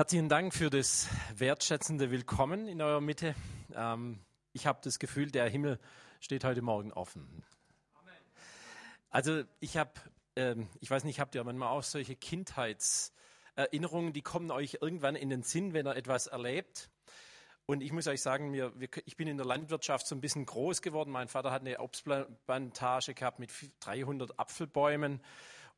Herzlichen 0.00 0.30
Dank 0.30 0.54
für 0.54 0.70
das 0.70 1.08
wertschätzende 1.36 2.10
Willkommen 2.10 2.68
in 2.68 2.80
eurer 2.80 3.02
Mitte. 3.02 3.34
Ähm, 3.74 4.18
ich 4.54 4.66
habe 4.66 4.78
das 4.82 4.98
Gefühl, 4.98 5.30
der 5.30 5.46
Himmel 5.46 5.78
steht 6.20 6.42
heute 6.42 6.62
Morgen 6.62 6.90
offen. 6.90 7.44
Also 9.10 9.42
ich 9.58 9.76
habe, 9.76 9.90
ähm, 10.36 10.68
ich 10.80 10.90
weiß 10.90 11.04
nicht, 11.04 11.20
habt 11.20 11.34
ihr 11.34 11.44
manchmal 11.44 11.68
auch 11.68 11.82
solche 11.82 12.16
Kindheitserinnerungen, 12.16 14.14
die 14.14 14.22
kommen 14.22 14.50
euch 14.50 14.78
irgendwann 14.80 15.16
in 15.16 15.28
den 15.28 15.42
Sinn, 15.42 15.74
wenn 15.74 15.86
ihr 15.86 15.96
etwas 15.96 16.28
erlebt. 16.28 16.88
Und 17.66 17.82
ich 17.82 17.92
muss 17.92 18.06
euch 18.06 18.22
sagen, 18.22 18.50
mir, 18.52 18.72
ich 19.04 19.18
bin 19.18 19.28
in 19.28 19.36
der 19.36 19.44
Landwirtschaft 19.44 20.06
so 20.06 20.14
ein 20.14 20.22
bisschen 20.22 20.46
groß 20.46 20.80
geworden. 20.80 21.10
Mein 21.10 21.28
Vater 21.28 21.50
hat 21.50 21.60
eine 21.60 21.78
Obstplantage 21.78 23.12
gehabt 23.12 23.38
mit 23.38 23.52
300 23.80 24.40
Apfelbäumen. 24.40 25.20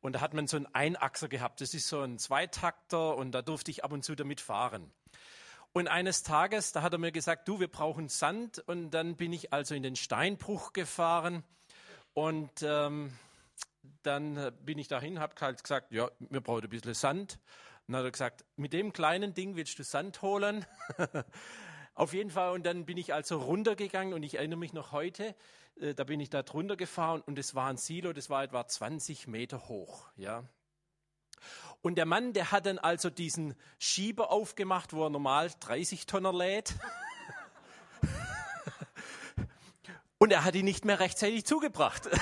Und 0.03 0.13
da 0.13 0.21
hat 0.21 0.33
man 0.33 0.47
so 0.47 0.57
einen 0.57 0.67
Einachser 0.67 1.29
gehabt. 1.29 1.61
Das 1.61 1.73
ist 1.73 1.87
so 1.87 2.01
ein 2.01 2.19
Zweitakter 2.19 3.15
und 3.15 3.31
da 3.31 3.41
durfte 3.41 3.71
ich 3.71 3.85
ab 3.85 3.93
und 3.93 4.03
zu 4.03 4.15
damit 4.15 4.41
fahren. 4.41 4.91
Und 5.71 5.87
eines 5.87 6.23
Tages, 6.23 6.73
da 6.73 6.81
hat 6.81 6.91
er 6.91 6.99
mir 6.99 7.13
gesagt, 7.13 7.47
du, 7.47 7.61
wir 7.61 7.69
brauchen 7.69 8.09
Sand. 8.09 8.59
Und 8.67 8.91
dann 8.91 9.15
bin 9.15 9.31
ich 9.31 9.53
also 9.53 9.73
in 9.73 9.81
den 9.81 9.95
Steinbruch 9.95 10.73
gefahren. 10.73 11.41
Und 12.13 12.51
ähm, 12.63 13.17
dann 14.03 14.51
bin 14.61 14.77
ich 14.77 14.89
dahin, 14.89 15.21
habe 15.21 15.35
halt 15.39 15.63
gesagt, 15.63 15.93
ja, 15.93 16.11
wir 16.19 16.41
brauchen 16.41 16.65
ein 16.65 16.69
bisschen 16.69 16.93
Sand. 16.93 17.39
Und 17.87 17.93
dann 17.93 17.99
hat 17.99 18.05
er 18.05 18.11
gesagt, 18.11 18.43
mit 18.57 18.73
dem 18.73 18.91
kleinen 18.91 19.33
Ding 19.33 19.55
willst 19.55 19.79
du 19.79 19.83
Sand 19.83 20.21
holen? 20.21 20.65
Auf 21.95 22.13
jeden 22.13 22.29
Fall, 22.29 22.51
und 22.51 22.65
dann 22.65 22.85
bin 22.85 22.97
ich 22.97 23.13
also 23.13 23.37
runtergegangen 23.37 24.13
und 24.13 24.23
ich 24.23 24.35
erinnere 24.35 24.59
mich 24.59 24.73
noch 24.73 24.91
heute, 24.91 25.33
äh, 25.79 25.93
da 25.93 26.03
bin 26.03 26.19
ich 26.19 26.29
da 26.29 26.43
drunter 26.43 26.75
gefahren 26.75 27.21
und 27.21 27.39
es 27.39 27.55
war 27.55 27.69
ein 27.69 27.77
Silo, 27.77 28.13
das 28.13 28.29
war 28.29 28.43
etwa 28.43 28.67
20 28.67 29.27
Meter 29.27 29.67
hoch. 29.67 30.07
Ja. 30.15 30.43
Und 31.81 31.95
der 31.95 32.05
Mann, 32.05 32.33
der 32.33 32.51
hat 32.51 32.65
dann 32.65 32.79
also 32.79 33.09
diesen 33.09 33.55
Schieber 33.77 34.31
aufgemacht, 34.31 34.93
wo 34.93 35.03
er 35.03 35.09
normal 35.09 35.51
30 35.59 36.05
Tonner 36.05 36.31
lädt. 36.31 36.75
und 40.17 40.31
er 40.31 40.45
hat 40.45 40.55
ihn 40.55 40.65
nicht 40.65 40.85
mehr 40.85 40.99
rechtzeitig 40.99 41.45
zugebracht. 41.45 42.09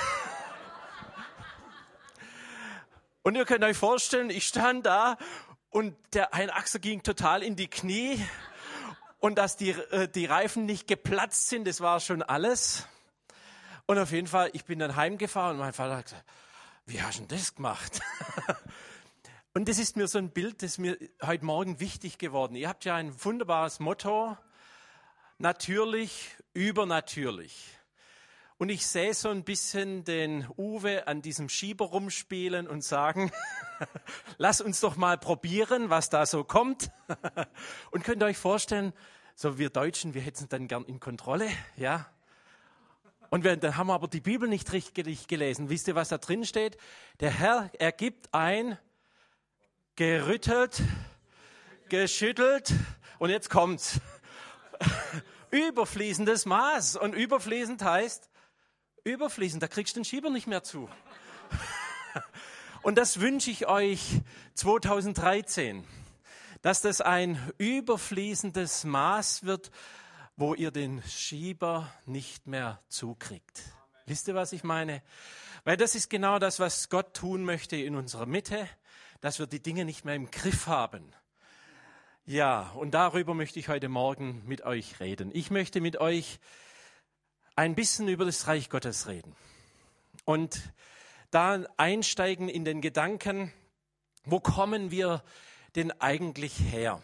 und 3.21 3.35
ihr 3.35 3.45
könnt 3.45 3.63
euch 3.63 3.77
vorstellen, 3.77 4.31
ich 4.31 4.47
stand 4.47 4.87
da 4.87 5.17
und 5.69 5.95
der 6.13 6.33
Einachser 6.33 6.79
ging 6.79 7.03
total 7.03 7.43
in 7.43 7.55
die 7.55 7.69
Knie 7.69 8.19
und 9.19 9.37
dass 9.37 9.57
die, 9.57 9.69
äh, 9.69 10.07
die 10.07 10.25
Reifen 10.25 10.65
nicht 10.65 10.87
geplatzt 10.87 11.49
sind, 11.49 11.67
das 11.67 11.81
war 11.81 11.99
schon 11.99 12.23
alles. 12.23 12.87
Und 13.85 13.97
auf 13.97 14.11
jeden 14.11 14.27
Fall, 14.27 14.49
ich 14.53 14.65
bin 14.65 14.79
dann 14.79 14.95
heimgefahren 14.95 15.53
und 15.53 15.59
mein 15.59 15.73
Vater 15.73 15.97
hat 15.97 16.05
gesagt, 16.05 16.25
wie 16.85 17.01
hast 17.01 17.19
du 17.19 17.25
denn 17.25 17.37
das 17.37 17.55
gemacht? 17.55 18.01
und 19.53 19.67
das 19.67 19.77
ist 19.77 19.95
mir 19.97 20.07
so 20.07 20.17
ein 20.17 20.29
Bild, 20.29 20.63
das 20.63 20.77
mir 20.77 20.97
heute 21.21 21.45
Morgen 21.45 21.79
wichtig 21.79 22.17
geworden. 22.17 22.55
Ihr 22.55 22.69
habt 22.69 22.85
ja 22.85 22.95
ein 22.95 23.13
wunderbares 23.23 23.79
Motto, 23.79 24.37
natürlich, 25.37 26.35
übernatürlich. 26.53 27.77
Und 28.61 28.69
ich 28.69 28.85
sehe 28.85 29.15
so 29.15 29.29
ein 29.29 29.43
bisschen 29.43 30.03
den 30.03 30.47
Uwe 30.55 31.07
an 31.07 31.23
diesem 31.23 31.49
Schieber 31.49 31.85
rumspielen 31.85 32.67
und 32.67 32.83
sagen, 32.83 33.31
lass 34.37 34.61
uns 34.61 34.79
doch 34.81 34.97
mal 34.97 35.17
probieren, 35.17 35.89
was 35.89 36.11
da 36.11 36.27
so 36.27 36.43
kommt. 36.43 36.91
und 37.91 38.03
könnt 38.03 38.21
ihr 38.21 38.27
euch 38.27 38.37
vorstellen, 38.37 38.93
so 39.33 39.57
wir 39.57 39.71
Deutschen, 39.71 40.13
wir 40.13 40.21
hätten 40.21 40.43
es 40.43 40.49
dann 40.49 40.67
gern 40.67 40.85
in 40.85 40.99
Kontrolle, 40.99 41.49
ja. 41.75 42.05
Und 43.31 43.45
wir, 43.45 43.55
dann 43.55 43.77
haben 43.77 43.87
wir 43.87 43.93
aber 43.93 44.09
die 44.09 44.19
Bibel 44.19 44.49
nicht 44.49 44.73
richtig 44.73 45.29
gelesen. 45.29 45.69
Wisst 45.69 45.87
ihr, 45.87 45.95
was 45.95 46.09
da 46.09 46.17
drin 46.17 46.43
steht? 46.43 46.75
Der 47.21 47.31
Herr 47.31 47.71
ergibt 47.79 48.33
ein 48.33 48.77
gerüttelt, 49.95 50.83
geschüttelt 51.87 52.73
und 53.19 53.29
jetzt 53.29 53.49
kommt's. 53.49 54.01
Überfließendes 55.51 56.45
Maß. 56.45 56.97
Und 56.97 57.13
überfließend 57.13 57.81
heißt, 57.81 58.29
überfließend, 59.05 59.63
da 59.63 59.69
kriegst 59.69 59.95
du 59.95 60.01
den 60.01 60.05
Schieber 60.05 60.29
nicht 60.29 60.47
mehr 60.47 60.63
zu. 60.63 60.89
Und 62.81 62.97
das 62.97 63.21
wünsche 63.21 63.49
ich 63.51 63.65
euch 63.67 64.21
2013, 64.55 65.85
dass 66.61 66.81
das 66.81 66.99
ein 66.99 67.39
überfließendes 67.59 68.83
Maß 68.83 69.45
wird, 69.45 69.71
wo 70.41 70.55
ihr 70.55 70.71
den 70.71 71.03
Schieber 71.03 71.93
nicht 72.07 72.47
mehr 72.47 72.81
zukriegt. 72.87 73.61
Wisst 74.07 74.27
ihr, 74.27 74.33
was 74.33 74.53
ich 74.53 74.63
meine? 74.63 75.03
Weil 75.65 75.77
das 75.77 75.93
ist 75.93 76.09
genau 76.09 76.39
das, 76.39 76.59
was 76.59 76.89
Gott 76.89 77.13
tun 77.13 77.45
möchte 77.45 77.75
in 77.75 77.95
unserer 77.95 78.25
Mitte, 78.25 78.67
dass 79.19 79.37
wir 79.37 79.45
die 79.45 79.61
Dinge 79.61 79.85
nicht 79.85 80.03
mehr 80.03 80.15
im 80.15 80.31
Griff 80.31 80.65
haben. 80.65 81.13
Ja, 82.25 82.71
und 82.71 82.95
darüber 82.95 83.35
möchte 83.35 83.59
ich 83.59 83.69
heute 83.69 83.87
Morgen 83.87 84.41
mit 84.47 84.63
euch 84.63 84.99
reden. 84.99 85.29
Ich 85.31 85.51
möchte 85.51 85.79
mit 85.79 85.97
euch 85.97 86.39
ein 87.55 87.75
bisschen 87.75 88.07
über 88.07 88.25
das 88.25 88.47
Reich 88.47 88.71
Gottes 88.71 89.07
reden 89.07 89.35
und 90.25 90.59
da 91.29 91.63
einsteigen 91.77 92.49
in 92.49 92.65
den 92.65 92.81
Gedanken, 92.81 93.53
wo 94.25 94.39
kommen 94.39 94.89
wir 94.89 95.23
denn 95.75 95.91
eigentlich 95.91 96.59
her? 96.59 96.99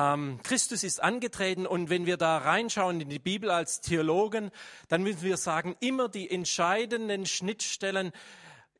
Ähm, 0.00 0.40
Christus 0.42 0.82
ist 0.82 1.02
angetreten 1.02 1.66
und 1.66 1.90
wenn 1.90 2.06
wir 2.06 2.16
da 2.16 2.38
reinschauen 2.38 3.02
in 3.02 3.10
die 3.10 3.18
Bibel 3.18 3.50
als 3.50 3.82
Theologen, 3.82 4.50
dann 4.88 5.02
müssen 5.02 5.22
wir 5.22 5.36
sagen, 5.36 5.76
immer 5.80 6.08
die 6.08 6.30
entscheidenden 6.30 7.26
Schnittstellen, 7.26 8.12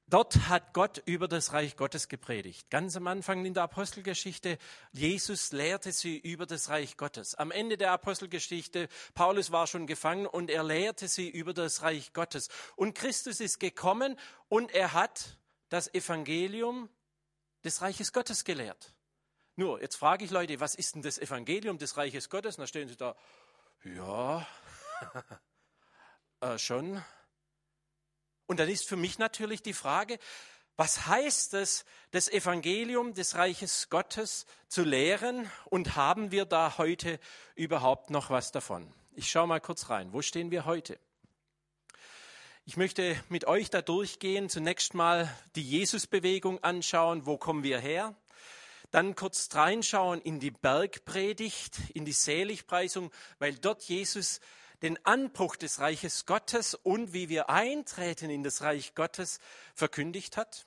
dort 0.06 0.48
hat 0.48 0.72
Gott 0.72 1.02
über 1.04 1.28
das 1.28 1.52
Reich 1.52 1.76
Gottes 1.76 2.08
gepredigt. 2.08 2.70
Ganz 2.70 2.96
am 2.96 3.06
Anfang 3.06 3.44
in 3.44 3.52
der 3.52 3.64
Apostelgeschichte, 3.64 4.56
Jesus 4.92 5.52
lehrte 5.52 5.92
sie 5.92 6.16
über 6.16 6.46
das 6.46 6.70
Reich 6.70 6.96
Gottes. 6.96 7.34
Am 7.34 7.50
Ende 7.50 7.76
der 7.76 7.92
Apostelgeschichte, 7.92 8.88
Paulus 9.12 9.52
war 9.52 9.66
schon 9.66 9.86
gefangen 9.86 10.26
und 10.26 10.50
er 10.50 10.64
lehrte 10.64 11.06
sie 11.06 11.28
über 11.28 11.52
das 11.52 11.82
Reich 11.82 12.14
Gottes. 12.14 12.48
Und 12.76 12.94
Christus 12.94 13.40
ist 13.40 13.60
gekommen 13.60 14.18
und 14.48 14.72
er 14.72 14.94
hat 14.94 15.38
das 15.68 15.92
Evangelium 15.92 16.88
des 17.62 17.82
Reiches 17.82 18.14
Gottes 18.14 18.44
gelehrt. 18.44 18.94
Nur, 19.60 19.82
jetzt 19.82 19.96
frage 19.96 20.24
ich 20.24 20.30
Leute, 20.30 20.58
was 20.58 20.74
ist 20.74 20.94
denn 20.94 21.02
das 21.02 21.18
Evangelium 21.18 21.76
des 21.76 21.98
Reiches 21.98 22.30
Gottes? 22.30 22.56
Und 22.56 22.62
dann 22.62 22.66
stehen 22.66 22.88
sie 22.88 22.96
da, 22.96 23.14
ja, 23.84 24.46
äh, 26.40 26.56
schon. 26.56 27.04
Und 28.46 28.58
dann 28.58 28.70
ist 28.70 28.88
für 28.88 28.96
mich 28.96 29.18
natürlich 29.18 29.60
die 29.60 29.74
Frage, 29.74 30.18
was 30.76 31.06
heißt 31.06 31.52
es, 31.52 31.84
das 32.10 32.30
Evangelium 32.30 33.12
des 33.12 33.34
Reiches 33.34 33.90
Gottes 33.90 34.46
zu 34.66 34.82
lehren 34.82 35.50
und 35.66 35.94
haben 35.94 36.30
wir 36.30 36.46
da 36.46 36.78
heute 36.78 37.20
überhaupt 37.54 38.08
noch 38.08 38.30
was 38.30 38.52
davon? 38.52 38.90
Ich 39.12 39.30
schaue 39.30 39.46
mal 39.46 39.60
kurz 39.60 39.90
rein. 39.90 40.14
Wo 40.14 40.22
stehen 40.22 40.50
wir 40.50 40.64
heute? 40.64 40.98
Ich 42.64 42.78
möchte 42.78 43.22
mit 43.28 43.44
euch 43.44 43.68
da 43.68 43.82
durchgehen, 43.82 44.48
zunächst 44.48 44.94
mal 44.94 45.28
die 45.54 45.68
Jesusbewegung 45.68 46.64
anschauen. 46.64 47.26
Wo 47.26 47.36
kommen 47.36 47.62
wir 47.62 47.78
her? 47.78 48.16
Dann 48.90 49.14
kurz 49.14 49.54
reinschauen 49.54 50.20
in 50.20 50.40
die 50.40 50.50
Bergpredigt, 50.50 51.78
in 51.94 52.04
die 52.04 52.12
Seligpreisung, 52.12 53.10
weil 53.38 53.54
dort 53.54 53.82
Jesus 53.82 54.40
den 54.82 55.04
Anbruch 55.04 55.56
des 55.56 55.80
Reiches 55.80 56.26
Gottes 56.26 56.74
und 56.74 57.12
wie 57.12 57.28
wir 57.28 57.50
eintreten 57.50 58.30
in 58.30 58.42
das 58.42 58.62
Reich 58.62 58.94
Gottes 58.94 59.38
verkündigt 59.74 60.36
hat. 60.36 60.66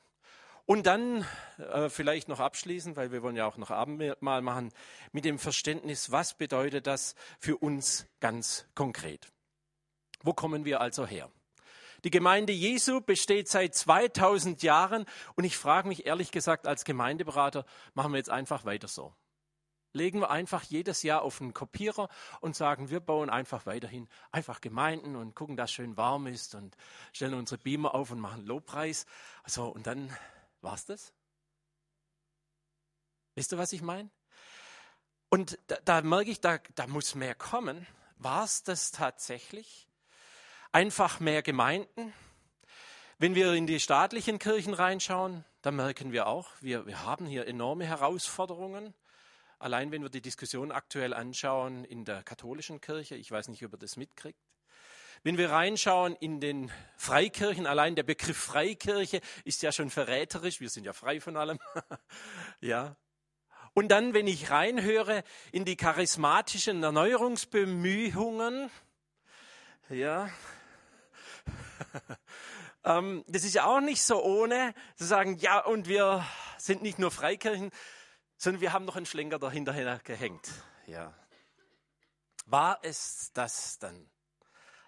Und 0.65 0.85
dann 0.85 1.25
äh, 1.57 1.89
vielleicht 1.89 2.29
noch 2.29 2.39
abschließen, 2.39 2.95
weil 2.95 3.11
wir 3.11 3.21
wollen 3.21 3.35
ja 3.35 3.45
auch 3.45 3.57
noch 3.57 3.69
Abendmahl 3.69 4.41
machen, 4.41 4.71
mit 5.11 5.25
dem 5.25 5.37
Verständnis, 5.37 6.11
was 6.11 6.35
bedeutet 6.35 6.87
das 6.87 7.15
für 7.39 7.57
uns 7.57 8.05
ganz 8.21 8.65
konkret. 8.73 9.27
Wo 10.21 10.33
kommen 10.33 10.63
wir 10.63 10.79
also 10.79 11.05
her? 11.05 11.29
Die 12.03 12.09
Gemeinde 12.09 12.51
Jesu 12.51 12.99
besteht 12.99 13.47
seit 13.47 13.75
2000 13.75 14.61
Jahren 14.61 15.05
und 15.35 15.45
ich 15.45 15.57
frage 15.57 15.87
mich 15.87 16.05
ehrlich 16.05 16.31
gesagt 16.31 16.67
als 16.67 16.83
Gemeindeberater, 16.83 17.65
machen 17.93 18.11
wir 18.11 18.17
jetzt 18.17 18.29
einfach 18.29 18.65
weiter 18.65 18.89
so. 18.89 19.15
Legen 19.93 20.19
wir 20.19 20.31
einfach 20.31 20.63
jedes 20.63 21.03
Jahr 21.03 21.21
auf 21.21 21.39
einen 21.39 21.53
Kopierer 21.53 22.09
und 22.41 22.55
sagen, 22.55 22.89
wir 22.89 22.99
bauen 22.99 23.29
einfach 23.29 23.67
weiterhin 23.67 24.09
einfach 24.31 24.59
Gemeinden 24.59 25.15
und 25.15 25.35
gucken, 25.35 25.55
dass 25.55 25.69
es 25.69 25.75
schön 25.75 25.95
warm 25.95 26.27
ist 26.27 26.55
und 26.55 26.75
stellen 27.13 27.35
unsere 27.35 27.61
Beamer 27.61 27.93
auf 27.93 28.09
und 28.11 28.19
machen 28.19 28.45
Lobpreis. 28.45 29.05
So, 29.45 29.67
und 29.67 29.85
dann 29.85 30.11
war's 30.61 30.85
das. 30.85 31.13
Wisst 33.35 33.53
ihr, 33.53 33.57
was 33.57 33.71
ich 33.71 33.83
meine? 33.83 34.09
Und 35.29 35.59
da, 35.67 35.77
da 35.85 36.01
merke 36.01 36.31
ich, 36.31 36.41
da, 36.41 36.57
da 36.75 36.87
muss 36.87 37.15
mehr 37.15 37.35
kommen. 37.35 37.87
War 38.17 38.43
es 38.43 38.63
das 38.63 38.91
tatsächlich? 38.91 39.87
Einfach 40.73 41.19
mehr 41.19 41.41
Gemeinden. 41.43 42.13
Wenn 43.19 43.35
wir 43.35 43.53
in 43.53 43.67
die 43.67 43.79
staatlichen 43.79 44.39
Kirchen 44.39 44.73
reinschauen, 44.73 45.45
dann 45.61 45.75
merken 45.75 46.11
wir 46.11 46.27
auch, 46.27 46.49
wir, 46.59 46.85
wir 46.87 47.05
haben 47.05 47.25
hier 47.25 47.47
enorme 47.47 47.85
Herausforderungen. 47.85 48.93
Allein 49.59 49.91
wenn 49.91 50.01
wir 50.01 50.09
die 50.09 50.21
Diskussion 50.21 50.71
aktuell 50.71 51.13
anschauen 51.13 51.85
in 51.85 52.03
der 52.03 52.23
katholischen 52.23 52.81
Kirche, 52.81 53.15
ich 53.15 53.31
weiß 53.31 53.47
nicht, 53.47 53.63
ob 53.63 53.73
ihr 53.73 53.77
das 53.77 53.95
mitkriegt. 53.95 54.39
Wenn 55.21 55.37
wir 55.37 55.51
reinschauen 55.51 56.17
in 56.17 56.41
den 56.41 56.69
Freikirchen, 56.97 57.65
allein 57.65 57.95
der 57.95 58.03
Begriff 58.03 58.37
Freikirche 58.37 59.21
ist 59.45 59.61
ja 59.61 59.71
schon 59.71 59.89
verräterisch, 59.89 60.59
wir 60.59 60.69
sind 60.69 60.85
ja 60.85 60.91
frei 60.91 61.21
von 61.21 61.37
allem. 61.37 61.59
ja. 62.59 62.97
Und 63.73 63.87
dann, 63.89 64.13
wenn 64.13 64.27
ich 64.27 64.49
reinhöre 64.49 65.23
in 65.53 65.63
die 65.63 65.77
charismatischen 65.77 66.83
Erneuerungsbemühungen, 66.83 68.69
ja, 69.89 70.29
ähm, 72.83 73.23
das 73.27 73.43
ist 73.43 73.55
ja 73.55 73.65
auch 73.65 73.81
nicht 73.81 74.03
so 74.03 74.23
ohne 74.23 74.73
zu 74.95 75.05
sagen, 75.05 75.37
ja, 75.37 75.59
und 75.59 75.87
wir 75.87 76.25
sind 76.57 76.81
nicht 76.81 76.99
nur 76.99 77.11
Freikirchen, 77.11 77.71
sondern 78.37 78.61
wir 78.61 78.73
haben 78.73 78.85
noch 78.85 78.95
einen 78.95 79.05
Schlenker 79.05 79.39
dahinter 79.39 79.99
gehängt. 80.03 80.49
Ja. 80.87 81.13
War 82.45 82.79
es 82.83 83.31
das 83.33 83.79
dann? 83.79 84.09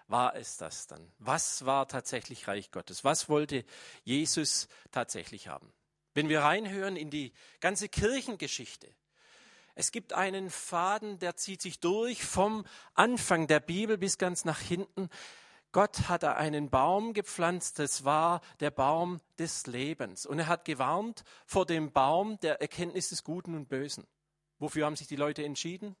War 0.08 0.36
es 0.36 0.56
das 0.56 0.86
dann? 0.86 1.12
Was 1.18 1.64
war 1.66 1.88
tatsächlich 1.88 2.46
Reich 2.46 2.70
Gottes? 2.70 3.02
Was 3.02 3.28
wollte 3.28 3.64
Jesus 4.04 4.68
tatsächlich 4.92 5.48
haben? 5.48 5.72
Wenn 6.14 6.28
wir 6.28 6.40
reinhören 6.40 6.96
in 6.96 7.10
die 7.10 7.32
ganze 7.60 7.88
Kirchengeschichte, 7.88 8.88
es 9.74 9.92
gibt 9.92 10.14
einen 10.14 10.48
Faden, 10.48 11.18
der 11.18 11.36
zieht 11.36 11.60
sich 11.60 11.80
durch 11.80 12.24
vom 12.24 12.64
Anfang 12.94 13.46
der 13.46 13.60
Bibel 13.60 13.98
bis 13.98 14.16
ganz 14.16 14.46
nach 14.46 14.60
hinten. 14.60 15.10
Gott 15.76 16.08
hat 16.08 16.24
einen 16.24 16.70
Baum 16.70 17.12
gepflanzt, 17.12 17.78
das 17.78 18.06
war 18.06 18.40
der 18.60 18.70
Baum 18.70 19.20
des 19.38 19.66
Lebens. 19.66 20.24
Und 20.24 20.38
er 20.38 20.46
hat 20.46 20.64
gewarnt 20.64 21.22
vor 21.44 21.66
dem 21.66 21.92
Baum 21.92 22.40
der 22.40 22.62
Erkenntnis 22.62 23.10
des 23.10 23.24
Guten 23.24 23.54
und 23.54 23.68
Bösen. 23.68 24.06
Wofür 24.58 24.86
haben 24.86 24.96
sich 24.96 25.06
die 25.06 25.16
Leute 25.16 25.44
entschieden? 25.44 25.94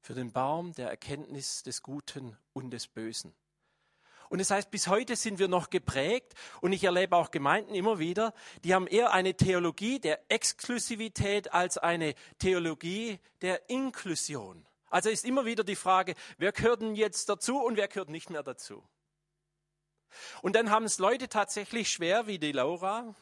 Für 0.00 0.14
den 0.14 0.32
Baum 0.32 0.72
der 0.72 0.88
Erkenntnis 0.88 1.62
des 1.62 1.82
Guten 1.82 2.38
und 2.54 2.70
des 2.70 2.88
Bösen. 2.88 3.34
Und 4.30 4.38
das 4.38 4.50
heißt, 4.50 4.70
bis 4.70 4.88
heute 4.88 5.16
sind 5.16 5.38
wir 5.38 5.48
noch 5.48 5.68
geprägt 5.68 6.32
und 6.62 6.72
ich 6.72 6.84
erlebe 6.84 7.14
auch 7.14 7.30
Gemeinden 7.30 7.74
immer 7.74 7.98
wieder, 7.98 8.32
die 8.64 8.72
haben 8.72 8.86
eher 8.86 9.12
eine 9.12 9.36
Theologie 9.36 10.00
der 10.00 10.18
Exklusivität 10.30 11.52
als 11.52 11.76
eine 11.76 12.14
Theologie 12.38 13.20
der 13.42 13.68
Inklusion. 13.68 14.66
Also 14.92 15.08
ist 15.08 15.24
immer 15.24 15.46
wieder 15.46 15.64
die 15.64 15.74
Frage, 15.74 16.14
wer 16.36 16.52
gehört 16.52 16.82
denn 16.82 16.94
jetzt 16.94 17.30
dazu 17.30 17.58
und 17.64 17.78
wer 17.78 17.88
gehört 17.88 18.10
nicht 18.10 18.28
mehr 18.28 18.42
dazu? 18.42 18.86
Und 20.42 20.54
dann 20.54 20.68
haben 20.68 20.84
es 20.84 20.98
Leute 20.98 21.30
tatsächlich 21.30 21.90
schwer, 21.90 22.26
wie 22.26 22.38
die 22.38 22.52
Laura, 22.52 23.14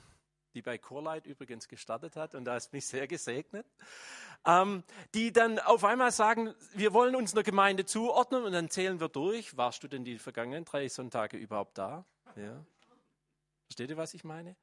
die 0.52 0.62
bei 0.62 0.78
Chorleit 0.78 1.26
übrigens 1.26 1.68
gestartet 1.68 2.16
hat 2.16 2.34
und 2.34 2.44
da 2.44 2.56
ist 2.56 2.72
mich 2.72 2.88
sehr 2.88 3.06
gesegnet, 3.06 3.64
ähm, 4.44 4.82
die 5.14 5.32
dann 5.32 5.60
auf 5.60 5.84
einmal 5.84 6.10
sagen, 6.10 6.52
wir 6.74 6.92
wollen 6.92 7.14
uns 7.14 7.34
einer 7.34 7.44
Gemeinde 7.44 7.84
zuordnen 7.84 8.42
und 8.42 8.50
dann 8.50 8.68
zählen 8.68 8.98
wir 8.98 9.08
durch. 9.08 9.56
Warst 9.56 9.84
du 9.84 9.86
denn 9.86 10.04
die 10.04 10.18
vergangenen 10.18 10.64
drei 10.64 10.88
Sonntage 10.88 11.36
überhaupt 11.36 11.78
da? 11.78 12.04
Ja. 12.34 12.64
Versteht 13.68 13.90
ihr, 13.90 13.96
was 13.96 14.12
ich 14.14 14.24
meine? 14.24 14.56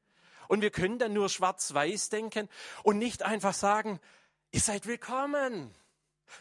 Und 0.50 0.60
wir 0.60 0.72
können 0.72 1.00
dann 1.00 1.14
nur 1.14 1.30
schwarz-weiß 1.30 2.10
denken 2.10 2.50
und 2.84 2.98
nicht 2.98 3.24
einfach 3.24 3.54
sagen, 3.54 4.02
ihr 4.52 4.60
seid 4.60 4.88
willkommen. 4.88 5.74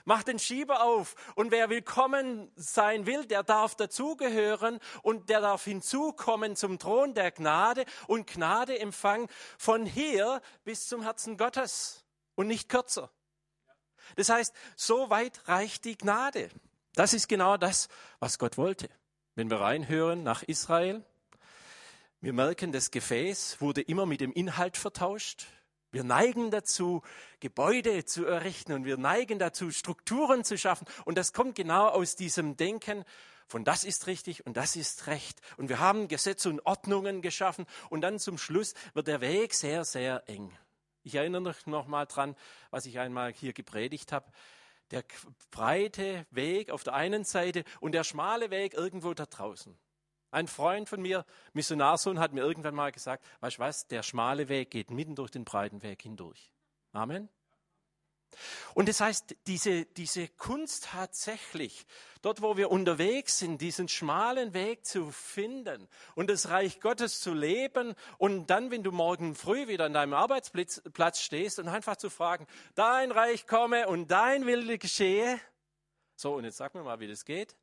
Mach 0.04 0.22
den 0.22 0.38
Schieber 0.38 0.82
auf. 0.82 1.14
Und 1.34 1.50
wer 1.50 1.70
willkommen 1.70 2.50
sein 2.56 3.06
will, 3.06 3.26
der 3.26 3.42
darf 3.42 3.74
dazugehören 3.74 4.80
und 5.02 5.28
der 5.28 5.40
darf 5.40 5.64
hinzukommen 5.64 6.56
zum 6.56 6.78
Thron 6.78 7.14
der 7.14 7.30
Gnade 7.30 7.84
und 8.06 8.26
Gnade 8.26 8.78
empfangen 8.78 9.28
von 9.58 9.86
hier 9.86 10.40
bis 10.64 10.88
zum 10.88 11.02
Herzen 11.02 11.36
Gottes 11.36 12.04
und 12.34 12.46
nicht 12.46 12.68
kürzer. 12.68 13.10
Das 14.14 14.28
heißt, 14.28 14.54
so 14.76 15.10
weit 15.10 15.48
reicht 15.48 15.84
die 15.84 15.98
Gnade. 15.98 16.50
Das 16.94 17.12
ist 17.12 17.28
genau 17.28 17.56
das, 17.56 17.88
was 18.20 18.38
Gott 18.38 18.56
wollte. 18.56 18.88
Wenn 19.34 19.50
wir 19.50 19.60
reinhören 19.60 20.22
nach 20.22 20.42
Israel, 20.42 21.04
wir 22.20 22.32
merken, 22.32 22.72
das 22.72 22.90
Gefäß 22.90 23.60
wurde 23.60 23.82
immer 23.82 24.06
mit 24.06 24.20
dem 24.20 24.32
Inhalt 24.32 24.76
vertauscht. 24.76 25.46
Wir 25.92 26.04
neigen 26.04 26.50
dazu, 26.50 27.02
Gebäude 27.40 28.04
zu 28.04 28.24
errichten 28.26 28.72
und 28.72 28.84
wir 28.84 28.96
neigen 28.96 29.38
dazu, 29.38 29.70
Strukturen 29.70 30.44
zu 30.44 30.58
schaffen. 30.58 30.86
Und 31.04 31.16
das 31.16 31.32
kommt 31.32 31.54
genau 31.54 31.88
aus 31.88 32.16
diesem 32.16 32.56
Denken, 32.56 33.04
von 33.46 33.64
das 33.64 33.84
ist 33.84 34.08
richtig 34.08 34.44
und 34.44 34.56
das 34.56 34.74
ist 34.76 35.06
recht. 35.06 35.40
Und 35.56 35.68
wir 35.68 35.78
haben 35.78 36.08
Gesetze 36.08 36.48
und 36.48 36.66
Ordnungen 36.66 37.22
geschaffen 37.22 37.66
und 37.90 38.00
dann 38.00 38.18
zum 38.18 38.38
Schluss 38.38 38.74
wird 38.94 39.06
der 39.06 39.20
Weg 39.20 39.54
sehr, 39.54 39.84
sehr 39.84 40.28
eng. 40.28 40.52
Ich 41.04 41.14
erinnere 41.14 41.42
mich 41.42 41.66
noch 41.66 41.86
mal 41.86 42.06
dran, 42.06 42.34
was 42.70 42.86
ich 42.86 42.98
einmal 42.98 43.32
hier 43.32 43.52
gepredigt 43.52 44.10
habe. 44.10 44.30
Der 44.90 45.04
breite 45.52 46.26
Weg 46.30 46.70
auf 46.70 46.82
der 46.82 46.94
einen 46.94 47.24
Seite 47.24 47.64
und 47.80 47.92
der 47.92 48.02
schmale 48.02 48.50
Weg 48.50 48.74
irgendwo 48.74 49.14
da 49.14 49.26
draußen. 49.26 49.78
Ein 50.36 50.48
Freund 50.48 50.86
von 50.86 51.00
mir, 51.00 51.24
Missionarsohn, 51.54 52.20
hat 52.20 52.34
mir 52.34 52.42
irgendwann 52.42 52.74
mal 52.74 52.92
gesagt, 52.92 53.24
weißt 53.40 53.56
du 53.56 53.60
was, 53.60 53.86
der 53.86 54.02
schmale 54.02 54.50
Weg 54.50 54.70
geht 54.70 54.90
mitten 54.90 55.14
durch 55.14 55.30
den 55.30 55.46
breiten 55.46 55.82
Weg 55.82 56.02
hindurch. 56.02 56.52
Amen. 56.92 57.30
Und 58.74 58.86
das 58.90 59.00
heißt, 59.00 59.34
diese, 59.46 59.86
diese 59.86 60.28
Kunst 60.28 60.88
tatsächlich, 60.92 61.86
dort 62.20 62.42
wo 62.42 62.58
wir 62.58 62.70
unterwegs 62.70 63.38
sind, 63.38 63.62
diesen 63.62 63.88
schmalen 63.88 64.52
Weg 64.52 64.84
zu 64.84 65.10
finden 65.10 65.88
und 66.16 66.28
das 66.28 66.50
Reich 66.50 66.80
Gottes 66.80 67.20
zu 67.20 67.32
leben 67.32 67.94
und 68.18 68.48
dann, 68.48 68.70
wenn 68.70 68.82
du 68.82 68.92
morgen 68.92 69.34
früh 69.34 69.68
wieder 69.68 69.86
an 69.86 69.94
deinem 69.94 70.12
Arbeitsplatz 70.12 71.18
stehst 71.18 71.58
und 71.60 71.68
einfach 71.68 71.96
zu 71.96 72.10
fragen, 72.10 72.46
dein 72.74 73.10
Reich 73.10 73.46
komme 73.46 73.88
und 73.88 74.10
dein 74.10 74.44
Wille 74.44 74.76
geschehe. 74.76 75.40
So, 76.14 76.34
und 76.34 76.44
jetzt 76.44 76.58
sag 76.58 76.74
mir 76.74 76.82
mal, 76.82 77.00
wie 77.00 77.08
das 77.08 77.24
geht. 77.24 77.56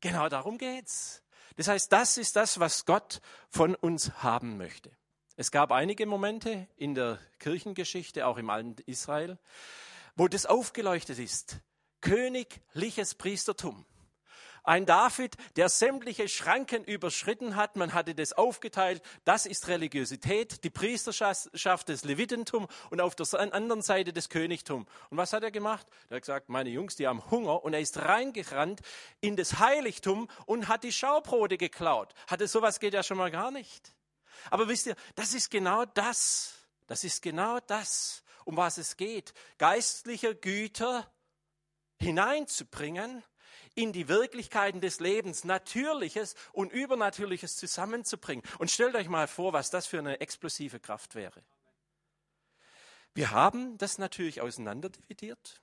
Genau 0.00 0.28
darum 0.28 0.58
geht's. 0.58 1.24
Das 1.56 1.68
heißt, 1.68 1.92
das 1.92 2.16
ist 2.16 2.36
das, 2.36 2.60
was 2.60 2.84
Gott 2.84 3.20
von 3.48 3.74
uns 3.74 4.22
haben 4.22 4.56
möchte. 4.56 4.90
Es 5.36 5.50
gab 5.50 5.70
einige 5.70 6.06
Momente 6.06 6.66
in 6.76 6.94
der 6.94 7.18
Kirchengeschichte, 7.38 8.26
auch 8.26 8.38
im 8.38 8.50
alten 8.50 8.76
Israel, 8.86 9.38
wo 10.16 10.26
das 10.26 10.46
aufgeleuchtet 10.46 11.18
ist. 11.18 11.60
Königliches 12.00 13.14
Priestertum. 13.14 13.86
Ein 14.64 14.86
David, 14.86 15.36
der 15.56 15.68
sämtliche 15.68 16.28
Schranken 16.28 16.84
überschritten 16.84 17.56
hat. 17.56 17.76
Man 17.76 17.94
hatte 17.94 18.14
das 18.14 18.32
aufgeteilt. 18.32 19.02
Das 19.24 19.46
ist 19.46 19.68
Religiosität, 19.68 20.64
die 20.64 20.70
Priesterschaft, 20.70 21.88
das 21.88 22.04
Levitentum 22.04 22.68
und 22.90 23.00
auf 23.00 23.14
der 23.14 23.26
anderen 23.54 23.82
Seite 23.82 24.12
das 24.12 24.28
Königtum. 24.28 24.86
Und 25.10 25.16
was 25.16 25.32
hat 25.32 25.42
er 25.42 25.50
gemacht? 25.50 25.86
Er 26.08 26.16
hat 26.16 26.22
gesagt, 26.22 26.48
meine 26.48 26.70
Jungs, 26.70 26.96
die 26.96 27.06
haben 27.06 27.30
Hunger. 27.30 27.64
Und 27.64 27.74
er 27.74 27.80
ist 27.80 27.98
reingerannt 27.98 28.80
in 29.20 29.36
das 29.36 29.58
Heiligtum 29.58 30.28
und 30.46 30.68
hat 30.68 30.84
die 30.84 30.92
Schaubrote 30.92 31.56
geklaut. 31.56 32.14
Hatte 32.26 32.48
sowas 32.48 32.80
geht 32.80 32.94
ja 32.94 33.02
schon 33.02 33.18
mal 33.18 33.30
gar 33.30 33.50
nicht. 33.50 33.94
Aber 34.50 34.68
wisst 34.68 34.86
ihr, 34.86 34.96
das 35.14 35.34
ist 35.34 35.50
genau 35.50 35.84
das. 35.84 36.54
Das 36.86 37.04
ist 37.04 37.22
genau 37.22 37.60
das, 37.60 38.22
um 38.44 38.56
was 38.56 38.78
es 38.78 38.96
geht. 38.96 39.34
Geistliche 39.58 40.34
Güter 40.34 41.06
hineinzubringen 42.00 43.22
in 43.78 43.92
die 43.92 44.08
Wirklichkeiten 44.08 44.80
des 44.80 44.98
Lebens 44.98 45.44
Natürliches 45.44 46.34
und 46.52 46.72
Übernatürliches 46.72 47.56
zusammenzubringen. 47.56 48.44
Und 48.58 48.72
stellt 48.72 48.96
euch 48.96 49.08
mal 49.08 49.28
vor, 49.28 49.52
was 49.52 49.70
das 49.70 49.86
für 49.86 50.00
eine 50.00 50.20
explosive 50.20 50.80
Kraft 50.80 51.14
wäre. 51.14 51.44
Wir 53.14 53.30
haben 53.30 53.78
das 53.78 53.98
natürlich 53.98 54.40
auseinanderdividiert. 54.40 55.62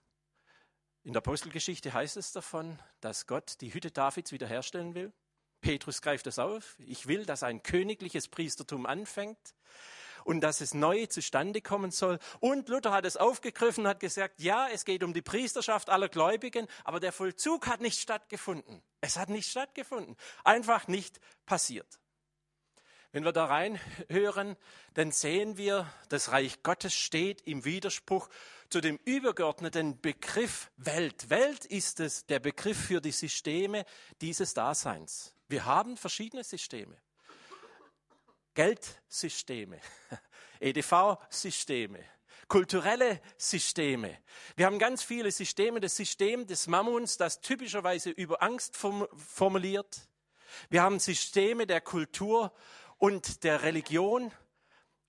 In 1.03 1.11
der 1.11 1.17
Apostelgeschichte 1.17 1.91
heißt 1.91 2.15
es 2.15 2.31
davon, 2.31 2.79
dass 3.01 3.27
Gott 3.27 3.59
die 3.59 3.73
Hütte 3.73 3.91
Davids 3.91 4.31
wiederherstellen 4.31 4.95
will. 4.95 5.11
Petrus 5.59 6.01
greift 6.01 6.25
das 6.25 6.39
auf. 6.39 6.77
Ich 6.79 7.07
will, 7.07 7.25
dass 7.25 7.43
ein 7.43 7.63
königliches 7.63 8.29
Priestertum 8.29 8.85
anfängt 8.85 9.53
und 10.25 10.41
dass 10.41 10.59
es 10.59 10.73
neu 10.73 11.05
zustande 11.05 11.61
kommen 11.61 11.91
soll. 11.91 12.19
Und 12.41 12.67
Luther 12.67 12.91
hat 12.91 13.05
es 13.05 13.15
aufgegriffen, 13.15 13.87
hat 13.87 14.01
gesagt, 14.01 14.41
ja, 14.41 14.67
es 14.67 14.83
geht 14.83 15.03
um 15.03 15.13
die 15.13 15.21
Priesterschaft 15.21 15.89
aller 15.89 16.09
Gläubigen, 16.09 16.67
aber 16.83 16.99
der 16.99 17.13
Vollzug 17.13 17.67
hat 17.67 17.79
nicht 17.79 18.01
stattgefunden. 18.01 18.81
Es 18.99 19.17
hat 19.17 19.29
nicht 19.29 19.49
stattgefunden. 19.49 20.17
Einfach 20.43 20.87
nicht 20.87 21.21
passiert. 21.45 21.99
Wenn 23.11 23.23
wir 23.23 23.31
da 23.31 23.45
reinhören, 23.45 24.57
dann 24.95 25.11
sehen 25.11 25.55
wir, 25.57 25.89
das 26.09 26.33
Reich 26.33 26.63
Gottes 26.63 26.93
steht 26.93 27.41
im 27.43 27.63
Widerspruch 27.63 28.27
zu 28.67 28.81
dem 28.81 28.99
übergeordneten 29.05 30.01
Begriff 30.01 30.69
Welt. 30.75 31.29
Welt 31.29 31.65
ist 31.65 32.01
es 32.01 32.25
der 32.25 32.39
Begriff 32.39 32.87
für 32.87 32.99
die 32.99 33.11
Systeme 33.11 33.85
dieses 34.19 34.53
Daseins. 34.53 35.33
Wir 35.47 35.65
haben 35.65 35.95
verschiedene 35.95 36.43
Systeme. 36.43 36.97
Geldsysteme, 38.55 39.79
EDV-Systeme, 40.59 41.99
kulturelle 42.47 43.21
Systeme. 43.37 44.17
Wir 44.55 44.65
haben 44.65 44.79
ganz 44.79 45.03
viele 45.03 45.31
Systeme. 45.31 45.79
Das 45.79 45.95
System 45.95 46.47
des 46.47 46.67
Mammuns, 46.67 47.17
das 47.17 47.41
typischerweise 47.41 48.09
über 48.09 48.41
Angst 48.41 48.75
formuliert. 48.75 50.07
Wir 50.69 50.81
haben 50.81 50.99
Systeme 50.99 51.67
der 51.67 51.81
Kultur 51.81 52.53
und 52.97 53.43
der 53.43 53.61
Religion. 53.63 54.31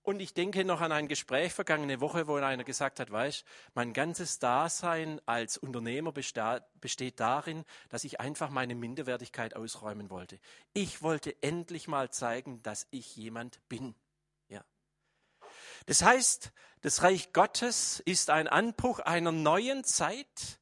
Und 0.07 0.21
ich 0.21 0.35
denke 0.35 0.65
noch 0.65 0.83
an 0.83 0.93
ein 0.93 1.09
Gespräch 1.09 1.53
vergangene 1.53 2.01
Woche, 2.01 2.29
wo 2.29 2.37
einer 2.37 2.63
gesagt 2.63 3.01
hat, 3.01 3.11
weißt, 3.11 3.45
mein 3.75 3.93
ganzes 3.93 4.39
Dasein 4.39 5.21
als 5.27 5.59
Unternehmer 5.59 6.13
besteht 6.13 7.19
darin, 7.19 7.65
dass 7.89 8.05
ich 8.05 8.21
einfach 8.21 8.51
meine 8.51 8.77
Minderwertigkeit 8.77 9.57
ausräumen 9.57 10.09
wollte. 10.09 10.39
Ich 10.75 11.03
wollte 11.03 11.35
endlich 11.43 11.89
mal 11.89 12.09
zeigen, 12.11 12.63
dass 12.63 12.87
ich 12.93 13.17
jemand 13.17 13.59
bin. 13.69 13.97
Ja. 14.49 14.65
Das 15.87 16.03
heißt, 16.03 16.53
das 16.83 17.03
Reich 17.03 17.33
Gottes 17.33 17.99
ist 17.99 18.31
ein 18.31 18.47
Anbruch 18.47 19.01
einer 19.01 19.33
neuen 19.33 19.83
Zeit, 19.83 20.61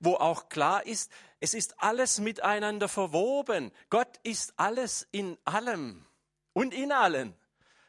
wo 0.00 0.14
auch 0.14 0.48
klar 0.48 0.86
ist, 0.86 1.12
es 1.38 1.52
ist 1.52 1.82
alles 1.82 2.18
miteinander 2.18 2.88
verwoben. 2.88 3.72
Gott 3.90 4.18
ist 4.22 4.54
alles 4.56 5.06
in 5.12 5.36
allem 5.44 6.06
und 6.54 6.72
in 6.72 6.92
allen. 6.92 7.36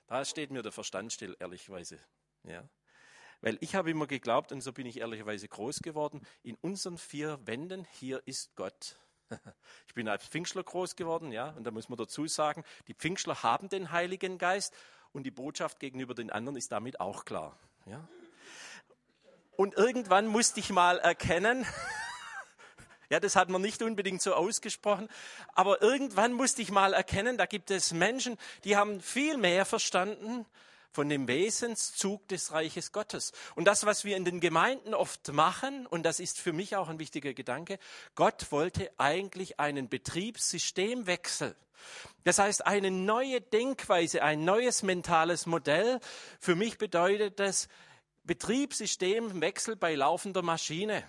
Da 0.08 0.24
steht 0.26 0.52
mir 0.52 0.64
der 0.64 0.72
Verstand 0.72 1.14
still, 1.14 1.36
ehrlicherweise. 1.40 2.00
Ja. 2.44 2.68
Weil 3.42 3.58
ich 3.62 3.76
habe 3.76 3.92
immer 3.92 4.08
geglaubt, 4.08 4.52
und 4.52 4.62
so 4.62 4.74
bin 4.74 4.88
ich 4.88 5.00
ehrlicherweise 5.00 5.48
groß 5.48 5.80
geworden, 5.80 6.26
in 6.44 6.56
unseren 6.62 6.98
vier 6.98 7.40
Wänden 7.46 7.86
hier 7.92 8.22
ist 8.26 8.56
Gott. 8.56 8.98
Ich 9.88 9.94
bin 9.94 10.08
als 10.08 10.26
Pfingstler 10.26 10.64
groß 10.64 10.96
geworden, 10.96 11.32
ja, 11.32 11.50
und 11.50 11.64
da 11.64 11.72
muss 11.72 11.90
man 11.90 11.98
dazu 11.98 12.28
sagen, 12.28 12.64
die 12.88 12.94
Pfingstler 12.94 13.44
haben 13.44 13.68
den 13.68 13.92
Heiligen 13.92 14.38
Geist 14.38 14.74
und 15.12 15.24
die 15.24 15.32
Botschaft 15.32 15.80
gegenüber 15.80 16.14
den 16.14 16.30
anderen 16.30 16.56
ist 16.56 16.72
damit 16.72 17.00
auch 17.00 17.26
klar. 17.26 17.58
Ja. 17.86 18.08
Und 19.56 19.74
irgendwann 19.74 20.28
musste 20.28 20.60
ich 20.60 20.70
mal 20.70 21.00
erkennen, 21.00 21.66
ja, 23.10 23.20
das 23.20 23.36
hat 23.36 23.50
man 23.50 23.62
nicht 23.62 23.82
unbedingt 23.82 24.22
so 24.22 24.34
ausgesprochen, 24.34 25.08
aber 25.54 25.82
irgendwann 25.82 26.34
musste 26.34 26.62
ich 26.62 26.72
mal 26.72 26.94
erkennen, 26.94 27.38
da 27.38 27.46
gibt 27.46 27.72
es 27.72 27.94
Menschen, 27.94 28.38
die 28.64 28.76
haben 28.76 29.02
viel 29.02 29.38
mehr 29.38 29.66
verstanden 29.66 30.46
von 30.92 31.10
dem 31.10 31.28
Wesenszug 31.28 32.28
des 32.28 32.52
Reiches 32.52 32.92
Gottes. 32.92 33.32
Und 33.56 33.66
das, 33.66 33.86
was 33.86 34.04
wir 34.04 34.18
in 34.18 34.26
den 34.26 34.40
Gemeinden 34.40 34.94
oft 34.94 35.32
machen, 35.32 35.86
und 35.86 36.04
das 36.04 36.20
ist 36.20 36.40
für 36.40 36.54
mich 36.54 36.76
auch 36.76 36.90
ein 36.90 36.98
wichtiger 36.98 37.34
Gedanke, 37.34 37.78
Gott 38.16 38.52
wollte 38.52 38.90
eigentlich 38.98 39.60
einen 39.60 39.90
Betriebssystemwechsel. 39.90 41.56
Das 42.24 42.40
heißt, 42.40 42.66
eine 42.66 42.90
neue 42.90 43.42
Denkweise, 43.42 44.24
ein 44.24 44.44
neues 44.44 44.82
mentales 44.84 45.46
Modell. 45.46 46.00
Für 46.40 46.56
mich 46.56 46.78
bedeutet 46.78 47.40
das 47.40 47.68
Betriebssystemwechsel 48.24 49.76
bei 49.76 49.96
laufender 49.96 50.42
Maschine. 50.42 51.04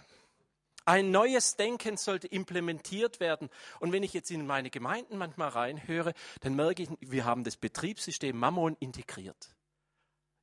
Ein 0.88 1.10
neues 1.10 1.56
Denken 1.56 1.98
sollte 1.98 2.28
implementiert 2.28 3.20
werden. 3.20 3.50
Und 3.78 3.92
wenn 3.92 4.02
ich 4.02 4.14
jetzt 4.14 4.30
in 4.30 4.46
meine 4.46 4.70
Gemeinden 4.70 5.18
manchmal 5.18 5.50
reinhöre, 5.50 6.14
dann 6.40 6.54
merke 6.54 6.84
ich, 6.84 6.88
wir 7.00 7.26
haben 7.26 7.44
das 7.44 7.58
Betriebssystem 7.58 8.34
Mammon 8.34 8.74
integriert. 8.80 9.54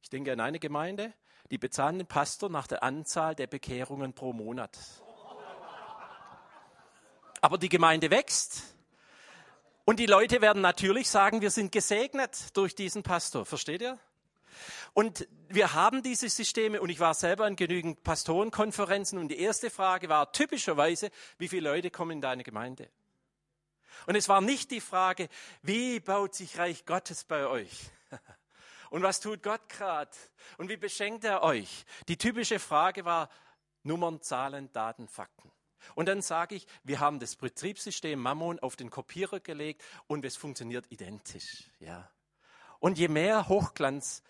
Ich 0.03 0.11
denke 0.11 0.31
an 0.31 0.39
eine 0.39 0.59
Gemeinde, 0.59 1.15
die 1.49 1.57
bezahlen 1.57 1.97
den 1.97 2.05
Pastor 2.05 2.51
nach 2.51 2.67
der 2.67 2.83
Anzahl 2.83 3.33
der 3.33 3.47
Bekehrungen 3.47 4.13
pro 4.13 4.33
Monat. 4.33 4.77
Aber 7.41 7.57
die 7.57 7.69
Gemeinde 7.69 8.11
wächst. 8.11 8.75
Und 9.83 9.97
die 9.97 10.05
Leute 10.05 10.41
werden 10.41 10.61
natürlich 10.61 11.09
sagen, 11.09 11.41
wir 11.41 11.49
sind 11.49 11.71
gesegnet 11.71 12.55
durch 12.55 12.75
diesen 12.75 13.01
Pastor. 13.01 13.47
Versteht 13.47 13.81
ihr? 13.81 13.97
Und 14.93 15.27
wir 15.50 15.74
haben 15.74 16.03
diese 16.03 16.29
Systeme 16.29 16.81
und 16.81 16.89
ich 16.89 17.00
war 17.00 17.13
selber 17.13 17.47
in 17.47 17.55
genügend 17.55 18.03
Pastorenkonferenzen 18.03 19.19
und 19.19 19.29
die 19.29 19.39
erste 19.39 19.69
Frage 19.69 20.09
war 20.09 20.31
typischerweise, 20.31 21.09
wie 21.38 21.47
viele 21.47 21.69
Leute 21.69 21.91
kommen 21.91 22.12
in 22.12 22.21
deine 22.21 22.43
Gemeinde? 22.43 22.89
Und 24.05 24.15
es 24.15 24.29
war 24.29 24.41
nicht 24.41 24.71
die 24.71 24.81
Frage, 24.81 25.29
wie 25.62 26.00
baut 26.00 26.35
sich 26.35 26.57
Reich 26.57 26.85
Gottes 26.85 27.24
bei 27.24 27.47
euch? 27.47 27.71
Und 28.91 29.01
was 29.03 29.19
tut 29.19 29.41
Gott 29.41 29.67
gerade? 29.67 30.12
Und 30.57 30.69
wie 30.69 30.77
beschenkt 30.77 31.24
er 31.24 31.43
euch? 31.43 31.85
Die 32.07 32.17
typische 32.17 32.59
Frage 32.59 33.03
war 33.03 33.29
Nummern, 33.83 34.21
Zahlen, 34.21 34.71
Daten, 34.71 35.07
Fakten. 35.07 35.51
Und 35.93 36.07
dann 36.07 36.21
sage 36.21 36.55
ich, 36.55 36.67
wir 36.83 37.00
haben 37.00 37.19
das 37.19 37.35
Betriebssystem 37.35 38.19
Mammon 38.19 38.59
auf 38.59 38.75
den 38.75 38.89
Kopierer 38.89 39.39
gelegt 39.39 39.83
und 40.07 40.25
es 40.25 40.35
funktioniert 40.35 40.85
identisch. 40.89 41.65
Ja. 41.79 42.09
Und 42.79 42.97
je 42.97 43.07
mehr 43.07 43.47
Hochglanz 43.47 44.24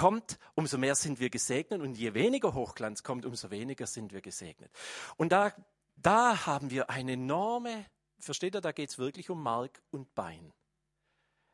kommt, 0.00 0.38
umso 0.54 0.78
mehr 0.78 0.94
sind 0.94 1.20
wir 1.20 1.28
gesegnet 1.28 1.82
und 1.82 1.94
je 1.94 2.14
weniger 2.14 2.54
Hochglanz 2.54 3.02
kommt, 3.02 3.26
umso 3.26 3.50
weniger 3.50 3.86
sind 3.86 4.14
wir 4.14 4.22
gesegnet. 4.22 4.72
Und 5.18 5.30
da, 5.30 5.52
da 5.96 6.46
haben 6.46 6.70
wir 6.70 6.88
eine 6.88 7.12
enorme, 7.12 7.84
versteht 8.18 8.54
ihr, 8.54 8.62
da 8.62 8.72
geht 8.72 8.88
es 8.88 8.98
wirklich 8.98 9.28
um 9.28 9.42
Mark 9.42 9.82
und 9.90 10.14
Bein. 10.14 10.54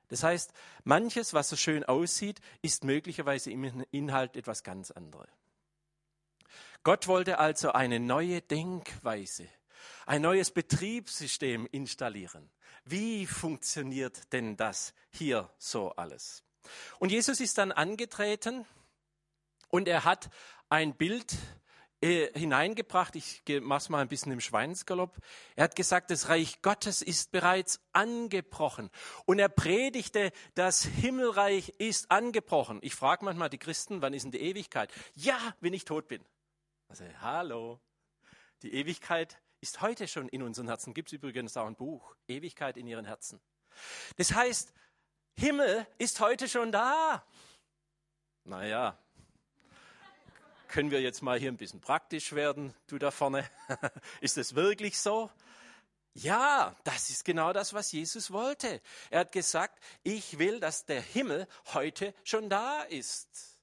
Das 0.07 0.23
heißt, 0.23 0.53
manches, 0.85 1.35
was 1.35 1.49
so 1.49 1.57
schön 1.57 1.83
aussieht, 1.83 2.41
ist 2.63 2.85
möglicherweise 2.85 3.51
im 3.51 3.85
Inhalt 3.91 4.37
etwas 4.37 4.63
ganz 4.63 4.93
anderes. 4.93 5.29
Gott 6.85 7.09
wollte 7.09 7.41
also 7.41 7.73
eine 7.73 7.99
neue 7.99 8.43
Denkweise, 8.43 9.49
ein 10.07 10.23
neues 10.23 10.53
Betriebssystem 10.53 11.67
installieren. 11.73 12.49
Wie 12.85 13.27
funktioniert 13.27 14.33
denn 14.33 14.57
das 14.57 14.95
hier 15.11 15.51
so 15.59 15.91
alles? 15.97 16.46
Und 16.99 17.11
Jesus 17.11 17.41
ist 17.41 17.59
dann 17.59 17.73
angetreten 17.73 18.67
und 19.69 19.89
er 19.89 20.05
hat 20.05 20.31
ein 20.69 20.95
Bild 20.95 21.37
äh, 22.03 22.31
hineingebracht. 22.39 23.17
Ich 23.17 23.43
mache 23.63 23.79
es 23.79 23.89
mal 23.89 24.01
ein 24.01 24.09
bisschen 24.09 24.33
im 24.33 24.41
Schweinsgalopp. 24.41 25.17
Er 25.55 25.65
hat 25.65 25.77
gesagt, 25.77 26.11
das 26.11 26.29
Reich 26.29 26.61
Gottes 26.61 27.01
ist 27.01 27.33
bereits 27.33 27.81
angebrochen. 27.93 28.91
Und 29.25 29.39
er 29.39 29.49
predigte, 29.49 30.31
das 30.55 30.85
Himmelreich 30.85 31.71
ist 31.79 32.11
angebrochen. 32.11 32.81
Ich 32.83 32.95
frage 32.95 33.25
manchmal 33.25 33.49
die 33.49 33.59
Christen, 33.59 34.03
wann 34.03 34.13
ist 34.13 34.25
denn 34.25 34.33
die 34.33 34.43
Ewigkeit? 34.43 34.93
Ja, 35.15 35.39
wenn 35.61 35.73
ich 35.73 35.85
tot 35.85 36.07
bin. 36.09 36.23
Also, 36.89 37.05
hallo. 37.21 37.81
Die 38.63 38.75
Ewigkeit 38.75 39.39
ist 39.61 39.81
heute 39.81 40.07
schon 40.07 40.29
in 40.29 40.43
unseren 40.43 40.69
Herzen. 40.69 40.95
Gibt 40.95 41.09
es 41.09 41.13
übrigens 41.15 41.57
auch 41.57 41.67
ein 41.67 41.77
Buch, 41.77 42.15
Ewigkeit 42.29 42.77
in 42.77 42.87
ihren 42.87 43.05
Herzen. 43.05 43.41
Das 44.17 44.35
heißt, 44.35 44.73
Himmel 45.39 45.87
ist 45.99 46.21
heute 46.21 46.49
schon 46.49 46.73
da. 46.73 47.23
Naja, 48.45 48.99
können 50.69 50.91
wir 50.91 51.01
jetzt 51.01 51.23
mal 51.23 51.39
hier 51.39 51.51
ein 51.51 51.57
bisschen 51.57 51.81
praktisch 51.81 52.33
werden, 52.33 52.75
du 52.87 52.99
da 52.99 53.11
vorne? 53.11 53.49
ist 54.21 54.39
es 54.39 54.55
wirklich 54.55 54.99
so? 54.99 55.31
Ja, 56.15 56.75
das 56.85 57.11
ist 57.11 57.25
genau 57.25 57.53
das, 57.53 57.75
was 57.75 57.93
Jesus 57.93 58.31
wollte. 58.31 58.81
Er 59.11 59.21
hat 59.21 59.33
gesagt, 59.33 59.79
ich 60.03 60.39
will, 60.39 60.61
dass 60.61 60.87
der 60.87 61.03
Himmel 61.03 61.47
heute 61.75 62.15
schon 62.25 62.49
da 62.49 62.83
ist. 62.83 63.56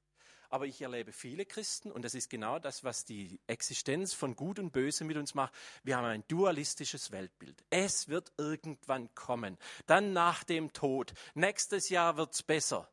Aber 0.53 0.67
ich 0.67 0.83
erlebe 0.83 1.11
viele 1.13 1.47
Christen, 1.47 1.91
und 1.91 2.05
das 2.05 2.13
ist 2.13 2.29
genau 2.29 2.59
das, 2.59 2.83
was 2.83 3.05
die 3.05 3.39
Existenz 3.47 4.13
von 4.13 4.35
Gut 4.35 4.59
und 4.59 4.71
Böse 4.71 5.03
mit 5.03 5.17
uns 5.17 5.33
macht. 5.33 5.51
Wir 5.81 5.97
haben 5.97 6.05
ein 6.05 6.23
dualistisches 6.27 7.09
Weltbild. 7.09 7.63
Es 7.71 8.07
wird 8.07 8.31
irgendwann 8.37 9.11
kommen. 9.15 9.57
Dann 9.87 10.13
nach 10.13 10.43
dem 10.43 10.71
Tod. 10.71 11.13
Nächstes 11.33 11.89
Jahr 11.89 12.17
wird's 12.17 12.43
besser. 12.43 12.87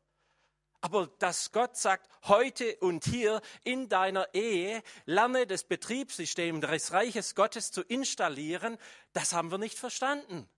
Aber 0.81 1.05
dass 1.19 1.51
Gott 1.51 1.77
sagt, 1.77 2.09
heute 2.23 2.77
und 2.77 3.05
hier 3.05 3.41
in 3.63 3.89
deiner 3.89 4.33
Ehe 4.33 4.81
lerne 5.05 5.45
das 5.45 5.63
Betriebssystem 5.63 6.61
des 6.61 6.91
Reiches 6.93 7.35
Gottes 7.35 7.71
zu 7.71 7.83
installieren, 7.83 8.79
das 9.13 9.33
haben 9.33 9.51
wir 9.51 9.59
nicht 9.59 9.77
verstanden. 9.77 10.49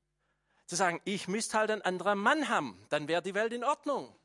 Zu 0.68 0.78
sagen, 0.78 1.02
ich 1.04 1.28
müsste 1.28 1.58
halt 1.58 1.70
einen 1.70 1.82
anderen 1.82 2.20
Mann 2.20 2.48
haben, 2.48 2.82
dann 2.88 3.10
wäre 3.10 3.22
die 3.22 3.34
Welt 3.34 3.52
in 3.52 3.66
Ordnung. 3.66 4.16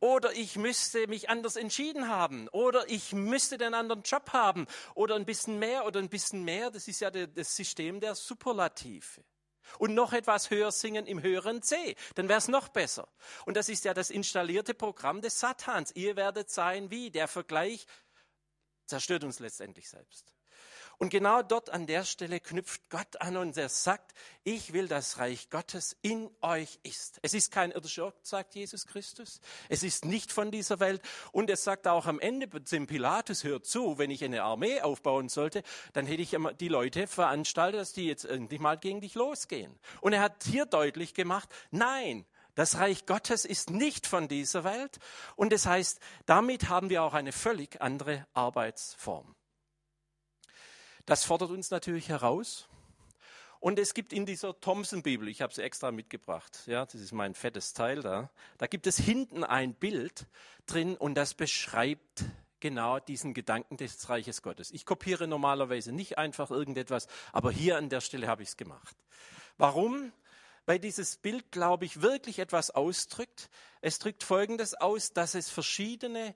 Oder 0.00 0.32
ich 0.32 0.56
müsste 0.56 1.06
mich 1.06 1.30
anders 1.30 1.56
entschieden 1.56 2.08
haben. 2.08 2.48
Oder 2.48 2.88
ich 2.88 3.12
müsste 3.12 3.58
den 3.58 3.74
anderen 3.74 4.02
Job 4.02 4.32
haben. 4.32 4.66
Oder 4.94 5.14
ein 5.16 5.24
bisschen 5.24 5.58
mehr 5.58 5.86
oder 5.86 6.00
ein 6.00 6.08
bisschen 6.08 6.44
mehr. 6.44 6.70
Das 6.70 6.88
ist 6.88 7.00
ja 7.00 7.10
das 7.10 7.56
System 7.56 8.00
der 8.00 8.14
Superlative 8.14 9.24
und 9.78 9.94
noch 9.94 10.12
etwas 10.12 10.50
höher 10.50 10.72
singen 10.72 11.06
im 11.06 11.22
höheren 11.22 11.62
C, 11.62 11.96
dann 12.14 12.28
wäre 12.28 12.38
es 12.38 12.48
noch 12.48 12.68
besser. 12.68 13.08
Und 13.44 13.56
das 13.56 13.68
ist 13.68 13.84
ja 13.84 13.94
das 13.94 14.10
installierte 14.10 14.74
Programm 14.74 15.20
des 15.20 15.40
Satans. 15.40 15.92
Ihr 15.94 16.16
werdet 16.16 16.50
sein 16.50 16.90
wie. 16.90 17.10
Der 17.10 17.28
Vergleich 17.28 17.86
zerstört 18.86 19.24
uns 19.24 19.40
letztendlich 19.40 19.88
selbst. 19.88 20.35
Und 20.98 21.10
genau 21.10 21.42
dort 21.42 21.68
an 21.70 21.86
der 21.86 22.04
Stelle 22.04 22.40
knüpft 22.40 22.88
Gott 22.88 23.20
an 23.20 23.36
und 23.36 23.56
er 23.58 23.68
sagt, 23.68 24.14
ich 24.44 24.72
will, 24.72 24.88
das 24.88 25.18
Reich 25.18 25.50
Gottes 25.50 25.94
in 26.00 26.30
euch 26.40 26.78
ist. 26.84 27.18
Es 27.20 27.34
ist 27.34 27.52
kein 27.52 27.70
irdischer 27.70 28.06
Ort, 28.06 28.26
sagt 28.26 28.54
Jesus 28.54 28.86
Christus. 28.86 29.40
Es 29.68 29.82
ist 29.82 30.06
nicht 30.06 30.32
von 30.32 30.50
dieser 30.50 30.80
Welt. 30.80 31.02
Und 31.32 31.50
er 31.50 31.56
sagt 31.56 31.86
auch 31.86 32.06
am 32.06 32.18
Ende 32.18 32.48
dem 32.48 32.86
Pilatus, 32.86 33.44
hört 33.44 33.66
zu, 33.66 33.98
wenn 33.98 34.10
ich 34.10 34.24
eine 34.24 34.42
Armee 34.42 34.80
aufbauen 34.80 35.28
sollte, 35.28 35.62
dann 35.92 36.06
hätte 36.06 36.22
ich 36.22 36.34
die 36.60 36.68
Leute 36.68 37.06
veranstaltet, 37.06 37.80
dass 37.80 37.92
die 37.92 38.06
jetzt 38.06 38.24
endlich 38.24 38.60
mal 38.60 38.78
gegen 38.78 39.02
dich 39.02 39.14
losgehen. 39.14 39.78
Und 40.00 40.14
er 40.14 40.22
hat 40.22 40.44
hier 40.44 40.64
deutlich 40.64 41.12
gemacht, 41.12 41.50
nein, 41.70 42.24
das 42.54 42.78
Reich 42.78 43.04
Gottes 43.04 43.44
ist 43.44 43.68
nicht 43.68 44.06
von 44.06 44.28
dieser 44.28 44.64
Welt. 44.64 44.98
Und 45.36 45.52
das 45.52 45.66
heißt, 45.66 46.00
damit 46.24 46.70
haben 46.70 46.88
wir 46.88 47.02
auch 47.02 47.12
eine 47.12 47.32
völlig 47.32 47.82
andere 47.82 48.26
Arbeitsform. 48.32 49.36
Das 51.06 51.24
fordert 51.24 51.50
uns 51.50 51.70
natürlich 51.70 52.08
heraus. 52.08 52.68
Und 53.60 53.78
es 53.78 53.94
gibt 53.94 54.12
in 54.12 54.26
dieser 54.26 54.58
Thomson-Bibel, 54.60 55.28
ich 55.28 55.40
habe 55.40 55.54
sie 55.54 55.62
extra 55.62 55.90
mitgebracht, 55.90 56.62
ja, 56.66 56.84
das 56.84 56.96
ist 56.96 57.12
mein 57.12 57.34
fettes 57.34 57.72
Teil 57.72 58.02
da, 58.02 58.30
da 58.58 58.66
gibt 58.66 58.86
es 58.86 58.98
hinten 58.98 59.44
ein 59.44 59.72
Bild 59.74 60.26
drin 60.66 60.96
und 60.96 61.14
das 61.14 61.34
beschreibt 61.34 62.24
genau 62.60 62.98
diesen 62.98 63.34
Gedanken 63.34 63.76
des 63.76 64.08
Reiches 64.08 64.42
Gottes. 64.42 64.70
Ich 64.72 64.84
kopiere 64.84 65.26
normalerweise 65.26 65.92
nicht 65.92 66.18
einfach 66.18 66.50
irgendetwas, 66.50 67.06
aber 67.32 67.50
hier 67.50 67.78
an 67.78 67.88
der 67.88 68.00
Stelle 68.02 68.28
habe 68.28 68.42
ich 68.42 68.50
es 68.50 68.56
gemacht. 68.56 68.96
Warum? 69.56 70.12
weil 70.66 70.80
dieses 70.80 71.16
Bild, 71.16 71.52
glaube 71.52 71.84
ich, 71.84 72.02
wirklich 72.02 72.40
etwas 72.40 72.72
ausdrückt. 72.72 73.48
Es 73.80 74.00
drückt 74.00 74.24
Folgendes 74.24 74.74
aus, 74.74 75.12
dass 75.12 75.34
es 75.34 75.48
verschiedene 75.48 76.34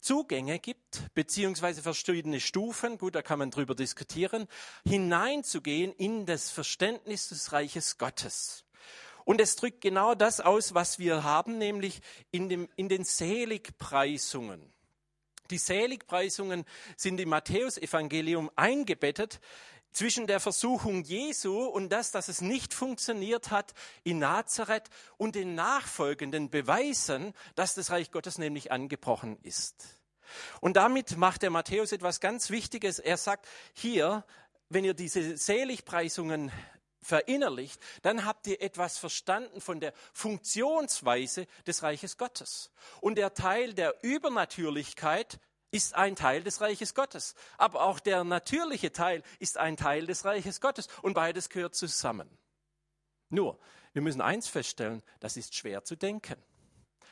Zugänge 0.00 0.58
gibt, 0.58 1.02
beziehungsweise 1.14 1.82
verschiedene 1.82 2.40
Stufen, 2.40 2.98
gut, 2.98 3.14
da 3.14 3.22
kann 3.22 3.38
man 3.38 3.50
drüber 3.50 3.74
diskutieren, 3.74 4.46
hineinzugehen 4.84 5.92
in 5.92 6.26
das 6.26 6.50
Verständnis 6.50 7.28
des 7.28 7.52
Reiches 7.52 7.98
Gottes. 7.98 8.64
Und 9.24 9.40
es 9.40 9.56
drückt 9.56 9.80
genau 9.82 10.14
das 10.14 10.40
aus, 10.40 10.74
was 10.74 10.98
wir 10.98 11.22
haben, 11.22 11.58
nämlich 11.58 12.00
in, 12.30 12.48
dem, 12.48 12.68
in 12.76 12.88
den 12.88 13.04
Seligpreisungen. 13.04 14.72
Die 15.50 15.58
Seligpreisungen 15.58 16.64
sind 16.96 17.20
im 17.20 17.28
Matthäusevangelium 17.28 18.50
eingebettet 18.56 19.40
zwischen 19.92 20.26
der 20.26 20.40
Versuchung 20.40 21.02
Jesu 21.02 21.64
und 21.64 21.90
das, 21.90 22.10
dass 22.10 22.28
es 22.28 22.40
nicht 22.40 22.74
funktioniert 22.74 23.50
hat 23.50 23.72
in 24.04 24.18
Nazareth 24.18 24.88
und 25.16 25.34
den 25.34 25.54
nachfolgenden 25.54 26.50
Beweisen, 26.50 27.34
dass 27.54 27.74
das 27.74 27.90
Reich 27.90 28.10
Gottes 28.10 28.38
nämlich 28.38 28.72
angebrochen 28.72 29.38
ist. 29.42 30.00
Und 30.60 30.76
damit 30.76 31.16
macht 31.16 31.42
der 31.42 31.50
Matthäus 31.50 31.92
etwas 31.92 32.20
ganz 32.20 32.50
Wichtiges. 32.50 32.98
Er 32.98 33.16
sagt, 33.16 33.46
hier, 33.72 34.24
wenn 34.68 34.84
ihr 34.84 34.94
diese 34.94 35.36
Seligpreisungen 35.36 36.52
verinnerlicht, 37.02 37.80
dann 38.02 38.24
habt 38.24 38.46
ihr 38.46 38.60
etwas 38.60 38.98
verstanden 38.98 39.60
von 39.60 39.80
der 39.80 39.92
Funktionsweise 40.12 41.46
des 41.66 41.82
Reiches 41.82 42.18
Gottes. 42.18 42.70
Und 43.00 43.16
der 43.16 43.34
Teil 43.34 43.74
der 43.74 43.94
Übernatürlichkeit 44.02 45.40
ist 45.70 45.94
ein 45.94 46.16
Teil 46.16 46.42
des 46.42 46.60
Reiches 46.60 46.94
Gottes. 46.94 47.34
Aber 47.58 47.82
auch 47.82 48.00
der 48.00 48.24
natürliche 48.24 48.92
Teil 48.92 49.22
ist 49.38 49.58
ein 49.58 49.76
Teil 49.76 50.06
des 50.06 50.24
Reiches 50.24 50.60
Gottes. 50.60 50.88
Und 51.02 51.14
beides 51.14 51.48
gehört 51.48 51.74
zusammen. 51.74 52.28
Nur, 53.28 53.58
wir 53.92 54.02
müssen 54.02 54.20
eins 54.20 54.48
feststellen, 54.48 55.02
das 55.20 55.36
ist 55.36 55.54
schwer 55.54 55.84
zu 55.84 55.96
denken. 55.96 56.36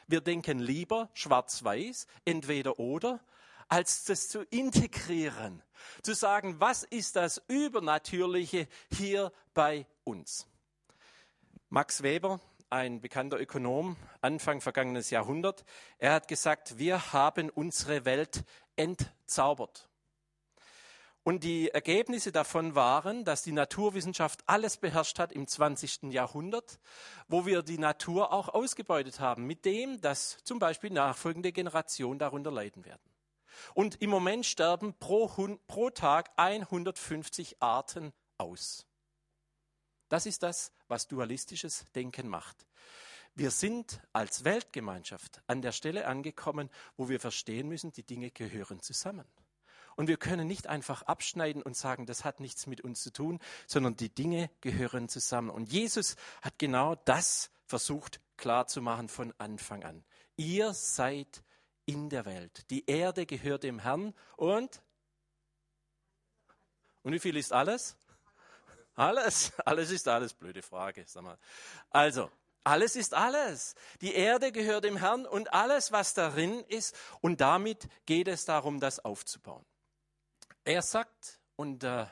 Wir 0.07 0.21
denken 0.21 0.59
lieber 0.59 1.11
schwarz-weiß, 1.15 2.07
entweder 2.25 2.79
oder, 2.79 3.21
als 3.69 4.05
das 4.05 4.29
zu 4.29 4.43
integrieren. 4.45 5.63
Zu 6.03 6.15
sagen, 6.15 6.61
was 6.61 6.83
ist 6.83 7.17
das 7.17 7.43
Übernatürliche 7.47 8.67
hier 8.91 9.33
bei 9.55 9.87
uns? 10.05 10.47
Max 11.69 12.03
Weber, 12.03 12.41
ein 12.71 13.01
bekannter 13.01 13.39
Ökonom, 13.39 13.97
Anfang 14.21 14.61
vergangenes 14.61 15.11
Jahrhundert, 15.11 15.65
er 15.99 16.13
hat 16.13 16.29
gesagt, 16.29 16.79
wir 16.79 17.13
haben 17.13 17.51
unsere 17.51 18.05
Welt 18.05 18.45
entzaubert. 18.77 19.89
Und 21.29 21.45
die 21.45 21.69
Ergebnisse 21.69 22.33
davon 22.33 22.75
waren, 22.75 23.25
dass 23.25 23.43
die 23.43 23.53
Naturwissenschaft 23.53 24.41
alles 24.47 24.79
beherrscht 24.79 25.19
hat 25.19 25.31
im 25.31 25.47
20. 25.47 26.05
Jahrhundert, 26.05 26.79
wo 27.27 27.45
wir 27.45 27.63
die 27.63 27.77
Natur 27.77 28.33
auch 28.33 28.49
ausgebeutet 28.49 29.21
haben, 29.21 29.47
mit 29.47 29.67
dem, 29.67 30.01
dass 30.01 30.43
zum 30.45 30.59
Beispiel 30.59 30.89
nachfolgende 30.89 31.53
Generationen 31.53 32.19
darunter 32.19 32.51
leiden 32.51 32.87
werden. 32.87 33.03
Und 33.75 34.01
im 34.01 34.09
Moment 34.09 34.47
sterben 34.47 34.95
pro, 34.95 35.27
pro 35.67 35.91
Tag 35.91 36.31
150 36.37 37.61
Arten 37.61 38.15
aus. 38.39 38.88
Das 40.09 40.27
ist 40.27 40.43
das, 40.43 40.73
was 40.89 41.07
dualistisches 41.07 41.85
Denken 41.95 42.29
macht. 42.29 42.67
Wir 43.35 43.51
sind 43.51 44.01
als 44.13 44.45
Weltgemeinschaft 44.45 45.43
an 45.47 45.63
der 45.63 45.73
Stelle 45.73 46.07
angekommen, 46.07 46.71
wo 46.97 47.09
wir 47.09 47.21
verstehen 47.21 47.69
müssen, 47.69 47.93
die 47.93 48.03
Dinge 48.03 48.31
gehören 48.31 48.81
zusammen. 48.81 49.25
Und 49.97 50.09
wir 50.09 50.17
können 50.17 50.47
nicht 50.47 50.67
einfach 50.69 51.03
abschneiden 51.03 51.63
und 51.63 51.77
sagen, 51.77 52.07
das 52.07 52.25
hat 52.25 52.41
nichts 52.41 52.67
mit 52.67 52.81
uns 52.81 53.03
zu 53.03 53.13
tun, 53.13 53.41
sondern 53.67 53.97
die 53.97 54.15
Dinge 54.15 54.51
gehören 54.61 55.09
zusammen. 55.09 55.51
Und 55.51 55.73
Jesus 55.73 56.17
hat 56.41 56.59
genau 56.59 56.95
das 56.95 57.51
versucht 57.67 58.21
klarzumachen 58.37 59.09
von 59.09 59.35
Anfang 59.39 59.85
an. 59.85 60.05
Ihr 60.37 60.73
seid 60.73 61.43
in 61.85 62.09
der 62.11 62.27
Welt. 62.27 62.71
Die 62.71 62.87
Erde 62.87 63.27
gehört 63.27 63.65
dem 63.65 63.81
Herrn 63.81 64.15
und 64.37 64.83
und 67.03 67.13
wie 67.13 67.21
viel 67.21 67.37
ist 67.37 67.53
alles? 67.53 67.97
Alles, 68.99 69.53
alles 69.65 69.93
ist 69.93 70.09
alles. 70.09 70.35
Blöde 70.35 70.61
Frage, 70.61 71.05
sag 71.07 71.23
mal. 71.23 71.39
Also, 71.91 72.33
alles 72.65 72.97
ist 72.97 73.15
alles. 73.15 73.77
Die 74.01 74.13
Erde 74.13 74.51
gehört 74.51 74.83
dem 74.83 74.97
Herrn 74.97 75.25
und 75.25 75.53
alles, 75.53 75.93
was 75.93 76.15
darin 76.15 76.65
ist. 76.65 76.97
Und 77.21 77.41
damit 77.41 77.89
geht 78.07 78.27
es 78.27 78.45
darum, 78.45 78.81
das 78.81 78.99
aufzubauen. 78.99 79.65
Er 80.65 80.83
sagt, 80.83 81.39
und 81.55 81.85
äh, 81.85 82.07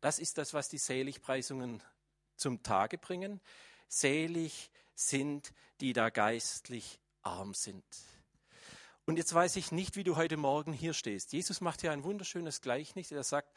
das 0.00 0.18
ist 0.18 0.38
das, 0.38 0.54
was 0.54 0.70
die 0.70 0.78
Seligpreisungen 0.78 1.82
zum 2.36 2.62
Tage 2.62 2.96
bringen, 2.96 3.42
selig 3.86 4.70
sind, 4.94 5.52
die 5.82 5.92
da 5.92 6.08
geistlich 6.08 7.00
arm 7.22 7.52
sind. 7.52 7.84
Und 9.04 9.18
jetzt 9.18 9.34
weiß 9.34 9.56
ich 9.56 9.72
nicht, 9.72 9.96
wie 9.96 10.04
du 10.04 10.16
heute 10.16 10.38
Morgen 10.38 10.72
hier 10.72 10.94
stehst. 10.94 11.34
Jesus 11.34 11.60
macht 11.60 11.82
hier 11.82 11.92
ein 11.92 12.02
wunderschönes 12.02 12.62
Gleichnis. 12.62 13.12
Er 13.12 13.24
sagt, 13.24 13.54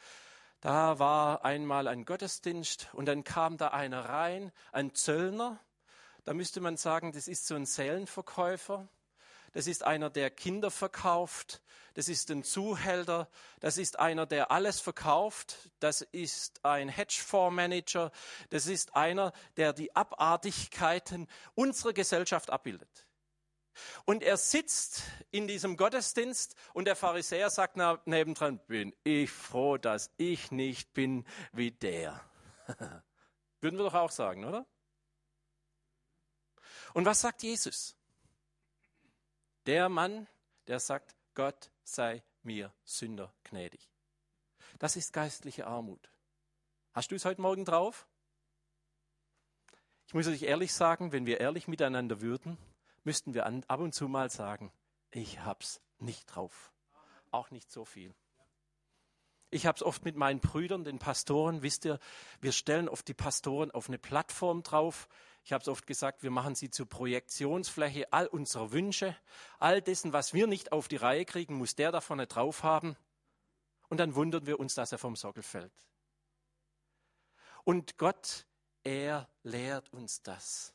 da 0.60 0.98
war 0.98 1.44
einmal 1.44 1.86
ein 1.86 2.04
Gottesdienst 2.04 2.88
und 2.92 3.06
dann 3.06 3.22
kam 3.22 3.56
da 3.56 3.68
einer 3.68 4.06
rein, 4.06 4.50
ein 4.72 4.94
Zöllner. 4.94 5.60
Da 6.24 6.34
müsste 6.34 6.60
man 6.60 6.76
sagen, 6.76 7.12
das 7.12 7.28
ist 7.28 7.46
so 7.46 7.54
ein 7.54 7.64
Seelenverkäufer. 7.64 8.88
Das 9.52 9.66
ist 9.66 9.82
einer, 9.82 10.10
der 10.10 10.30
Kinder 10.30 10.70
verkauft. 10.70 11.62
Das 11.94 12.08
ist 12.08 12.30
ein 12.30 12.42
Zuhälter. 12.42 13.28
Das 13.60 13.78
ist 13.78 13.98
einer, 13.98 14.26
der 14.26 14.50
alles 14.50 14.80
verkauft. 14.80 15.70
Das 15.80 16.02
ist 16.02 16.64
ein 16.64 16.88
Hedgefondsmanager. 16.88 18.10
Das 18.50 18.66
ist 18.66 18.94
einer, 18.94 19.32
der 19.56 19.72
die 19.72 19.94
Abartigkeiten 19.96 21.28
unserer 21.54 21.92
Gesellschaft 21.92 22.50
abbildet. 22.50 23.07
Und 24.04 24.22
er 24.22 24.36
sitzt 24.36 25.02
in 25.30 25.46
diesem 25.46 25.76
Gottesdienst 25.76 26.54
und 26.72 26.86
der 26.86 26.96
Pharisäer 26.96 27.50
sagt 27.50 27.76
nebendran, 28.06 28.58
bin 28.66 28.94
ich 29.04 29.30
froh, 29.30 29.76
dass 29.76 30.10
ich 30.16 30.50
nicht 30.50 30.92
bin 30.94 31.26
wie 31.52 31.70
der. 31.70 32.20
Würden 33.60 33.78
wir 33.78 33.84
doch 33.84 33.94
auch 33.94 34.10
sagen, 34.10 34.44
oder? 34.44 34.66
Und 36.94 37.04
was 37.04 37.20
sagt 37.20 37.42
Jesus? 37.42 37.96
Der 39.66 39.88
Mann, 39.88 40.26
der 40.66 40.80
sagt, 40.80 41.14
Gott 41.34 41.70
sei 41.84 42.22
mir 42.42 42.72
Sünder 42.84 43.34
gnädig. 43.44 43.88
Das 44.78 44.96
ist 44.96 45.12
geistliche 45.12 45.66
Armut. 45.66 46.10
Hast 46.92 47.10
du 47.10 47.14
es 47.14 47.24
heute 47.24 47.40
Morgen 47.40 47.64
drauf? 47.64 48.06
Ich 50.06 50.14
muss 50.14 50.26
euch 50.26 50.42
ehrlich 50.42 50.72
sagen, 50.72 51.12
wenn 51.12 51.26
wir 51.26 51.40
ehrlich 51.40 51.68
miteinander 51.68 52.20
würden, 52.20 52.56
müssten 53.08 53.32
wir 53.32 53.46
ab 53.46 53.80
und 53.80 53.94
zu 53.94 54.06
mal 54.06 54.28
sagen, 54.28 54.70
ich 55.10 55.40
hab's 55.40 55.80
nicht 55.98 56.26
drauf. 56.26 56.74
Auch 57.30 57.50
nicht 57.50 57.72
so 57.72 57.86
viel. 57.86 58.14
Ich 59.48 59.64
habe 59.64 59.76
es 59.76 59.82
oft 59.82 60.04
mit 60.04 60.14
meinen 60.14 60.40
Brüdern, 60.40 60.84
den 60.84 60.98
Pastoren, 60.98 61.62
wisst 61.62 61.86
ihr, 61.86 62.00
wir 62.42 62.52
stellen 62.52 62.86
oft 62.86 63.08
die 63.08 63.14
Pastoren 63.14 63.70
auf 63.70 63.88
eine 63.88 63.96
Plattform 63.96 64.62
drauf. 64.62 65.08
Ich 65.42 65.54
habe 65.54 65.62
es 65.62 65.68
oft 65.68 65.86
gesagt, 65.86 66.22
wir 66.22 66.30
machen 66.30 66.54
sie 66.54 66.68
zur 66.68 66.86
Projektionsfläche 66.86 68.12
all 68.12 68.26
unserer 68.26 68.72
Wünsche. 68.72 69.16
All 69.58 69.80
dessen, 69.80 70.12
was 70.12 70.34
wir 70.34 70.46
nicht 70.46 70.72
auf 70.72 70.86
die 70.86 70.96
Reihe 70.96 71.24
kriegen, 71.24 71.54
muss 71.54 71.74
der 71.76 71.90
da 71.92 72.02
vorne 72.02 72.26
drauf 72.26 72.62
haben. 72.62 72.94
Und 73.88 74.00
dann 74.00 74.16
wundern 74.16 74.44
wir 74.44 74.60
uns, 74.60 74.74
dass 74.74 74.92
er 74.92 74.98
vom 74.98 75.16
Sockel 75.16 75.42
fällt. 75.42 75.72
Und 77.64 77.96
Gott, 77.96 78.46
er 78.84 79.30
lehrt 79.44 79.90
uns 79.94 80.20
das. 80.20 80.74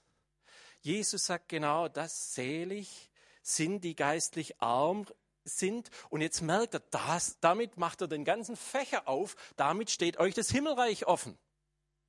Jesus 0.83 1.25
sagt 1.25 1.47
genau 1.47 1.87
das, 1.87 2.33
selig 2.33 3.09
sind 3.41 3.85
die 3.85 3.95
geistlich 3.95 4.61
arm 4.61 5.05
sind. 5.45 5.89
Und 6.09 6.21
jetzt 6.21 6.41
merkt 6.41 6.73
er, 6.73 6.81
das, 6.91 7.39
damit 7.39 7.77
macht 7.77 8.01
er 8.01 8.09
den 8.09 8.25
ganzen 8.25 8.57
Fächer 8.57 9.07
auf, 9.07 9.35
damit 9.55 9.91
steht 9.91 10.17
euch 10.17 10.33
das 10.33 10.49
Himmelreich 10.49 11.07
offen. 11.07 11.37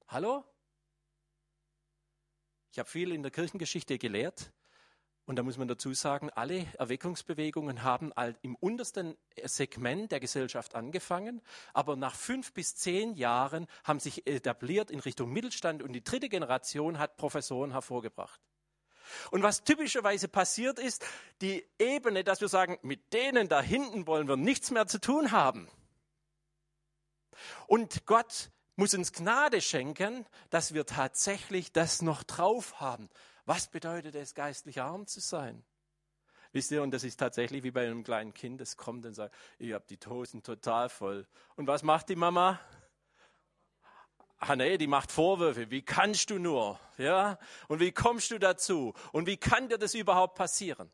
Hallo? 0.08 0.44
Ich 2.72 2.80
habe 2.80 2.88
viel 2.88 3.12
in 3.12 3.22
der 3.22 3.30
Kirchengeschichte 3.30 3.96
gelehrt. 3.96 4.52
Und 5.26 5.36
da 5.36 5.44
muss 5.44 5.56
man 5.56 5.68
dazu 5.68 5.94
sagen, 5.94 6.28
alle 6.30 6.66
Erweckungsbewegungen 6.76 7.82
haben 7.82 8.12
im 8.42 8.56
untersten 8.56 9.16
Segment 9.44 10.12
der 10.12 10.20
Gesellschaft 10.20 10.74
angefangen, 10.74 11.40
aber 11.72 11.96
nach 11.96 12.14
fünf 12.14 12.52
bis 12.52 12.74
zehn 12.74 13.14
Jahren 13.14 13.66
haben 13.84 14.00
sich 14.00 14.26
etabliert 14.26 14.90
in 14.90 15.00
Richtung 15.00 15.32
Mittelstand 15.32 15.82
und 15.82 15.92
die 15.92 16.04
dritte 16.04 16.28
Generation 16.28 16.98
hat 16.98 17.16
Professoren 17.16 17.70
hervorgebracht. 17.70 18.40
Und 19.30 19.42
was 19.42 19.64
typischerweise 19.64 20.28
passiert 20.28 20.78
ist, 20.78 21.04
die 21.40 21.66
Ebene, 21.78 22.24
dass 22.24 22.40
wir 22.40 22.48
sagen, 22.48 22.78
mit 22.82 23.12
denen 23.12 23.48
da 23.48 23.60
hinten 23.60 24.06
wollen 24.06 24.28
wir 24.28 24.36
nichts 24.36 24.70
mehr 24.70 24.86
zu 24.86 25.00
tun 25.00 25.32
haben. 25.32 25.68
Und 27.66 28.06
Gott 28.06 28.50
muss 28.76 28.94
uns 28.94 29.12
Gnade 29.12 29.60
schenken, 29.60 30.26
dass 30.50 30.74
wir 30.74 30.86
tatsächlich 30.86 31.72
das 31.72 32.02
noch 32.02 32.22
drauf 32.22 32.80
haben. 32.80 33.08
Was 33.44 33.68
bedeutet 33.68 34.14
es, 34.14 34.34
geistlich 34.34 34.80
arm 34.80 35.06
zu 35.06 35.20
sein? 35.20 35.64
Wisst 36.52 36.70
ihr, 36.70 36.82
und 36.82 36.92
das 36.92 37.02
ist 37.02 37.16
tatsächlich 37.16 37.64
wie 37.64 37.72
bei 37.72 37.84
einem 37.84 38.04
kleinen 38.04 38.32
Kind, 38.32 38.60
das 38.60 38.76
kommt 38.76 39.04
und 39.06 39.14
sagt, 39.14 39.34
ich 39.58 39.72
habe 39.72 39.84
die 39.88 39.96
Tosen 39.96 40.42
total 40.42 40.88
voll. 40.88 41.26
Und 41.56 41.66
was 41.66 41.82
macht 41.82 42.08
die 42.08 42.16
Mama? 42.16 42.60
Hanne, 44.48 44.78
die 44.78 44.86
macht 44.86 45.10
Vorwürfe. 45.10 45.70
Wie 45.70 45.82
kannst 45.82 46.30
du 46.30 46.38
nur? 46.38 46.78
Ja? 46.98 47.38
Und 47.68 47.80
wie 47.80 47.92
kommst 47.92 48.30
du 48.30 48.38
dazu? 48.38 48.94
Und 49.12 49.26
wie 49.26 49.36
kann 49.36 49.68
dir 49.68 49.78
das 49.78 49.94
überhaupt 49.94 50.34
passieren? 50.34 50.90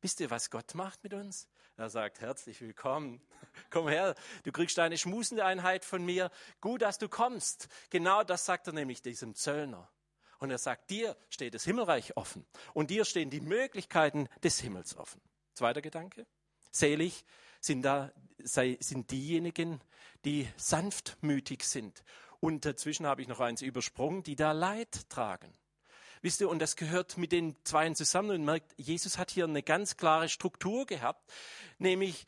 Wisst 0.00 0.20
ihr, 0.20 0.30
was 0.30 0.50
Gott 0.50 0.74
macht 0.74 1.02
mit 1.02 1.14
uns? 1.14 1.48
Er 1.76 1.90
sagt, 1.90 2.20
herzlich 2.20 2.60
willkommen. 2.60 3.20
Komm 3.70 3.88
her, 3.88 4.14
du 4.44 4.52
kriegst 4.52 4.78
eine 4.78 4.96
schmusende 4.96 5.44
Einheit 5.44 5.84
von 5.84 6.04
mir. 6.04 6.30
Gut, 6.60 6.82
dass 6.82 6.98
du 6.98 7.08
kommst. 7.08 7.68
Genau 7.90 8.22
das 8.22 8.46
sagt 8.46 8.66
er 8.66 8.72
nämlich 8.72 9.02
diesem 9.02 9.34
Zöllner. 9.34 9.90
Und 10.38 10.50
er 10.50 10.58
sagt, 10.58 10.90
dir 10.90 11.16
steht 11.28 11.54
das 11.54 11.64
Himmelreich 11.64 12.16
offen. 12.16 12.46
Und 12.74 12.90
dir 12.90 13.04
stehen 13.04 13.30
die 13.30 13.40
Möglichkeiten 13.40 14.28
des 14.42 14.60
Himmels 14.60 14.96
offen. 14.96 15.20
Zweiter 15.54 15.82
Gedanke. 15.82 16.26
Selig 16.70 17.24
sind 17.60 17.82
da, 17.82 18.12
sind 18.38 19.10
diejenigen, 19.10 19.80
die 20.24 20.48
sanftmütig 20.56 21.62
sind. 21.64 22.04
Und 22.40 22.64
dazwischen 22.64 23.06
habe 23.06 23.22
ich 23.22 23.28
noch 23.28 23.40
eins 23.40 23.62
übersprungen, 23.62 24.22
die 24.22 24.36
da 24.36 24.52
Leid 24.52 25.08
tragen. 25.08 25.52
Wisst 26.22 26.40
ihr, 26.40 26.48
und 26.48 26.58
das 26.58 26.76
gehört 26.76 27.18
mit 27.18 27.32
den 27.32 27.56
Zweien 27.64 27.94
zusammen 27.94 28.30
und 28.30 28.44
merkt, 28.44 28.72
Jesus 28.76 29.18
hat 29.18 29.30
hier 29.30 29.44
eine 29.44 29.62
ganz 29.62 29.96
klare 29.96 30.28
Struktur 30.28 30.86
gehabt, 30.86 31.30
nämlich 31.78 32.26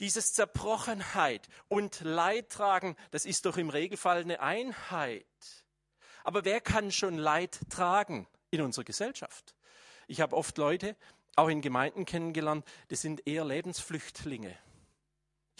dieses 0.00 0.32
Zerbrochenheit 0.32 1.48
und 1.68 2.00
Leidtragen, 2.00 2.96
das 3.10 3.26
ist 3.26 3.46
doch 3.46 3.56
im 3.56 3.70
Regelfall 3.70 4.22
eine 4.22 4.40
Einheit. 4.40 5.26
Aber 6.24 6.44
wer 6.44 6.60
kann 6.60 6.90
schon 6.90 7.16
Leid 7.16 7.60
tragen 7.70 8.26
in 8.50 8.62
unserer 8.62 8.84
Gesellschaft? 8.84 9.54
Ich 10.06 10.20
habe 10.20 10.36
oft 10.36 10.58
Leute, 10.58 10.96
auch 11.36 11.48
in 11.48 11.60
Gemeinden 11.60 12.04
kennengelernt, 12.04 12.64
das 12.88 13.02
sind 13.02 13.26
eher 13.26 13.44
Lebensflüchtlinge. 13.44 14.56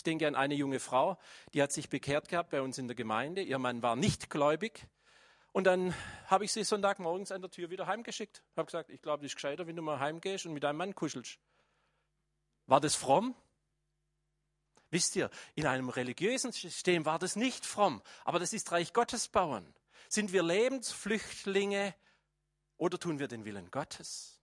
Ich 0.01 0.05
denke 0.05 0.27
an 0.27 0.35
eine 0.35 0.55
junge 0.55 0.81
Frau, 0.81 1.19
die 1.53 1.61
hat 1.61 1.73
sich 1.73 1.91
bekehrt 1.91 2.31
gehabt 2.31 2.49
bei 2.49 2.63
uns 2.63 2.79
in 2.79 2.89
der 2.89 2.95
Gemeinde. 2.95 3.43
Ihr 3.43 3.59
Mann 3.59 3.83
war 3.83 3.97
nicht 3.97 4.31
gläubig. 4.31 4.89
Und 5.53 5.65
dann 5.65 5.95
habe 6.27 6.47
ich 6.47 6.53
sie 6.53 6.65
Sonntagmorgens 6.65 7.33
an 7.33 7.43
der 7.43 7.51
Tür 7.51 7.69
wieder 7.69 7.87
heimgeschickt. 7.87 8.43
Habe 8.57 8.65
gesagt, 8.65 8.89
ich 8.89 9.03
glaube, 9.03 9.27
es 9.27 9.33
ist 9.33 9.35
gescheiter, 9.35 9.67
wenn 9.67 9.77
du 9.77 9.83
mal 9.83 10.01
heimgehst 10.01 10.47
und 10.47 10.55
mit 10.55 10.65
deinem 10.65 10.79
Mann 10.79 10.95
kuschelst. 10.95 11.39
War 12.67 12.81
das 12.81 12.95
fromm? 12.95 13.35
Wisst 14.89 15.17
ihr, 15.17 15.29
in 15.55 15.67
einem 15.67 15.91
religiösen 15.91 16.51
System 16.51 17.05
war 17.05 17.19
das 17.19 17.37
nicht 17.37 17.67
fromm, 17.67 18.01
aber 18.25 18.39
das 18.39 18.55
ist 18.55 18.73
Reich 18.73 18.95
Gottes 18.95 19.29
bauen. 19.29 19.75
Sind 20.09 20.33
wir 20.33 20.43
Lebensflüchtlinge 20.43 21.95
oder 22.79 22.99
tun 22.99 23.19
wir 23.19 23.29
den 23.29 23.45
Willen 23.45 23.71
Gottes? 23.71 24.40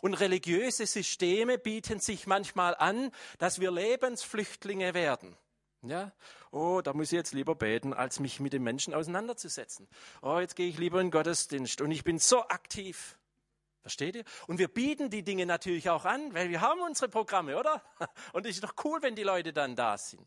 Und 0.00 0.14
religiöse 0.14 0.86
Systeme 0.86 1.58
bieten 1.58 2.00
sich 2.00 2.26
manchmal 2.26 2.74
an, 2.74 3.10
dass 3.38 3.60
wir 3.60 3.70
Lebensflüchtlinge 3.70 4.94
werden. 4.94 5.36
Ja, 5.82 6.12
oh, 6.50 6.80
da 6.82 6.92
muss 6.92 7.12
ich 7.12 7.16
jetzt 7.16 7.34
lieber 7.34 7.54
beten, 7.54 7.94
als 7.94 8.18
mich 8.18 8.40
mit 8.40 8.52
den 8.52 8.64
Menschen 8.64 8.94
auseinanderzusetzen. 8.94 9.88
Oh, 10.22 10.40
jetzt 10.40 10.56
gehe 10.56 10.68
ich 10.68 10.78
lieber 10.78 11.00
in 11.00 11.10
Gottesdienst 11.10 11.80
und 11.80 11.92
ich 11.92 12.02
bin 12.02 12.18
so 12.18 12.42
aktiv. 12.48 13.16
Versteht 13.82 14.16
ihr? 14.16 14.24
Und 14.48 14.58
wir 14.58 14.68
bieten 14.68 15.08
die 15.08 15.22
Dinge 15.22 15.46
natürlich 15.46 15.88
auch 15.88 16.04
an, 16.04 16.34
weil 16.34 16.50
wir 16.50 16.60
haben 16.60 16.80
unsere 16.80 17.08
Programme, 17.08 17.56
oder? 17.56 17.82
Und 18.34 18.44
es 18.44 18.56
ist 18.56 18.64
doch 18.64 18.74
cool, 18.84 19.00
wenn 19.00 19.14
die 19.14 19.22
Leute 19.22 19.52
dann 19.52 19.76
da 19.76 19.96
sind. 19.96 20.26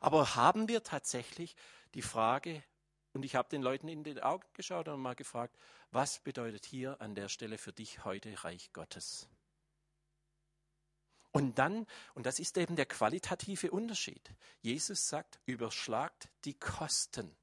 Aber 0.00 0.36
haben 0.36 0.68
wir 0.68 0.84
tatsächlich 0.84 1.56
die 1.94 2.02
Frage, 2.02 2.62
und 3.12 3.24
ich 3.24 3.34
habe 3.34 3.48
den 3.48 3.62
Leuten 3.62 3.88
in 3.88 4.04
die 4.04 4.22
Augen 4.22 4.46
geschaut 4.54 4.88
und 4.88 5.00
mal 5.00 5.14
gefragt, 5.14 5.56
was 5.92 6.18
bedeutet 6.18 6.64
hier 6.64 7.00
an 7.00 7.14
der 7.14 7.28
Stelle 7.28 7.58
für 7.58 7.72
dich 7.72 8.04
heute 8.04 8.32
Reich 8.44 8.72
Gottes? 8.72 9.28
Und 11.32 11.58
dann, 11.58 11.86
und 12.14 12.26
das 12.26 12.38
ist 12.38 12.58
eben 12.58 12.76
der 12.76 12.86
qualitative 12.86 13.70
Unterschied, 13.70 14.34
Jesus 14.60 15.08
sagt, 15.08 15.38
überschlagt 15.46 16.28
die 16.44 16.54
Kosten. 16.54 17.34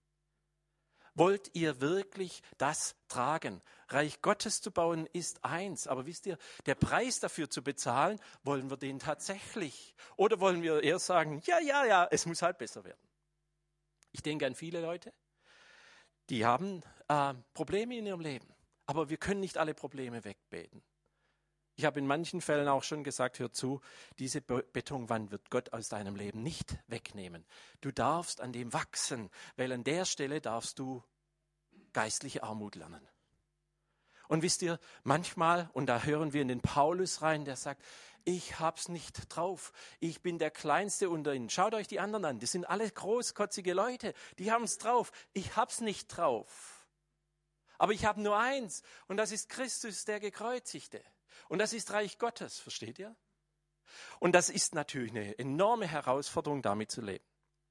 Wollt 1.16 1.54
ihr 1.56 1.82
wirklich 1.82 2.42
das 2.58 2.96
tragen? 3.08 3.62
Reich 3.90 4.22
Gottes 4.22 4.62
zu 4.62 4.72
bauen 4.72 5.08
ist 5.12 5.44
eins, 5.44 5.88
aber 5.88 6.06
wisst 6.06 6.28
ihr, 6.28 6.38
der 6.66 6.76
Preis 6.76 7.20
dafür 7.20 7.50
zu 7.50 7.64
bezahlen, 7.64 8.20
wollen 8.44 8.70
wir 8.70 8.78
den 8.78 9.00
tatsächlich? 9.00 9.96
Oder 10.16 10.40
wollen 10.40 10.62
wir 10.62 10.84
eher 10.84 11.00
sagen, 11.00 11.42
ja, 11.46 11.60
ja, 11.60 11.86
ja, 11.86 12.08
es 12.12 12.26
muss 12.26 12.42
halt 12.42 12.58
besser 12.58 12.84
werden? 12.84 13.02
Ich 14.12 14.22
denke 14.22 14.46
an 14.46 14.56
viele 14.56 14.82
Leute, 14.82 15.14
die 16.30 16.46
haben 16.46 16.82
äh, 17.08 17.34
Probleme 17.54 17.98
in 17.98 18.06
ihrem 18.06 18.22
Leben, 18.22 18.48
aber 18.86 19.10
wir 19.10 19.18
können 19.18 19.40
nicht 19.40 19.58
alle 19.58 19.74
Probleme 19.74 20.24
wegbeten. 20.24 20.82
Ich 21.76 21.86
habe 21.86 22.00
in 22.00 22.08
manchen 22.08 22.42
Fällen 22.42 22.68
auch 22.68 22.84
schon 22.84 23.06
gesagt, 23.06 23.40
hör 23.40 23.54
zu, 23.54 23.80
diese 24.18 24.42
Betonwand 24.42 25.32
wird 25.32 25.50
Gott 25.50 25.72
aus 25.72 25.88
deinem 25.88 26.18
Leben 26.18 26.44
nicht 26.44 26.78
wegnehmen. 26.88 27.46
Du 27.80 27.92
darfst 27.92 28.42
an 28.42 28.52
dem 28.52 28.74
wachsen, 28.74 29.30
weil 29.56 29.72
an 29.72 29.86
der 29.86 30.04
Stelle 30.04 30.42
darfst 30.42 30.78
du 30.78 31.02
geistliche 31.94 32.44
Armut 32.44 32.76
lernen. 32.76 33.08
Und 34.28 34.44
wisst 34.44 34.62
ihr, 34.62 34.78
manchmal, 35.04 35.70
und 35.72 35.86
da 35.86 36.04
hören 36.04 36.34
wir 36.34 36.42
in 36.42 36.50
den 36.50 36.60
Paulus 36.60 37.22
rein, 37.22 37.46
der 37.46 37.56
sagt, 37.56 37.82
ich 38.26 38.60
hab's 38.60 38.90
nicht 38.90 39.36
drauf. 39.36 39.72
Ich 40.00 40.22
bin 40.22 40.40
der 40.40 40.52
Kleinste 40.52 41.10
unter 41.10 41.34
ihnen. 41.34 41.50
Schaut 41.50 41.74
euch 41.74 41.88
die 41.88 42.00
anderen 42.00 42.26
an. 42.26 42.40
Das 42.40 42.52
sind 42.52 42.66
alle 42.66 42.90
großkotzige 42.90 43.74
Leute. 43.74 44.14
Die 44.38 44.52
haben's 44.52 44.78
drauf. 44.78 45.12
Ich 45.34 45.56
hab's 45.56 45.82
nicht 45.82 46.08
drauf. 46.08 46.88
Aber 47.78 47.94
ich 47.94 48.06
habe 48.06 48.22
nur 48.22 48.38
eins. 48.38 48.84
Und 49.08 49.18
das 49.18 49.32
ist 49.32 49.50
Christus, 49.50 50.06
der 50.06 50.20
Gekreuzigte. 50.20 51.02
Und 51.48 51.60
das 51.60 51.74
ist 51.74 51.92
Reich 51.92 52.18
Gottes. 52.18 52.60
Versteht 52.60 53.00
ihr? 53.00 53.16
Und 54.20 54.34
das 54.34 54.50
ist 54.50 54.76
natürlich 54.76 55.12
eine 55.12 55.40
enorme 55.40 55.88
Herausforderung, 55.88 56.62
damit 56.62 56.92
zu 56.92 57.02
leben. 57.02 57.24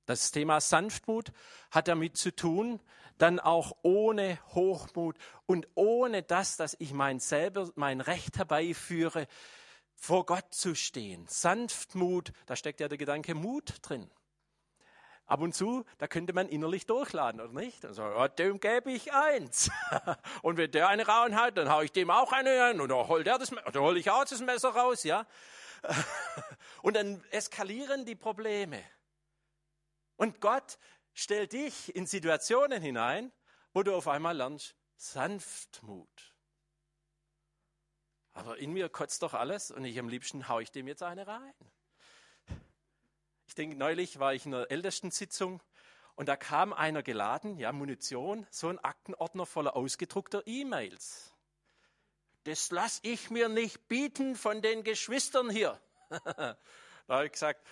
Das 0.06 0.30
Thema 0.30 0.60
Sanftmut 0.60 1.32
hat 1.70 1.86
damit 1.86 2.16
zu 2.16 2.34
tun, 2.34 2.80
dann 3.18 3.38
auch 3.40 3.76
ohne 3.82 4.38
Hochmut 4.54 5.18
und 5.44 5.68
ohne 5.74 6.22
das, 6.22 6.56
dass 6.56 6.76
ich 6.78 6.94
mein 6.94 7.20
selber 7.20 7.70
mein 7.74 8.00
Recht 8.00 8.38
herbeiführe, 8.38 9.26
vor 9.98 10.24
Gott 10.24 10.54
zu 10.54 10.74
stehen. 10.74 11.26
Sanftmut, 11.28 12.32
da 12.46 12.56
steckt 12.56 12.80
ja 12.80 12.88
der 12.88 12.98
Gedanke 12.98 13.34
Mut 13.34 13.74
drin. 13.82 14.10
Ab 15.26 15.40
und 15.40 15.54
zu, 15.54 15.84
da 15.98 16.06
könnte 16.06 16.32
man 16.32 16.48
innerlich 16.48 16.86
durchladen, 16.86 17.40
oder 17.42 17.52
nicht? 17.52 17.84
Also, 17.84 18.02
oh, 18.02 18.28
dem 18.28 18.60
gebe 18.60 18.90
ich 18.90 19.12
eins. 19.12 19.70
und 20.42 20.56
wenn 20.56 20.70
der 20.70 20.88
eine 20.88 21.06
Rauen 21.06 21.36
hat, 21.36 21.58
dann 21.58 21.68
haue 21.68 21.84
ich 21.84 21.92
dem 21.92 22.10
auch 22.10 22.32
eine 22.32 22.64
ein. 22.64 22.80
Oder 22.80 23.08
hol 23.08 23.24
der 23.24 23.36
das, 23.36 23.52
oder 23.52 23.82
hol 23.82 23.98
ich 23.98 24.08
auch 24.08 24.24
das 24.24 24.40
Messer 24.40 24.70
raus, 24.70 25.02
ja? 25.02 25.26
und 26.82 26.96
dann 26.96 27.22
eskalieren 27.30 28.06
die 28.06 28.14
Probleme. 28.14 28.82
Und 30.16 30.40
Gott 30.40 30.78
stellt 31.12 31.52
dich 31.52 31.94
in 31.94 32.06
Situationen 32.06 32.80
hinein, 32.80 33.30
wo 33.74 33.82
du 33.82 33.94
auf 33.94 34.08
einmal 34.08 34.36
lernst, 34.36 34.76
Sanftmut. 34.96 36.37
Aber 38.38 38.56
in 38.56 38.72
mir 38.72 38.88
kotzt 38.88 39.22
doch 39.24 39.34
alles 39.34 39.72
und 39.72 39.84
ich 39.84 39.98
am 39.98 40.08
liebsten 40.08 40.46
haue 40.48 40.62
ich 40.62 40.70
dem 40.70 40.86
jetzt 40.86 41.02
eine 41.02 41.26
rein. 41.26 41.52
Ich 43.48 43.56
denke, 43.56 43.76
neulich 43.76 44.20
war 44.20 44.32
ich 44.32 44.46
in 44.46 44.52
der 44.52 44.70
ältesten 44.70 45.10
Sitzung 45.10 45.60
und 46.14 46.28
da 46.28 46.36
kam 46.36 46.72
einer 46.72 47.02
geladen, 47.02 47.58
ja, 47.58 47.72
Munition, 47.72 48.46
so 48.52 48.68
ein 48.68 48.78
Aktenordner 48.78 49.44
voller 49.44 49.74
ausgedruckter 49.74 50.46
E-Mails. 50.46 51.34
Das 52.44 52.70
lasse 52.70 53.00
ich 53.02 53.28
mir 53.28 53.48
nicht 53.48 53.88
bieten 53.88 54.36
von 54.36 54.62
den 54.62 54.84
Geschwistern 54.84 55.50
hier. 55.50 55.80
da 56.08 56.56
habe 57.08 57.26
ich 57.26 57.32
gesagt, 57.32 57.66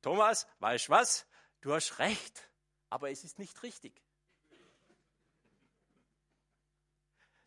Thomas, 0.00 0.46
weißt 0.60 0.88
was? 0.88 1.26
Du 1.60 1.74
hast 1.74 1.98
recht, 1.98 2.48
aber 2.88 3.10
es 3.10 3.22
ist 3.22 3.38
nicht 3.38 3.62
richtig. 3.62 4.02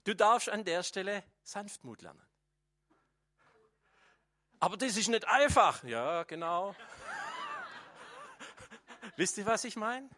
Du 0.03 0.15
darfst 0.15 0.49
an 0.49 0.63
der 0.65 0.83
Stelle 0.83 1.23
Sanftmut 1.41 2.03
lernen. 2.03 2.28
Aber 4.59 4.77
das 4.77 4.97
ist 4.97 5.07
nicht 5.07 5.25
einfach. 5.25 5.83
Ja, 5.83 6.23
genau. 6.23 6.75
wisst 9.15 9.37
ihr, 9.37 9.45
was 9.45 9.63
ich 9.63 9.75
meine? 9.75 10.09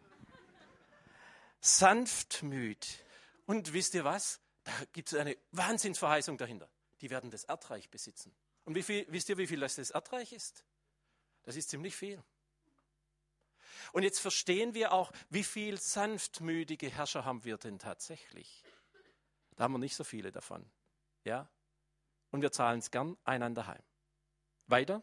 Sanftmüt. 1.60 3.04
Und 3.46 3.72
wisst 3.72 3.94
ihr 3.94 4.04
was? 4.04 4.40
Da 4.64 4.72
gibt 4.92 5.12
es 5.12 5.18
eine 5.18 5.36
Wahnsinnsverheißung 5.52 6.38
dahinter. 6.38 6.68
Die 7.00 7.10
werden 7.10 7.30
das 7.30 7.44
Erdreich 7.44 7.88
besitzen. 7.90 8.34
Und 8.64 8.80
viel, 8.82 9.06
wisst 9.08 9.28
ihr, 9.28 9.38
wie 9.38 9.46
viel 9.46 9.60
das, 9.60 9.76
das 9.76 9.90
Erdreich 9.90 10.32
ist? 10.32 10.64
Das 11.42 11.56
ist 11.56 11.70
ziemlich 11.70 11.96
viel. 11.96 12.22
Und 13.92 14.04
jetzt 14.04 14.20
verstehen 14.20 14.74
wir 14.74 14.92
auch, 14.92 15.12
wie 15.28 15.42
viel 15.42 15.78
sanftmütige 15.80 16.88
Herrscher 16.88 17.24
haben 17.24 17.44
wir 17.44 17.58
denn 17.58 17.78
tatsächlich? 17.78 18.62
Da 19.56 19.64
haben 19.64 19.72
wir 19.72 19.78
nicht 19.78 19.96
so 19.96 20.04
viele 20.04 20.30
davon. 20.32 20.64
Ja? 21.24 21.48
Und 22.30 22.42
wir 22.42 22.52
zahlen 22.52 22.78
es 22.78 22.90
gern 22.90 23.16
einander 23.24 23.66
heim. 23.66 23.82
Weiter. 24.66 25.02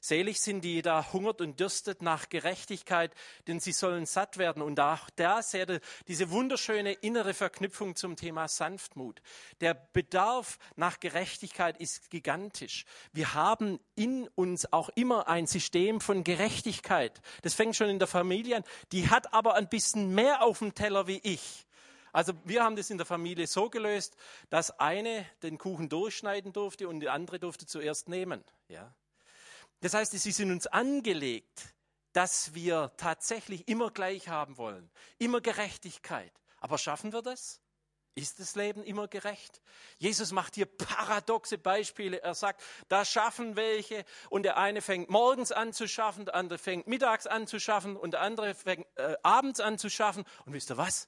Selig 0.00 0.40
sind 0.40 0.62
die, 0.62 0.80
da 0.80 1.12
hungert 1.12 1.40
und 1.40 1.58
dürstet 1.58 2.02
nach 2.02 2.28
Gerechtigkeit, 2.28 3.12
denn 3.48 3.58
sie 3.58 3.72
sollen 3.72 4.06
satt 4.06 4.38
werden. 4.38 4.62
Und 4.62 4.76
da, 4.76 5.00
da 5.16 5.42
seht 5.42 5.70
ihr 5.70 5.80
diese 6.06 6.30
wunderschöne 6.30 6.92
innere 6.92 7.34
Verknüpfung 7.34 7.96
zum 7.96 8.14
Thema 8.14 8.46
Sanftmut. 8.46 9.20
Der 9.60 9.74
Bedarf 9.74 10.58
nach 10.76 11.00
Gerechtigkeit 11.00 11.80
ist 11.80 12.10
gigantisch. 12.10 12.84
Wir 13.12 13.34
haben 13.34 13.80
in 13.96 14.28
uns 14.36 14.72
auch 14.72 14.88
immer 14.90 15.26
ein 15.26 15.48
System 15.48 16.00
von 16.00 16.22
Gerechtigkeit. 16.22 17.20
Das 17.42 17.54
fängt 17.54 17.74
schon 17.74 17.88
in 17.88 17.98
der 17.98 18.08
Familie 18.08 18.58
an. 18.58 18.64
Die 18.92 19.10
hat 19.10 19.32
aber 19.34 19.54
ein 19.54 19.68
bisschen 19.68 20.14
mehr 20.14 20.42
auf 20.42 20.60
dem 20.60 20.74
Teller 20.74 21.08
wie 21.08 21.20
ich. 21.24 21.66
Also 22.18 22.32
wir 22.42 22.64
haben 22.64 22.74
das 22.74 22.90
in 22.90 22.98
der 22.98 23.06
Familie 23.06 23.46
so 23.46 23.70
gelöst, 23.70 24.16
dass 24.50 24.76
eine 24.80 25.24
den 25.44 25.56
Kuchen 25.56 25.88
durchschneiden 25.88 26.52
durfte 26.52 26.88
und 26.88 26.98
die 26.98 27.08
andere 27.08 27.38
durfte 27.38 27.64
zuerst 27.64 28.08
nehmen. 28.08 28.42
Ja. 28.66 28.92
Das 29.82 29.94
heißt, 29.94 30.12
es 30.14 30.26
ist 30.26 30.40
in 30.40 30.50
uns 30.50 30.66
angelegt, 30.66 31.76
dass 32.12 32.54
wir 32.54 32.90
tatsächlich 32.96 33.68
immer 33.68 33.92
gleich 33.92 34.26
haben 34.26 34.56
wollen, 34.56 34.90
immer 35.18 35.40
Gerechtigkeit. 35.40 36.32
Aber 36.56 36.76
schaffen 36.76 37.12
wir 37.12 37.22
das? 37.22 37.60
Ist 38.16 38.40
das 38.40 38.56
Leben 38.56 38.82
immer 38.82 39.06
gerecht? 39.06 39.62
Jesus 39.98 40.32
macht 40.32 40.56
hier 40.56 40.66
paradoxe 40.66 41.56
Beispiele. 41.56 42.20
Er 42.20 42.34
sagt, 42.34 42.64
da 42.88 43.04
schaffen 43.04 43.54
welche 43.54 44.04
und 44.28 44.42
der 44.42 44.56
eine 44.56 44.82
fängt 44.82 45.08
morgens 45.08 45.52
an 45.52 45.72
zu 45.72 45.86
schaffen, 45.86 46.24
der 46.24 46.34
andere 46.34 46.58
fängt 46.58 46.88
mittags 46.88 47.28
an 47.28 47.46
zu 47.46 47.60
schaffen 47.60 47.96
und 47.96 48.10
der 48.10 48.22
andere 48.22 48.56
fängt 48.56 48.88
äh, 48.96 49.14
abends 49.22 49.60
an 49.60 49.78
zu 49.78 49.88
schaffen. 49.88 50.24
Und 50.46 50.52
wisst 50.52 50.72
ihr 50.72 50.76
was? 50.76 51.06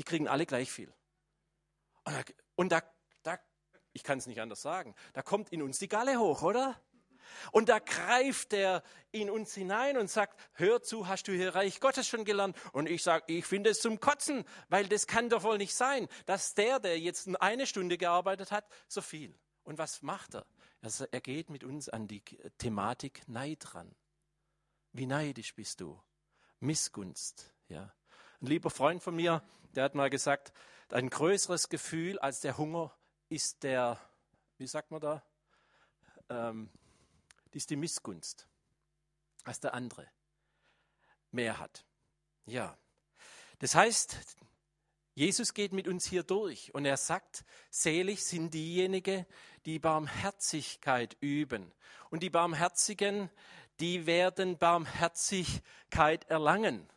Die 0.00 0.04
kriegen 0.04 0.28
alle 0.28 0.46
gleich 0.46 0.72
viel. 0.72 0.90
Und 2.54 2.72
da, 2.72 2.82
da 3.22 3.38
ich 3.92 4.02
kann 4.02 4.16
es 4.16 4.26
nicht 4.26 4.40
anders 4.40 4.62
sagen, 4.62 4.94
da 5.12 5.20
kommt 5.20 5.50
in 5.50 5.60
uns 5.60 5.78
die 5.78 5.88
Galle 5.88 6.18
hoch, 6.18 6.40
oder? 6.40 6.80
Und 7.52 7.68
da 7.68 7.80
greift 7.80 8.54
er 8.54 8.82
in 9.12 9.28
uns 9.28 9.52
hinein 9.52 9.98
und 9.98 10.08
sagt, 10.08 10.40
hör 10.54 10.80
zu, 10.80 11.06
hast 11.06 11.28
du 11.28 11.32
hier 11.32 11.54
Reich 11.54 11.80
Gottes 11.80 12.08
schon 12.08 12.24
gelernt? 12.24 12.56
Und 12.72 12.88
ich 12.88 13.02
sage, 13.02 13.24
ich 13.26 13.44
finde 13.44 13.68
es 13.68 13.82
zum 13.82 14.00
Kotzen, 14.00 14.46
weil 14.70 14.88
das 14.88 15.06
kann 15.06 15.28
doch 15.28 15.42
wohl 15.42 15.58
nicht 15.58 15.74
sein, 15.74 16.08
dass 16.24 16.54
der, 16.54 16.80
der 16.80 16.98
jetzt 16.98 17.28
eine 17.38 17.66
Stunde 17.66 17.98
gearbeitet 17.98 18.52
hat, 18.52 18.66
so 18.88 19.02
viel. 19.02 19.38
Und 19.64 19.76
was 19.76 20.00
macht 20.00 20.34
er? 20.34 20.46
Also 20.80 21.04
er 21.10 21.20
geht 21.20 21.50
mit 21.50 21.62
uns 21.62 21.90
an 21.90 22.08
die 22.08 22.22
Thematik 22.56 23.28
Neid 23.28 23.74
ran. 23.74 23.94
Wie 24.92 25.04
neidisch 25.04 25.54
bist 25.54 25.82
du? 25.82 26.00
Missgunst, 26.58 27.52
ja. 27.68 27.92
Ein 28.40 28.46
lieber 28.46 28.70
Freund 28.70 29.02
von 29.02 29.16
mir, 29.16 29.42
der 29.74 29.84
hat 29.84 29.94
mal 29.94 30.08
gesagt, 30.08 30.52
ein 30.88 31.10
größeres 31.10 31.68
Gefühl 31.68 32.18
als 32.18 32.40
der 32.40 32.56
Hunger 32.56 32.94
ist 33.28 33.62
der, 33.62 34.00
wie 34.56 34.66
sagt 34.66 34.90
man 34.90 35.00
da, 35.00 35.22
ähm, 36.30 36.70
ist 37.50 37.68
die 37.68 37.76
Missgunst, 37.76 38.48
als 39.44 39.60
der 39.60 39.74
andere 39.74 40.08
mehr 41.30 41.58
hat. 41.58 41.84
Ja, 42.46 42.76
das 43.58 43.74
heißt, 43.74 44.16
Jesus 45.14 45.52
geht 45.52 45.72
mit 45.72 45.86
uns 45.86 46.06
hier 46.06 46.22
durch 46.22 46.72
und 46.72 46.86
er 46.86 46.96
sagt, 46.96 47.44
selig 47.68 48.24
sind 48.24 48.54
diejenigen, 48.54 49.26
die 49.66 49.78
Barmherzigkeit 49.78 51.14
üben. 51.20 51.72
Und 52.08 52.22
die 52.22 52.30
Barmherzigen, 52.30 53.28
die 53.80 54.06
werden 54.06 54.56
Barmherzigkeit 54.56 56.24
erlangen. 56.30 56.88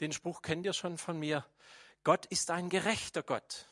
Den 0.00 0.12
Spruch 0.12 0.42
kennt 0.42 0.64
ihr 0.64 0.72
schon 0.72 0.98
von 0.98 1.18
mir. 1.18 1.44
Gott 2.04 2.26
ist 2.26 2.50
ein 2.50 2.70
gerechter 2.70 3.22
Gott. 3.22 3.66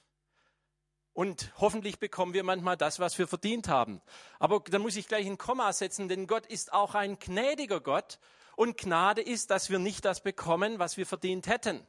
Und 1.14 1.52
hoffentlich 1.58 1.98
bekommen 1.98 2.32
wir 2.32 2.44
manchmal 2.44 2.76
das, 2.76 3.00
was 3.00 3.18
wir 3.18 3.26
verdient 3.26 3.66
haben. 3.66 4.00
Aber 4.38 4.60
da 4.60 4.78
muss 4.78 4.94
ich 4.94 5.08
gleich 5.08 5.26
ein 5.26 5.38
Komma 5.38 5.72
setzen, 5.72 6.08
denn 6.08 6.26
Gott 6.26 6.46
ist 6.46 6.72
auch 6.72 6.94
ein 6.94 7.18
gnädiger 7.18 7.80
Gott. 7.80 8.20
Und 8.54 8.76
Gnade 8.76 9.22
ist, 9.22 9.50
dass 9.50 9.70
wir 9.70 9.78
nicht 9.78 10.04
das 10.04 10.22
bekommen, 10.22 10.78
was 10.78 10.96
wir 10.96 11.06
verdient 11.06 11.46
hätten. 11.46 11.84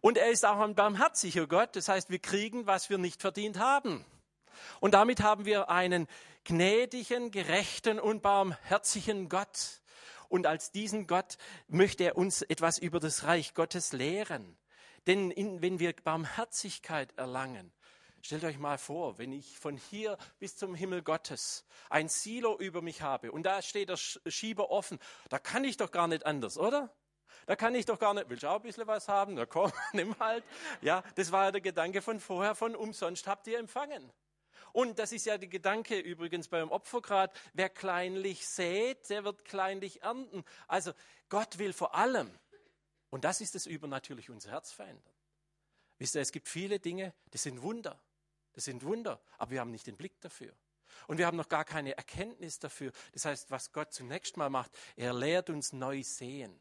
Und 0.00 0.18
er 0.18 0.30
ist 0.30 0.46
auch 0.46 0.60
ein 0.60 0.74
barmherziger 0.74 1.46
Gott. 1.46 1.74
Das 1.76 1.88
heißt, 1.88 2.10
wir 2.10 2.18
kriegen, 2.18 2.66
was 2.66 2.88
wir 2.88 2.98
nicht 2.98 3.20
verdient 3.20 3.58
haben. 3.58 4.04
Und 4.80 4.94
damit 4.94 5.20
haben 5.20 5.44
wir 5.44 5.68
einen 5.68 6.06
gnädigen, 6.44 7.30
gerechten 7.30 7.98
und 7.98 8.22
barmherzigen 8.22 9.28
Gott. 9.28 9.80
Und 10.28 10.46
als 10.46 10.72
diesen 10.72 11.06
Gott 11.06 11.36
möchte 11.68 12.04
er 12.04 12.16
uns 12.16 12.42
etwas 12.42 12.78
über 12.78 13.00
das 13.00 13.24
Reich 13.24 13.54
Gottes 13.54 13.92
lehren. 13.92 14.56
Denn 15.06 15.30
in, 15.30 15.62
wenn 15.62 15.78
wir 15.78 15.92
Barmherzigkeit 15.92 17.16
erlangen, 17.16 17.72
Stellt 18.26 18.42
euch 18.42 18.58
mal 18.58 18.76
vor, 18.76 19.18
wenn 19.18 19.32
ich 19.32 19.56
von 19.56 19.76
hier 19.76 20.18
bis 20.40 20.56
zum 20.56 20.74
Himmel 20.74 21.02
Gottes 21.02 21.64
ein 21.90 22.08
Silo 22.08 22.58
über 22.58 22.82
mich 22.82 23.00
habe 23.00 23.30
und 23.30 23.44
da 23.44 23.62
steht 23.62 23.88
der 23.88 23.96
Schieber 23.96 24.70
offen, 24.70 24.98
da 25.28 25.38
kann 25.38 25.62
ich 25.62 25.76
doch 25.76 25.92
gar 25.92 26.08
nicht 26.08 26.26
anders, 26.26 26.58
oder? 26.58 26.92
Da 27.46 27.54
kann 27.54 27.76
ich 27.76 27.86
doch 27.86 28.00
gar 28.00 28.14
nicht, 28.14 28.28
willst 28.28 28.42
du 28.42 28.48
auch 28.48 28.56
ein 28.56 28.62
bisschen 28.62 28.88
was 28.88 29.06
haben? 29.06 29.34
Na 29.34 29.46
komm, 29.46 29.70
nimm 29.92 30.18
halt. 30.18 30.42
Ja, 30.80 31.04
das 31.14 31.30
war 31.30 31.44
ja 31.44 31.52
der 31.52 31.60
Gedanke 31.60 32.02
von 32.02 32.18
vorher, 32.18 32.56
von 32.56 32.74
umsonst 32.74 33.28
habt 33.28 33.46
ihr 33.46 33.60
empfangen. 33.60 34.12
Und 34.76 34.98
das 34.98 35.10
ist 35.12 35.24
ja 35.24 35.38
der 35.38 35.48
Gedanke 35.48 35.98
übrigens 35.98 36.48
beim 36.48 36.70
Opfergrad, 36.70 37.34
wer 37.54 37.70
kleinlich 37.70 38.46
sät, 38.46 39.08
der 39.08 39.24
wird 39.24 39.46
kleinlich 39.46 40.02
ernten. 40.02 40.44
Also 40.68 40.92
Gott 41.30 41.56
will 41.56 41.72
vor 41.72 41.94
allem, 41.94 42.30
und 43.08 43.24
das 43.24 43.40
ist 43.40 43.54
das 43.54 43.64
Übernatürliche, 43.64 44.30
unser 44.32 44.50
Herz 44.50 44.72
verändern. 44.72 45.14
Wisst 45.96 46.14
ihr, 46.14 46.20
es 46.20 46.30
gibt 46.30 46.46
viele 46.46 46.78
Dinge, 46.78 47.14
die 47.32 47.38
sind 47.38 47.62
Wunder. 47.62 47.98
Das 48.52 48.66
sind 48.66 48.84
Wunder, 48.84 49.18
aber 49.38 49.52
wir 49.52 49.60
haben 49.60 49.70
nicht 49.70 49.86
den 49.86 49.96
Blick 49.96 50.20
dafür. 50.20 50.54
Und 51.06 51.16
wir 51.16 51.24
haben 51.24 51.38
noch 51.38 51.48
gar 51.48 51.64
keine 51.64 51.96
Erkenntnis 51.96 52.58
dafür. 52.58 52.92
Das 53.14 53.24
heißt, 53.24 53.50
was 53.50 53.72
Gott 53.72 53.94
zunächst 53.94 54.36
mal 54.36 54.50
macht, 54.50 54.72
er 54.94 55.14
lehrt 55.14 55.48
uns 55.48 55.72
neu 55.72 56.02
sehen. 56.02 56.52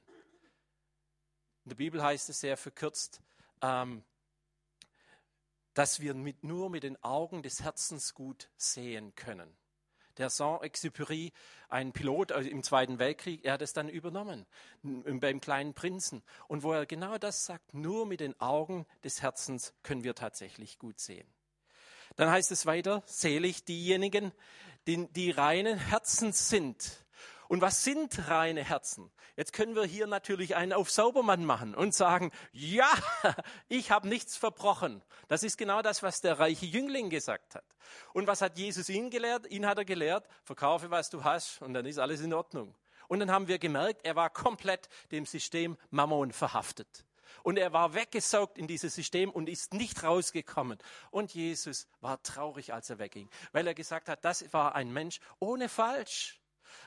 In 1.65 1.69
der 1.69 1.75
Bibel 1.75 2.01
heißt 2.01 2.29
es 2.29 2.39
sehr 2.39 2.55
verkürzt, 2.55 3.19
ähm, 3.61 4.05
dass 5.75 5.99
wir 5.99 6.15
mit, 6.15 6.43
nur 6.43 6.71
mit 6.71 6.83
den 6.83 7.01
Augen 7.03 7.43
des 7.43 7.61
Herzens 7.61 8.15
gut 8.15 8.49
sehen 8.57 9.13
können. 9.15 9.55
Der 10.17 10.29
Saint-Exupéry, 10.29 11.33
ein 11.67 11.91
Pilot 11.91 12.31
im 12.31 12.63
Zweiten 12.63 12.99
Weltkrieg, 12.99 13.43
er 13.43 13.53
hat 13.53 13.61
es 13.61 13.73
dann 13.73 13.89
übernommen 13.89 14.45
beim 14.81 15.41
kleinen 15.41 15.73
Prinzen. 15.73 16.23
Und 16.47 16.63
wo 16.63 16.71
er 16.71 16.85
genau 16.85 17.17
das 17.17 17.45
sagt, 17.45 17.73
nur 17.73 18.05
mit 18.05 18.21
den 18.21 18.39
Augen 18.39 18.87
des 19.03 19.21
Herzens 19.21 19.73
können 19.83 20.05
wir 20.05 20.15
tatsächlich 20.15 20.79
gut 20.79 20.99
sehen. 20.99 21.27
Dann 22.15 22.31
heißt 22.31 22.51
es 22.51 22.65
weiter, 22.65 23.03
selig 23.05 23.65
diejenigen, 23.65 24.31
die, 24.87 25.07
die 25.11 25.31
reinen 25.31 25.77
Herzens 25.77 26.47
sind. 26.47 27.04
Und 27.47 27.61
was 27.61 27.83
sind 27.83 28.27
reine 28.27 28.63
Herzen? 28.63 29.11
Jetzt 29.35 29.53
können 29.53 29.75
wir 29.75 29.85
hier 29.85 30.07
natürlich 30.07 30.55
einen 30.55 30.73
auf 30.73 30.89
Saubermann 30.89 31.45
machen 31.45 31.75
und 31.75 31.93
sagen, 31.93 32.31
ja, 32.51 32.89
ich 33.67 33.91
habe 33.91 34.07
nichts 34.07 34.37
verbrochen. 34.37 35.03
Das 35.27 35.43
ist 35.43 35.57
genau 35.57 35.81
das, 35.81 36.03
was 36.03 36.21
der 36.21 36.39
reiche 36.39 36.65
Jüngling 36.65 37.09
gesagt 37.09 37.55
hat. 37.55 37.65
Und 38.13 38.27
was 38.27 38.41
hat 38.41 38.57
Jesus 38.57 38.89
ihn 38.89 39.09
gelehrt? 39.09 39.45
Ihn 39.51 39.65
hat 39.65 39.77
er 39.77 39.85
gelehrt, 39.85 40.27
verkaufe, 40.43 40.89
was 40.89 41.09
du 41.09 41.23
hast 41.23 41.61
und 41.61 41.73
dann 41.73 41.85
ist 41.85 41.99
alles 41.99 42.21
in 42.21 42.33
Ordnung. 42.33 42.75
Und 43.07 43.19
dann 43.19 43.31
haben 43.31 43.47
wir 43.47 43.59
gemerkt, 43.59 44.05
er 44.05 44.15
war 44.15 44.29
komplett 44.29 44.89
dem 45.11 45.25
System 45.25 45.77
Mammon 45.91 46.31
verhaftet. 46.31 47.05
Und 47.43 47.57
er 47.57 47.73
war 47.73 47.93
weggesaugt 47.93 48.57
in 48.57 48.67
dieses 48.67 48.95
System 48.95 49.29
und 49.29 49.49
ist 49.49 49.73
nicht 49.73 50.03
rausgekommen. 50.03 50.79
Und 51.11 51.33
Jesus 51.33 51.87
war 52.01 52.21
traurig, 52.23 52.73
als 52.73 52.89
er 52.89 52.97
wegging, 52.97 53.29
weil 53.51 53.67
er 53.67 53.75
gesagt 53.75 54.09
hat, 54.09 54.25
das 54.25 54.51
war 54.53 54.73
ein 54.73 54.91
Mensch 54.91 55.19
ohne 55.39 55.69
Falsch. 55.69 56.39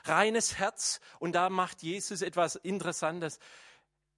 Reines 0.03 0.57
Herz. 0.57 0.99
Und 1.19 1.33
da 1.33 1.49
macht 1.49 1.83
Jesus 1.83 2.21
etwas 2.21 2.55
Interessantes. 2.55 3.39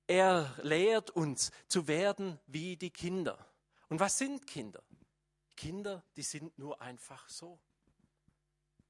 Er 0.07 0.53
lehrt 0.61 1.09
uns 1.11 1.51
zu 1.67 1.87
werden 1.87 2.39
wie 2.47 2.77
die 2.77 2.91
Kinder. 2.91 3.37
Und 3.89 3.99
was 3.99 4.17
sind 4.17 4.47
Kinder? 4.47 4.83
Kinder, 5.55 6.03
die 6.15 6.23
sind 6.23 6.57
nur 6.57 6.81
einfach 6.81 7.29
so. 7.29 7.59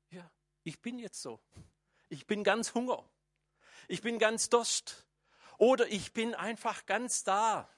Ja, 0.09 0.29
ich 0.63 0.81
bin 0.81 0.99
jetzt 0.99 1.21
so. 1.21 1.39
Ich 2.09 2.27
bin 2.27 2.43
ganz 2.43 2.73
Hunger. 2.73 3.03
Ich 3.87 4.01
bin 4.01 4.19
ganz 4.19 4.49
Durst. 4.49 5.05
Oder 5.57 5.87
ich 5.87 6.13
bin 6.13 6.33
einfach 6.33 6.85
ganz 6.85 7.23
da. 7.23 7.69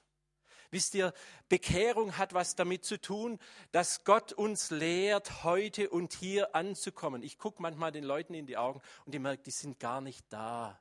Wisst 0.74 0.96
ihr, 0.96 1.14
Bekehrung 1.48 2.18
hat 2.18 2.34
was 2.34 2.56
damit 2.56 2.84
zu 2.84 3.00
tun, 3.00 3.38
dass 3.70 4.02
Gott 4.02 4.32
uns 4.32 4.72
lehrt, 4.72 5.44
heute 5.44 5.88
und 5.88 6.14
hier 6.14 6.56
anzukommen. 6.56 7.22
Ich 7.22 7.38
gucke 7.38 7.62
manchmal 7.62 7.92
den 7.92 8.02
Leuten 8.02 8.34
in 8.34 8.44
die 8.44 8.56
Augen 8.56 8.82
und 9.06 9.14
ich 9.14 9.20
merke, 9.20 9.44
die 9.44 9.52
sind 9.52 9.78
gar 9.78 10.00
nicht 10.00 10.26
da. 10.30 10.80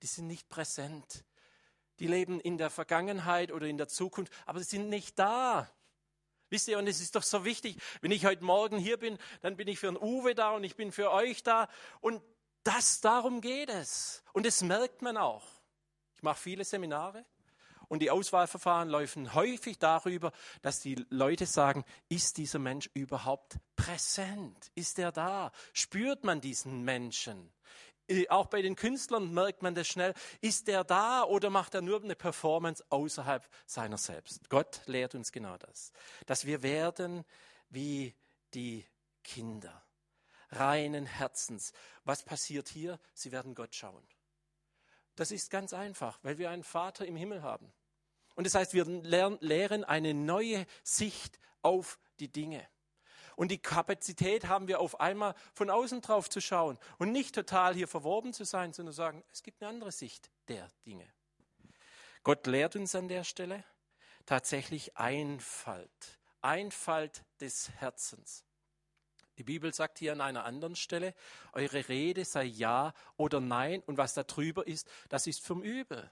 Die 0.00 0.06
sind 0.06 0.26
nicht 0.26 0.48
präsent. 0.48 1.26
Die 1.98 2.06
leben 2.06 2.40
in 2.40 2.56
der 2.56 2.70
Vergangenheit 2.70 3.52
oder 3.52 3.66
in 3.66 3.76
der 3.76 3.88
Zukunft, 3.88 4.32
aber 4.46 4.60
sie 4.60 4.78
sind 4.78 4.88
nicht 4.88 5.18
da. 5.18 5.70
Wisst 6.48 6.68
ihr, 6.68 6.78
und 6.78 6.86
es 6.86 7.02
ist 7.02 7.14
doch 7.14 7.22
so 7.22 7.44
wichtig, 7.44 7.76
wenn 8.00 8.12
ich 8.12 8.24
heute 8.24 8.42
Morgen 8.42 8.78
hier 8.78 8.96
bin, 8.96 9.18
dann 9.42 9.58
bin 9.58 9.68
ich 9.68 9.78
für 9.78 9.88
den 9.88 9.98
Uwe 9.98 10.34
da 10.34 10.52
und 10.52 10.64
ich 10.64 10.76
bin 10.76 10.92
für 10.92 11.10
euch 11.10 11.42
da. 11.42 11.68
Und 12.00 12.22
das, 12.62 13.02
darum 13.02 13.42
geht 13.42 13.68
es. 13.68 14.22
Und 14.32 14.46
das 14.46 14.62
merkt 14.62 15.02
man 15.02 15.18
auch. 15.18 15.44
Ich 16.14 16.22
mache 16.22 16.40
viele 16.40 16.64
Seminare 16.64 17.26
und 17.88 18.00
die 18.00 18.10
Auswahlverfahren 18.10 18.88
laufen 18.88 19.34
häufig 19.34 19.78
darüber, 19.78 20.32
dass 20.62 20.80
die 20.80 21.04
Leute 21.10 21.46
sagen, 21.46 21.84
ist 22.08 22.36
dieser 22.36 22.58
Mensch 22.58 22.90
überhaupt 22.94 23.58
präsent? 23.76 24.70
Ist 24.74 24.98
er 24.98 25.12
da? 25.12 25.52
Spürt 25.72 26.24
man 26.24 26.40
diesen 26.40 26.82
Menschen? 26.82 27.52
auch 28.28 28.46
bei 28.46 28.62
den 28.62 28.76
Künstlern 28.76 29.34
merkt 29.34 29.62
man 29.62 29.74
das 29.74 29.88
schnell. 29.88 30.14
Ist 30.40 30.68
der 30.68 30.84
da 30.84 31.24
oder 31.24 31.50
macht 31.50 31.74
er 31.74 31.82
nur 31.82 32.02
eine 32.02 32.14
Performance 32.14 32.84
außerhalb 32.88 33.44
seiner 33.66 33.98
selbst? 33.98 34.48
Gott 34.48 34.80
lehrt 34.86 35.14
uns 35.14 35.32
genau 35.32 35.56
das. 35.56 35.92
Dass 36.26 36.46
wir 36.46 36.62
werden 36.62 37.24
wie 37.68 38.14
die 38.54 38.86
Kinder. 39.24 39.82
Reinen 40.50 41.06
Herzens. 41.06 41.72
Was 42.04 42.22
passiert 42.22 42.68
hier? 42.68 43.00
Sie 43.12 43.32
werden 43.32 43.54
Gott 43.54 43.74
schauen. 43.74 44.06
Das 45.16 45.30
ist 45.30 45.50
ganz 45.50 45.72
einfach, 45.72 46.18
weil 46.22 46.38
wir 46.38 46.50
einen 46.50 46.62
Vater 46.62 47.06
im 47.06 47.16
Himmel 47.16 47.42
haben. 47.42 47.72
Und 48.34 48.46
das 48.46 48.54
heißt, 48.54 48.74
wir 48.74 48.84
lehren 48.84 49.84
eine 49.84 50.14
neue 50.14 50.66
Sicht 50.84 51.40
auf 51.62 51.98
die 52.20 52.28
Dinge. 52.28 52.66
Und 53.34 53.50
die 53.50 53.58
Kapazität 53.58 54.46
haben 54.48 54.68
wir 54.68 54.80
auf 54.80 55.00
einmal 55.00 55.34
von 55.52 55.68
außen 55.68 56.00
drauf 56.00 56.30
zu 56.30 56.40
schauen 56.40 56.78
und 56.98 57.12
nicht 57.12 57.34
total 57.34 57.74
hier 57.74 57.88
verworben 57.88 58.32
zu 58.32 58.44
sein, 58.44 58.72
sondern 58.72 58.94
sagen, 58.94 59.24
es 59.30 59.42
gibt 59.42 59.62
eine 59.62 59.70
andere 59.70 59.92
Sicht 59.92 60.30
der 60.48 60.70
Dinge. 60.86 61.06
Gott 62.22 62.46
lehrt 62.46 62.76
uns 62.76 62.94
an 62.94 63.08
der 63.08 63.24
Stelle 63.24 63.62
tatsächlich 64.24 64.96
Einfalt, 64.96 66.18
Einfalt 66.40 67.24
des 67.40 67.70
Herzens. 67.78 68.45
Die 69.38 69.44
Bibel 69.44 69.74
sagt 69.74 69.98
hier 69.98 70.12
an 70.12 70.20
einer 70.20 70.44
anderen 70.44 70.76
Stelle, 70.76 71.14
eure 71.52 71.88
Rede 71.88 72.24
sei 72.24 72.44
Ja 72.44 72.94
oder 73.16 73.40
Nein 73.40 73.82
und 73.86 73.98
was 73.98 74.14
da 74.14 74.22
drüber 74.22 74.66
ist, 74.66 74.88
das 75.08 75.26
ist 75.26 75.44
vom 75.44 75.62
Übel. 75.62 76.10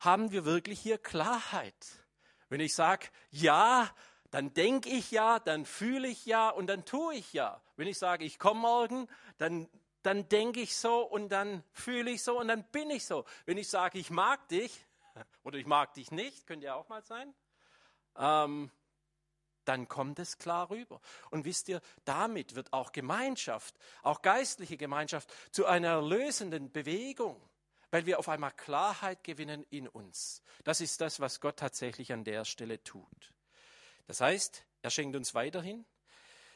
Haben 0.00 0.32
wir 0.32 0.44
wirklich 0.44 0.80
hier 0.80 0.98
Klarheit? 0.98 2.04
Wenn 2.48 2.60
ich 2.60 2.74
sage 2.74 3.06
Ja, 3.30 3.90
dann 4.30 4.52
denke 4.52 4.88
ich 4.88 5.12
ja, 5.12 5.38
dann 5.38 5.64
fühle 5.64 6.08
ich 6.08 6.26
ja 6.26 6.50
und 6.50 6.66
dann 6.66 6.84
tue 6.84 7.14
ich 7.14 7.32
ja. 7.32 7.62
Wenn 7.76 7.86
ich 7.86 7.98
sage, 7.98 8.24
ich 8.24 8.40
komme 8.40 8.60
morgen, 8.60 9.08
dann, 9.38 9.68
dann 10.02 10.28
denke 10.28 10.60
ich 10.60 10.76
so 10.76 11.02
und 11.02 11.28
dann 11.28 11.62
fühle 11.70 12.10
ich 12.10 12.24
so 12.24 12.40
und 12.40 12.48
dann 12.48 12.64
bin 12.72 12.90
ich 12.90 13.06
so. 13.06 13.24
Wenn 13.46 13.58
ich 13.58 13.68
sage, 13.68 13.98
ich 13.98 14.10
mag 14.10 14.48
dich 14.48 14.84
oder 15.44 15.58
ich 15.58 15.66
mag 15.66 15.94
dich 15.94 16.10
nicht, 16.10 16.48
könnte 16.48 16.66
ja 16.66 16.74
auch 16.74 16.88
mal 16.88 17.02
sein, 17.02 17.32
ähm, 18.16 18.72
dann 19.64 19.88
kommt 19.88 20.18
es 20.18 20.38
klar 20.38 20.70
rüber. 20.70 21.00
Und 21.30 21.44
wisst 21.44 21.68
ihr, 21.68 21.80
damit 22.04 22.54
wird 22.54 22.72
auch 22.72 22.92
Gemeinschaft, 22.92 23.74
auch 24.02 24.22
geistliche 24.22 24.76
Gemeinschaft, 24.76 25.32
zu 25.50 25.66
einer 25.66 25.88
erlösenden 25.88 26.70
Bewegung, 26.72 27.40
weil 27.90 28.06
wir 28.06 28.18
auf 28.18 28.28
einmal 28.28 28.52
Klarheit 28.52 29.22
gewinnen 29.24 29.64
in 29.70 29.88
uns. 29.88 30.42
Das 30.64 30.80
ist 30.80 31.00
das, 31.00 31.20
was 31.20 31.40
Gott 31.40 31.58
tatsächlich 31.58 32.12
an 32.12 32.24
der 32.24 32.44
Stelle 32.44 32.82
tut. 32.82 33.32
Das 34.06 34.20
heißt, 34.20 34.64
er 34.82 34.90
schenkt 34.90 35.16
uns 35.16 35.34
weiterhin, 35.34 35.84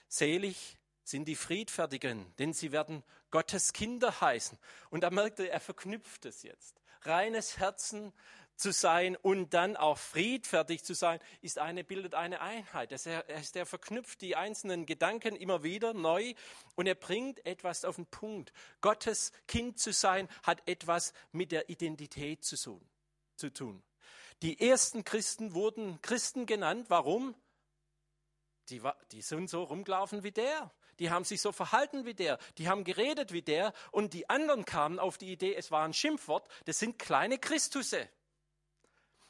selig 0.08 0.76
sind 1.02 1.24
die 1.26 1.36
Friedfertigen, 1.36 2.34
denn 2.38 2.52
sie 2.52 2.72
werden 2.72 3.02
Gottes 3.30 3.72
Kinder 3.72 4.20
heißen. 4.20 4.58
Und 4.90 5.02
da 5.02 5.10
merkt 5.10 5.40
er, 5.40 5.50
er 5.50 5.60
verknüpft 5.60 6.26
es 6.26 6.42
jetzt. 6.42 6.80
Reines 7.08 7.58
Herzen 7.58 8.12
zu 8.58 8.72
sein 8.72 9.16
und 9.16 9.54
dann 9.54 9.76
auch 9.76 9.98
friedfertig 9.98 10.84
zu 10.84 10.94
sein, 10.94 11.20
ist 11.40 11.58
eine, 11.58 11.84
bildet 11.84 12.14
eine 12.14 12.40
Einheit. 12.40 12.90
Er, 12.90 13.28
ist, 13.28 13.56
er 13.56 13.66
verknüpft 13.66 14.20
die 14.20 14.36
einzelnen 14.36 14.84
Gedanken 14.84 15.36
immer 15.36 15.62
wieder 15.62 15.94
neu 15.94 16.34
und 16.74 16.86
er 16.86 16.96
bringt 16.96 17.44
etwas 17.46 17.84
auf 17.84 17.96
den 17.96 18.06
Punkt. 18.06 18.52
Gottes 18.80 19.32
Kind 19.46 19.78
zu 19.78 19.92
sein 19.92 20.28
hat 20.42 20.68
etwas 20.68 21.12
mit 21.32 21.52
der 21.52 21.68
Identität 21.68 22.44
zu 22.44 22.78
tun. 23.54 23.82
Die 24.42 24.60
ersten 24.60 25.04
Christen 25.04 25.54
wurden 25.54 26.00
Christen 26.02 26.46
genannt. 26.46 26.86
Warum? 26.90 27.34
Die, 28.68 28.82
die 29.12 29.22
sind 29.22 29.48
so 29.48 29.62
rumgelaufen 29.62 30.22
wie 30.22 30.32
der. 30.32 30.70
Die 30.98 31.10
haben 31.10 31.24
sich 31.24 31.40
so 31.40 31.52
verhalten 31.52 32.04
wie 32.04 32.14
der. 32.14 32.38
Die 32.58 32.68
haben 32.68 32.84
geredet 32.84 33.32
wie 33.32 33.42
der. 33.42 33.72
Und 33.90 34.14
die 34.14 34.28
anderen 34.28 34.64
kamen 34.64 34.98
auf 34.98 35.18
die 35.18 35.32
Idee, 35.32 35.54
es 35.54 35.70
war 35.70 35.84
ein 35.84 35.94
Schimpfwort. 35.94 36.48
Das 36.64 36.78
sind 36.78 36.98
kleine 36.98 37.38
Christusse. 37.38 38.08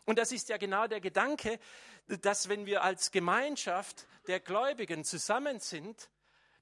Und 0.07 0.19
das 0.19 0.33
ist 0.33 0.49
ja 0.49 0.57
genau 0.57 0.87
der 0.87 1.01
Gedanke, 1.01 1.59
dass 2.07 2.49
wenn 2.49 2.65
wir 2.65 2.83
als 2.83 3.11
Gemeinschaft 3.11 4.07
der 4.27 4.41
Gläubigen 4.41 5.05
zusammen 5.05 5.61
sind, 5.61 6.09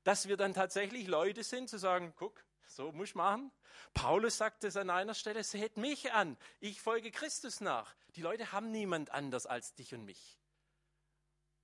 dass 0.02 0.28
wir 0.28 0.36
dann 0.36 0.54
tatsächlich 0.54 1.06
Leute 1.06 1.44
sind, 1.44 1.68
zu 1.68 1.78
sagen, 1.78 2.12
guck, 2.16 2.44
so 2.66 2.90
muss 2.92 3.10
ich 3.10 3.14
machen. 3.14 3.52
Paulus 3.94 4.36
sagt 4.36 4.64
es 4.64 4.76
an 4.76 4.90
einer 4.90 5.14
Stelle, 5.14 5.44
seht 5.44 5.76
mich 5.76 6.12
an, 6.12 6.36
ich 6.60 6.80
folge 6.80 7.10
Christus 7.10 7.60
nach. 7.60 7.94
Die 8.16 8.22
Leute 8.22 8.52
haben 8.52 8.70
niemand 8.70 9.10
anders 9.10 9.46
als 9.46 9.74
dich 9.74 9.94
und 9.94 10.04
mich. 10.04 10.38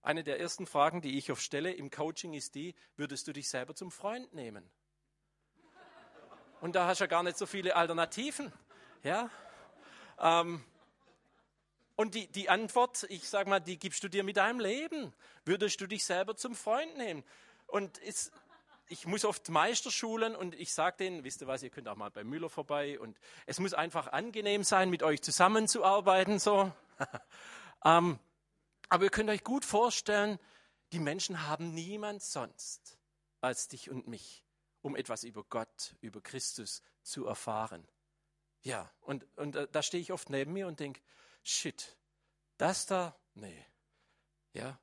Eine 0.02 0.24
der 0.24 0.40
ersten 0.40 0.66
Fragen, 0.66 1.00
die 1.00 1.16
ich 1.16 1.30
oft 1.30 1.42
stelle 1.42 1.72
im 1.72 1.90
Coaching 1.90 2.34
ist 2.34 2.56
die, 2.56 2.74
würdest 2.96 3.28
du 3.28 3.32
dich 3.32 3.48
selber 3.48 3.74
zum 3.74 3.92
Freund 3.92 4.34
nehmen? 4.34 4.68
Und 6.60 6.74
da 6.74 6.86
hast 6.86 7.00
du 7.00 7.04
ja 7.04 7.08
gar 7.08 7.22
nicht 7.22 7.38
so 7.38 7.46
viele 7.46 7.76
Alternativen. 7.76 8.52
Ja? 9.04 9.30
Ähm, 10.20 10.64
und 11.94 12.14
die, 12.14 12.26
die 12.26 12.48
Antwort, 12.48 13.04
ich 13.10 13.28
sage 13.28 13.48
mal, 13.48 13.60
die 13.60 13.78
gibst 13.78 14.02
du 14.02 14.08
dir 14.08 14.24
mit 14.24 14.38
deinem 14.38 14.58
Leben. 14.58 15.12
Würdest 15.44 15.80
du 15.80 15.86
dich 15.86 16.04
selber 16.04 16.36
zum 16.36 16.54
Freund 16.56 16.96
nehmen? 16.96 17.22
Und 17.66 18.00
es, 18.02 18.32
ich 18.88 19.06
muss 19.06 19.24
oft 19.24 19.48
Meisterschulen 19.50 20.34
und 20.34 20.54
ich 20.56 20.74
sage 20.74 20.96
denen, 20.98 21.22
wisst 21.22 21.42
ihr 21.42 21.46
was, 21.46 21.62
ihr 21.62 21.70
könnt 21.70 21.88
auch 21.88 21.96
mal 21.96 22.10
bei 22.10 22.24
Müller 22.24 22.50
vorbei 22.50 22.98
und 22.98 23.18
es 23.46 23.60
muss 23.60 23.72
einfach 23.72 24.08
angenehm 24.08 24.64
sein, 24.64 24.90
mit 24.90 25.02
euch 25.02 25.22
zusammenzuarbeiten. 25.22 26.38
So. 26.38 26.72
ähm, 27.84 28.18
aber 28.92 29.04
ihr 29.04 29.10
könnt 29.10 29.30
euch 29.30 29.42
gut 29.42 29.64
vorstellen, 29.64 30.38
die 30.92 30.98
Menschen 30.98 31.48
haben 31.48 31.72
niemand 31.72 32.22
sonst 32.22 32.98
als 33.40 33.66
dich 33.66 33.88
und 33.88 34.06
mich, 34.06 34.44
um 34.82 34.96
etwas 34.96 35.24
über 35.24 35.44
Gott, 35.44 35.96
über 36.02 36.20
Christus 36.20 36.82
zu 37.02 37.24
erfahren. 37.24 37.88
Ja, 38.60 38.92
und, 39.00 39.26
und 39.38 39.56
äh, 39.56 39.66
da 39.72 39.82
stehe 39.82 40.02
ich 40.02 40.12
oft 40.12 40.28
neben 40.28 40.52
mir 40.52 40.66
und 40.66 40.78
denke, 40.78 41.00
shit, 41.42 41.96
das 42.58 42.84
da, 42.84 43.16
nee. 43.32 43.64
Ja, 44.52 44.78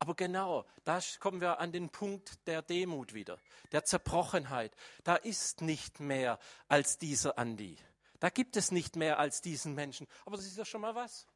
aber 0.00 0.16
genau, 0.16 0.66
da 0.82 0.98
kommen 1.20 1.40
wir 1.40 1.60
an 1.60 1.70
den 1.70 1.90
Punkt 1.90 2.44
der 2.48 2.62
Demut 2.62 3.14
wieder, 3.14 3.38
der 3.70 3.84
Zerbrochenheit. 3.84 4.74
Da 5.04 5.14
ist 5.14 5.60
nicht 5.60 6.00
mehr 6.00 6.40
als 6.66 6.98
dieser 6.98 7.38
Andi. 7.38 7.78
Da 8.18 8.28
gibt 8.28 8.56
es 8.56 8.72
nicht 8.72 8.96
mehr 8.96 9.20
als 9.20 9.40
diesen 9.40 9.76
Menschen. 9.76 10.08
Aber 10.26 10.36
das 10.36 10.46
ist 10.46 10.58
ja 10.58 10.64
schon 10.64 10.80
mal 10.80 10.96
was. 10.96 11.28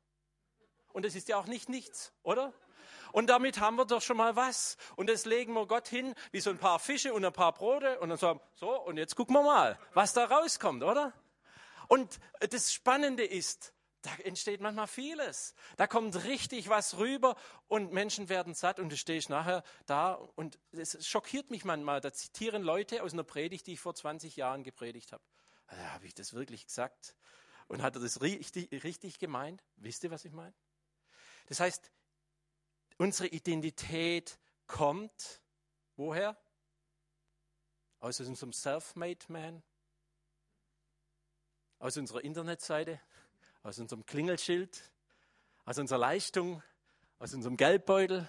Und 0.98 1.04
es 1.04 1.14
ist 1.14 1.28
ja 1.28 1.36
auch 1.36 1.46
nicht 1.46 1.68
nichts, 1.68 2.12
oder? 2.24 2.52
Und 3.12 3.28
damit 3.28 3.60
haben 3.60 3.76
wir 3.76 3.84
doch 3.84 4.02
schon 4.02 4.16
mal 4.16 4.34
was. 4.34 4.76
Und 4.96 5.08
das 5.08 5.26
legen 5.26 5.52
wir 5.52 5.64
Gott 5.68 5.86
hin, 5.86 6.12
wie 6.32 6.40
so 6.40 6.50
ein 6.50 6.58
paar 6.58 6.80
Fische 6.80 7.14
und 7.14 7.24
ein 7.24 7.32
paar 7.32 7.54
Brote. 7.54 8.00
Und 8.00 8.08
dann 8.08 8.18
sagen, 8.18 8.40
so, 8.56 8.82
und 8.82 8.96
jetzt 8.96 9.14
gucken 9.14 9.36
wir 9.36 9.44
mal, 9.44 9.78
was 9.94 10.12
da 10.12 10.24
rauskommt, 10.24 10.82
oder? 10.82 11.12
Und 11.86 12.18
das 12.50 12.72
Spannende 12.72 13.24
ist, 13.24 13.72
da 14.02 14.10
entsteht 14.24 14.60
manchmal 14.60 14.88
vieles. 14.88 15.54
Da 15.76 15.86
kommt 15.86 16.24
richtig 16.24 16.68
was 16.68 16.98
rüber 16.98 17.36
und 17.68 17.92
Menschen 17.92 18.28
werden 18.28 18.54
satt 18.54 18.80
und 18.80 18.90
du 18.90 18.96
stehst 18.96 19.30
nachher 19.30 19.62
da 19.86 20.14
und 20.34 20.58
es 20.72 21.06
schockiert 21.06 21.52
mich 21.52 21.64
manchmal. 21.64 22.00
Da 22.00 22.12
zitieren 22.12 22.64
Leute 22.64 23.04
aus 23.04 23.12
einer 23.12 23.22
Predigt, 23.22 23.68
die 23.68 23.74
ich 23.74 23.80
vor 23.80 23.94
20 23.94 24.34
Jahren 24.34 24.64
gepredigt 24.64 25.12
habe. 25.12 25.22
Äh, 25.68 25.76
habe 25.76 26.06
ich 26.06 26.14
das 26.16 26.34
wirklich 26.34 26.66
gesagt? 26.66 27.14
Und 27.68 27.82
hat 27.82 27.94
er 27.94 28.00
das 28.00 28.20
richtig, 28.20 28.82
richtig 28.82 29.20
gemeint? 29.20 29.62
Wisst 29.76 30.02
ihr, 30.02 30.10
was 30.10 30.24
ich 30.24 30.32
meine? 30.32 30.54
Das 31.48 31.60
heißt, 31.60 31.90
unsere 32.96 33.28
Identität 33.28 34.38
kommt 34.66 35.42
woher? 35.96 36.36
Aus 38.00 38.20
unserem 38.20 38.52
Self-Made 38.52 39.26
Man? 39.28 39.62
Aus 41.78 41.96
unserer 41.96 42.22
Internetseite? 42.22 43.00
aus 43.62 43.78
unserem 43.78 44.06
Klingelschild, 44.06 44.90
aus 45.64 45.78
unserer 45.78 45.98
Leistung, 45.98 46.62
aus 47.18 47.34
unserem 47.34 47.56
Geldbeutel. 47.56 48.26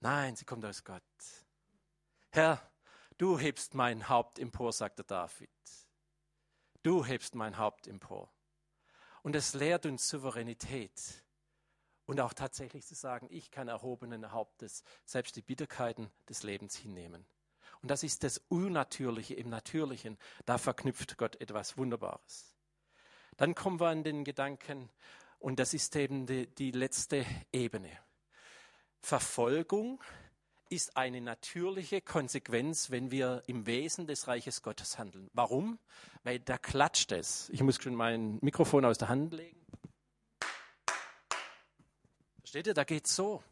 Nein, 0.00 0.36
sie 0.36 0.44
kommt 0.44 0.64
aus 0.64 0.84
Gott. 0.84 1.02
Herr, 2.30 2.60
du 3.18 3.38
hebst 3.38 3.74
mein 3.74 4.08
Haupt 4.08 4.38
empor, 4.38 4.72
sagte 4.72 5.04
David. 5.04 5.48
Du 6.82 7.04
hebst 7.04 7.34
mein 7.34 7.58
Haupt 7.58 7.86
empor. 7.86 8.32
Und 9.22 9.36
es 9.36 9.54
lehrt 9.54 9.86
uns 9.86 10.08
Souveränität. 10.08 11.24
Und 12.08 12.22
auch 12.22 12.32
tatsächlich 12.32 12.86
zu 12.86 12.94
sagen, 12.94 13.26
ich 13.28 13.50
kann 13.50 13.68
erhobenen 13.68 14.32
Hauptes 14.32 14.82
selbst 15.04 15.36
die 15.36 15.42
Bitterkeiten 15.42 16.10
des 16.26 16.42
Lebens 16.42 16.74
hinnehmen. 16.74 17.26
Und 17.82 17.90
das 17.90 18.02
ist 18.02 18.24
das 18.24 18.38
Unnatürliche 18.48 19.34
im 19.34 19.50
Natürlichen. 19.50 20.16
Da 20.46 20.56
verknüpft 20.56 21.18
Gott 21.18 21.38
etwas 21.38 21.76
Wunderbares. 21.76 22.56
Dann 23.36 23.54
kommen 23.54 23.78
wir 23.78 23.88
an 23.88 24.04
den 24.04 24.24
Gedanken, 24.24 24.88
und 25.38 25.58
das 25.58 25.74
ist 25.74 25.94
eben 25.96 26.24
die, 26.24 26.46
die 26.46 26.70
letzte 26.70 27.26
Ebene. 27.52 27.90
Verfolgung 29.00 30.02
ist 30.70 30.96
eine 30.96 31.20
natürliche 31.20 32.00
Konsequenz, 32.00 32.90
wenn 32.90 33.10
wir 33.10 33.42
im 33.46 33.66
Wesen 33.66 34.06
des 34.06 34.28
Reiches 34.28 34.62
Gottes 34.62 34.98
handeln. 34.98 35.28
Warum? 35.34 35.78
Weil 36.24 36.40
da 36.40 36.56
klatscht 36.56 37.12
es. 37.12 37.50
Ich 37.50 37.62
muss 37.62 37.76
schon 37.76 37.94
mein 37.94 38.38
Mikrofon 38.40 38.86
aus 38.86 38.96
der 38.96 39.10
Hand 39.10 39.34
legen. 39.34 39.58
Versteht 42.48 42.68
ihr, 42.68 42.72
da 42.72 42.84
geht 42.84 43.04
es 43.04 43.14
so. 43.14 43.42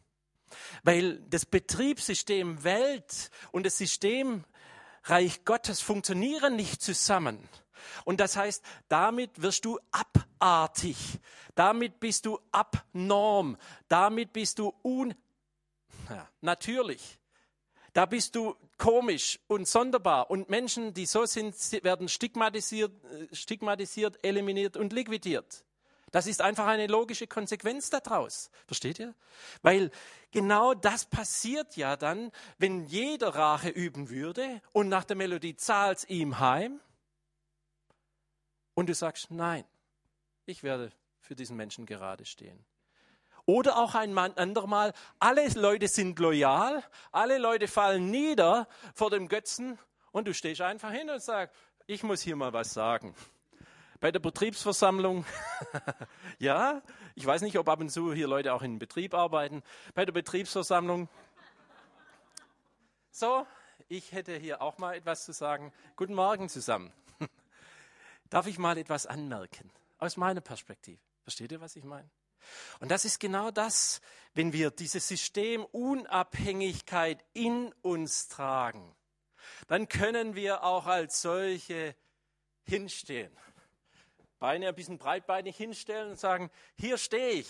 Weil 0.82 1.18
das 1.28 1.44
Betriebssystem 1.44 2.64
Welt 2.64 3.30
und 3.52 3.66
das 3.66 3.76
System 3.76 4.42
Reich 5.04 5.44
Gottes 5.44 5.82
funktionieren 5.82 6.56
nicht 6.56 6.80
zusammen. 6.80 7.46
Und 8.06 8.20
das 8.20 8.38
heißt, 8.38 8.64
damit 8.88 9.42
wirst 9.42 9.66
du 9.66 9.78
abartig, 9.90 10.96
damit 11.54 12.00
bist 12.00 12.24
du 12.24 12.40
abnorm, 12.52 13.58
damit 13.88 14.32
bist 14.32 14.60
du 14.60 14.72
un 14.82 15.14
ja, 16.08 16.26
natürlich. 16.40 17.18
Da 17.92 18.06
bist 18.06 18.34
du 18.34 18.56
komisch 18.78 19.38
und 19.46 19.68
sonderbar. 19.68 20.30
Und 20.30 20.48
Menschen, 20.48 20.94
die 20.94 21.04
so 21.04 21.26
sind, 21.26 21.54
werden 21.84 22.08
stigmatisiert, 22.08 22.92
äh, 23.04 23.34
stigmatisiert, 23.34 24.24
eliminiert 24.24 24.78
und 24.78 24.94
liquidiert. 24.94 25.65
Das 26.16 26.26
ist 26.26 26.40
einfach 26.40 26.66
eine 26.66 26.86
logische 26.86 27.26
Konsequenz 27.26 27.90
daraus. 27.90 28.50
Versteht 28.66 28.98
ihr? 28.98 29.14
Weil 29.60 29.90
genau 30.30 30.72
das 30.72 31.04
passiert 31.04 31.76
ja 31.76 31.94
dann, 31.94 32.32
wenn 32.56 32.86
jeder 32.86 33.34
Rache 33.34 33.68
üben 33.68 34.08
würde 34.08 34.62
und 34.72 34.88
nach 34.88 35.04
der 35.04 35.14
Melodie 35.14 35.56
zahlt's 35.56 36.04
ihm 36.04 36.38
heim 36.38 36.80
und 38.72 38.88
du 38.88 38.94
sagst, 38.94 39.30
nein, 39.30 39.66
ich 40.46 40.62
werde 40.62 40.90
für 41.20 41.34
diesen 41.34 41.54
Menschen 41.54 41.84
gerade 41.84 42.24
stehen. 42.24 42.64
Oder 43.44 43.76
auch 43.76 43.94
ein 43.94 44.16
andermal, 44.16 44.94
alle 45.18 45.46
Leute 45.48 45.86
sind 45.86 46.18
loyal, 46.18 46.82
alle 47.12 47.36
Leute 47.36 47.68
fallen 47.68 48.10
nieder 48.10 48.68
vor 48.94 49.10
dem 49.10 49.28
Götzen 49.28 49.78
und 50.12 50.26
du 50.26 50.32
stehst 50.32 50.62
einfach 50.62 50.92
hin 50.92 51.10
und 51.10 51.20
sagst, 51.20 51.54
ich 51.86 52.02
muss 52.02 52.22
hier 52.22 52.36
mal 52.36 52.54
was 52.54 52.72
sagen. 52.72 53.14
Bei 54.00 54.10
der 54.10 54.18
Betriebsversammlung, 54.18 55.24
ja, 56.38 56.82
ich 57.14 57.24
weiß 57.24 57.42
nicht, 57.42 57.58
ob 57.58 57.68
ab 57.68 57.80
und 57.80 57.88
zu 57.88 58.12
hier 58.12 58.28
Leute 58.28 58.52
auch 58.52 58.62
in 58.62 58.78
Betrieb 58.78 59.14
arbeiten. 59.14 59.62
Bei 59.94 60.04
der 60.04 60.12
Betriebsversammlung, 60.12 61.08
so, 63.10 63.46
ich 63.88 64.12
hätte 64.12 64.36
hier 64.36 64.60
auch 64.60 64.78
mal 64.78 64.94
etwas 64.96 65.24
zu 65.24 65.32
sagen. 65.32 65.72
Guten 65.96 66.14
Morgen 66.14 66.48
zusammen. 66.48 66.92
Darf 68.30 68.46
ich 68.46 68.58
mal 68.58 68.76
etwas 68.76 69.06
anmerken 69.06 69.70
aus 69.98 70.16
meiner 70.16 70.42
Perspektive? 70.42 71.00
Versteht 71.22 71.52
ihr, 71.52 71.60
was 71.60 71.76
ich 71.76 71.84
meine? 71.84 72.10
Und 72.80 72.90
das 72.90 73.04
ist 73.04 73.18
genau 73.18 73.50
das, 73.50 74.00
wenn 74.34 74.52
wir 74.52 74.70
dieses 74.70 75.08
System 75.08 75.64
Unabhängigkeit 75.64 77.24
in 77.32 77.72
uns 77.82 78.28
tragen, 78.28 78.94
dann 79.68 79.88
können 79.88 80.34
wir 80.34 80.62
auch 80.64 80.86
als 80.86 81.22
solche 81.22 81.96
hinstehen. 82.64 83.36
Beine 84.38 84.68
ein 84.68 84.74
bisschen 84.74 84.98
breitbeinig 84.98 85.56
hinstellen 85.56 86.10
und 86.10 86.20
sagen, 86.20 86.50
hier 86.74 86.98
stehe 86.98 87.30
ich. 87.30 87.48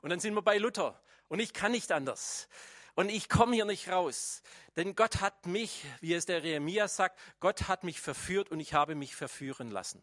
Und 0.00 0.10
dann 0.10 0.20
sind 0.20 0.34
wir 0.34 0.42
bei 0.42 0.58
Luther. 0.58 1.00
Und 1.28 1.40
ich 1.40 1.52
kann 1.52 1.72
nicht 1.72 1.92
anders. 1.92 2.48
Und 2.94 3.10
ich 3.10 3.28
komme 3.28 3.54
hier 3.54 3.64
nicht 3.64 3.88
raus. 3.90 4.42
Denn 4.76 4.96
Gott 4.96 5.20
hat 5.20 5.46
mich, 5.46 5.84
wie 6.00 6.14
es 6.14 6.26
der 6.26 6.40
Jeremia 6.40 6.88
sagt, 6.88 7.18
Gott 7.40 7.68
hat 7.68 7.84
mich 7.84 8.00
verführt 8.00 8.50
und 8.50 8.58
ich 8.60 8.74
habe 8.74 8.94
mich 8.94 9.14
verführen 9.14 9.70
lassen. 9.70 10.02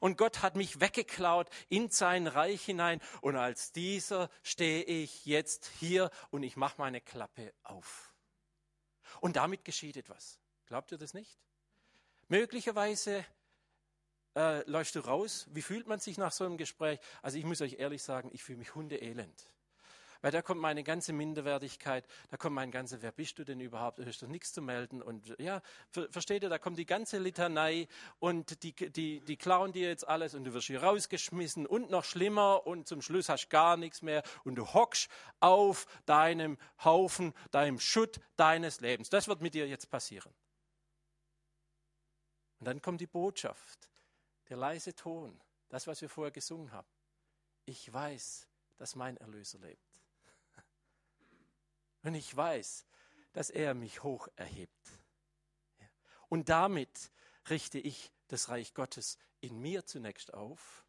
Und 0.00 0.16
Gott 0.16 0.42
hat 0.42 0.56
mich 0.56 0.80
weggeklaut 0.80 1.50
in 1.68 1.90
sein 1.90 2.26
Reich 2.26 2.64
hinein. 2.64 3.00
Und 3.20 3.36
als 3.36 3.72
dieser 3.72 4.30
stehe 4.42 4.84
ich 4.84 5.26
jetzt 5.26 5.70
hier 5.80 6.10
und 6.30 6.42
ich 6.42 6.56
mache 6.56 6.76
meine 6.78 7.00
Klappe 7.00 7.52
auf. 7.62 8.14
Und 9.20 9.36
damit 9.36 9.64
geschieht 9.64 9.96
etwas. 9.96 10.38
Glaubt 10.66 10.92
ihr 10.92 10.98
das 10.98 11.14
nicht? 11.14 11.38
Möglicherweise 12.28 13.24
äh, 14.36 14.68
läufst 14.68 14.94
du 14.94 15.00
raus. 15.00 15.46
Wie 15.52 15.62
fühlt 15.62 15.86
man 15.86 16.00
sich 16.00 16.18
nach 16.18 16.32
so 16.32 16.44
einem 16.44 16.56
Gespräch? 16.56 16.98
Also 17.22 17.38
ich 17.38 17.44
muss 17.44 17.60
euch 17.60 17.78
ehrlich 17.78 18.02
sagen, 18.02 18.30
ich 18.32 18.42
fühle 18.42 18.58
mich 18.58 18.74
hundeelend. 18.74 19.48
Weil 20.24 20.30
da 20.30 20.40
kommt 20.40 20.62
meine 20.62 20.82
ganze 20.82 21.12
Minderwertigkeit, 21.12 22.06
da 22.30 22.38
kommt 22.38 22.54
mein 22.54 22.70
ganze, 22.70 23.02
wer 23.02 23.12
bist 23.12 23.38
du 23.38 23.44
denn 23.44 23.60
überhaupt? 23.60 23.98
Du 23.98 24.06
hast 24.06 24.22
doch 24.22 24.26
nichts 24.26 24.54
zu 24.54 24.62
melden. 24.62 25.02
Und 25.02 25.38
ja, 25.38 25.60
versteht 25.90 26.42
ihr, 26.42 26.48
da 26.48 26.56
kommt 26.56 26.78
die 26.78 26.86
ganze 26.86 27.18
Litanei 27.18 27.88
und 28.20 28.62
die, 28.62 28.72
die, 28.72 29.20
die 29.20 29.36
klauen 29.36 29.72
dir 29.72 29.86
jetzt 29.88 30.08
alles 30.08 30.34
und 30.34 30.44
du 30.44 30.54
wirst 30.54 30.68
hier 30.68 30.82
rausgeschmissen 30.82 31.66
und 31.66 31.90
noch 31.90 32.04
schlimmer 32.04 32.66
und 32.66 32.88
zum 32.88 33.02
Schluss 33.02 33.28
hast 33.28 33.50
gar 33.50 33.76
nichts 33.76 34.00
mehr 34.00 34.22
und 34.44 34.54
du 34.54 34.66
hockst 34.72 35.10
auf 35.40 35.84
deinem 36.06 36.56
Haufen, 36.82 37.34
deinem 37.50 37.78
Schutt 37.78 38.18
deines 38.36 38.80
Lebens. 38.80 39.10
Das 39.10 39.28
wird 39.28 39.42
mit 39.42 39.52
dir 39.52 39.68
jetzt 39.68 39.90
passieren. 39.90 40.32
Und 42.60 42.68
dann 42.68 42.80
kommt 42.80 43.02
die 43.02 43.06
Botschaft, 43.06 43.90
der 44.48 44.56
leise 44.56 44.94
Ton, 44.94 45.40
das, 45.68 45.86
was 45.86 46.00
wir 46.00 46.08
vorher 46.08 46.32
gesungen 46.32 46.72
haben. 46.72 46.88
Ich 47.64 47.92
weiß, 47.92 48.46
dass 48.76 48.94
mein 48.94 49.16
Erlöser 49.16 49.58
lebt. 49.58 50.00
Und 52.02 52.14
ich 52.14 52.34
weiß, 52.34 52.86
dass 53.32 53.50
er 53.50 53.74
mich 53.74 54.02
hoch 54.02 54.28
erhebt. 54.36 54.90
Und 56.28 56.48
damit 56.48 57.10
richte 57.48 57.78
ich 57.78 58.12
das 58.28 58.48
Reich 58.48 58.74
Gottes 58.74 59.18
in 59.40 59.60
mir 59.60 59.86
zunächst 59.86 60.32
auf. 60.34 60.84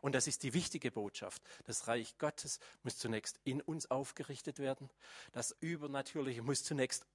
Und 0.00 0.14
das 0.14 0.26
ist 0.26 0.42
die 0.42 0.52
wichtige 0.52 0.90
Botschaft. 0.90 1.42
Das 1.64 1.88
Reich 1.88 2.18
Gottes 2.18 2.60
muss 2.82 2.98
zunächst 2.98 3.40
in 3.44 3.62
uns 3.62 3.90
aufgerichtet 3.90 4.58
werden. 4.58 4.90
Das 5.32 5.56
Übernatürliche 5.60 6.42
muss 6.42 6.62
zunächst 6.62 7.06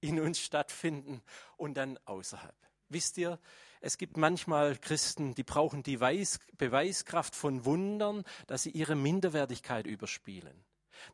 in 0.00 0.20
uns 0.20 0.38
stattfinden 0.38 1.22
und 1.56 1.74
dann 1.74 1.98
außerhalb. 2.04 2.54
Wisst 2.88 3.18
ihr, 3.18 3.38
es 3.80 3.98
gibt 3.98 4.16
manchmal 4.16 4.76
Christen, 4.76 5.34
die 5.34 5.42
brauchen 5.42 5.82
die 5.82 5.98
Beweiskraft 5.98 7.34
von 7.34 7.64
Wundern, 7.64 8.24
dass 8.46 8.62
sie 8.62 8.70
ihre 8.70 8.94
Minderwertigkeit 8.94 9.86
überspielen. 9.86 10.64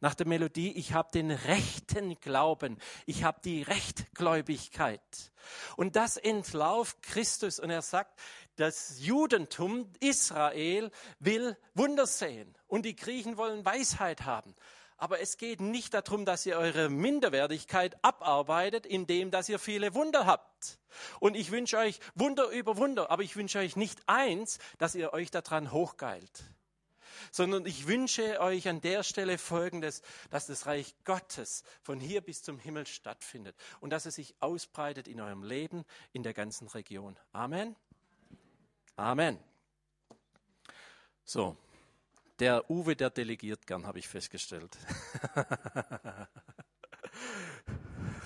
Nach 0.01 0.15
der 0.15 0.27
Melodie, 0.27 0.73
ich 0.73 0.93
habe 0.93 1.11
den 1.13 1.31
rechten 1.31 2.19
Glauben, 2.21 2.79
ich 3.05 3.25
habe 3.25 3.41
die 3.45 3.63
Rechtgläubigkeit. 3.63 5.33
Und 5.77 5.97
das 5.97 6.17
entlauft 6.17 7.03
Christus 7.03 7.59
und 7.59 7.71
er 7.71 7.83
sagt, 7.83 8.19
das 8.57 9.01
Judentum, 9.01 9.91
Israel 10.01 10.91
will 11.19 11.57
Wunder 11.75 12.07
sehen 12.07 12.55
und 12.69 12.85
die 12.85 12.97
Griechen 12.97 13.37
wollen 13.37 13.65
Weisheit 13.65 14.25
haben. 14.25 14.55
Aber 15.03 15.19
es 15.19 15.37
geht 15.37 15.61
nicht 15.61 15.95
darum, 15.95 16.25
dass 16.25 16.47
ihr 16.47 16.57
eure 16.57 16.89
Minderwertigkeit 16.89 17.97
abarbeitet, 18.05 18.87
indem 18.87 19.33
dass 19.33 19.49
ihr 19.49 19.59
viele 19.59 19.95
Wunder 19.95 20.27
habt. 20.27 20.79
Und 21.19 21.37
ich 21.37 21.51
wünsche 21.51 21.77
euch 21.77 21.99
Wunder 22.15 22.51
über 22.51 22.77
Wunder, 22.77 23.11
aber 23.11 23.25
ich 23.25 23.35
wünsche 23.35 23.59
euch 23.59 23.75
nicht 23.75 23.99
eins, 24.07 24.61
dass 24.79 24.95
ihr 24.95 25.13
euch 25.13 25.33
daran 25.33 25.73
hochgeilt 25.73 26.45
sondern 27.31 27.67
ich 27.67 27.87
wünsche 27.87 28.41
euch 28.41 28.69
an 28.69 28.81
der 28.81 29.03
Stelle 29.03 29.39
Folgendes, 29.39 30.03
dass 30.31 30.47
das 30.47 30.67
Reich 30.67 30.95
Gottes 31.05 31.63
von 31.81 31.99
hier 31.99 32.21
bis 32.21 32.43
zum 32.43 32.59
Himmel 32.59 32.87
stattfindet 32.87 33.57
und 33.81 33.91
dass 33.91 34.07
es 34.07 34.17
sich 34.17 34.35
ausbreitet 34.41 35.09
in 35.09 35.21
eurem 35.21 35.43
Leben, 35.43 35.85
in 36.13 36.23
der 36.23 36.35
ganzen 36.35 36.69
Region. 36.69 37.17
Amen. 37.33 37.77
Amen. 38.97 39.39
So, 41.25 41.57
der 42.43 42.69
Uwe, 42.69 42.97
der 42.97 43.09
delegiert 43.09 43.69
gern, 43.69 43.87
habe 43.87 44.01
ich 44.01 44.09
festgestellt. 44.09 44.77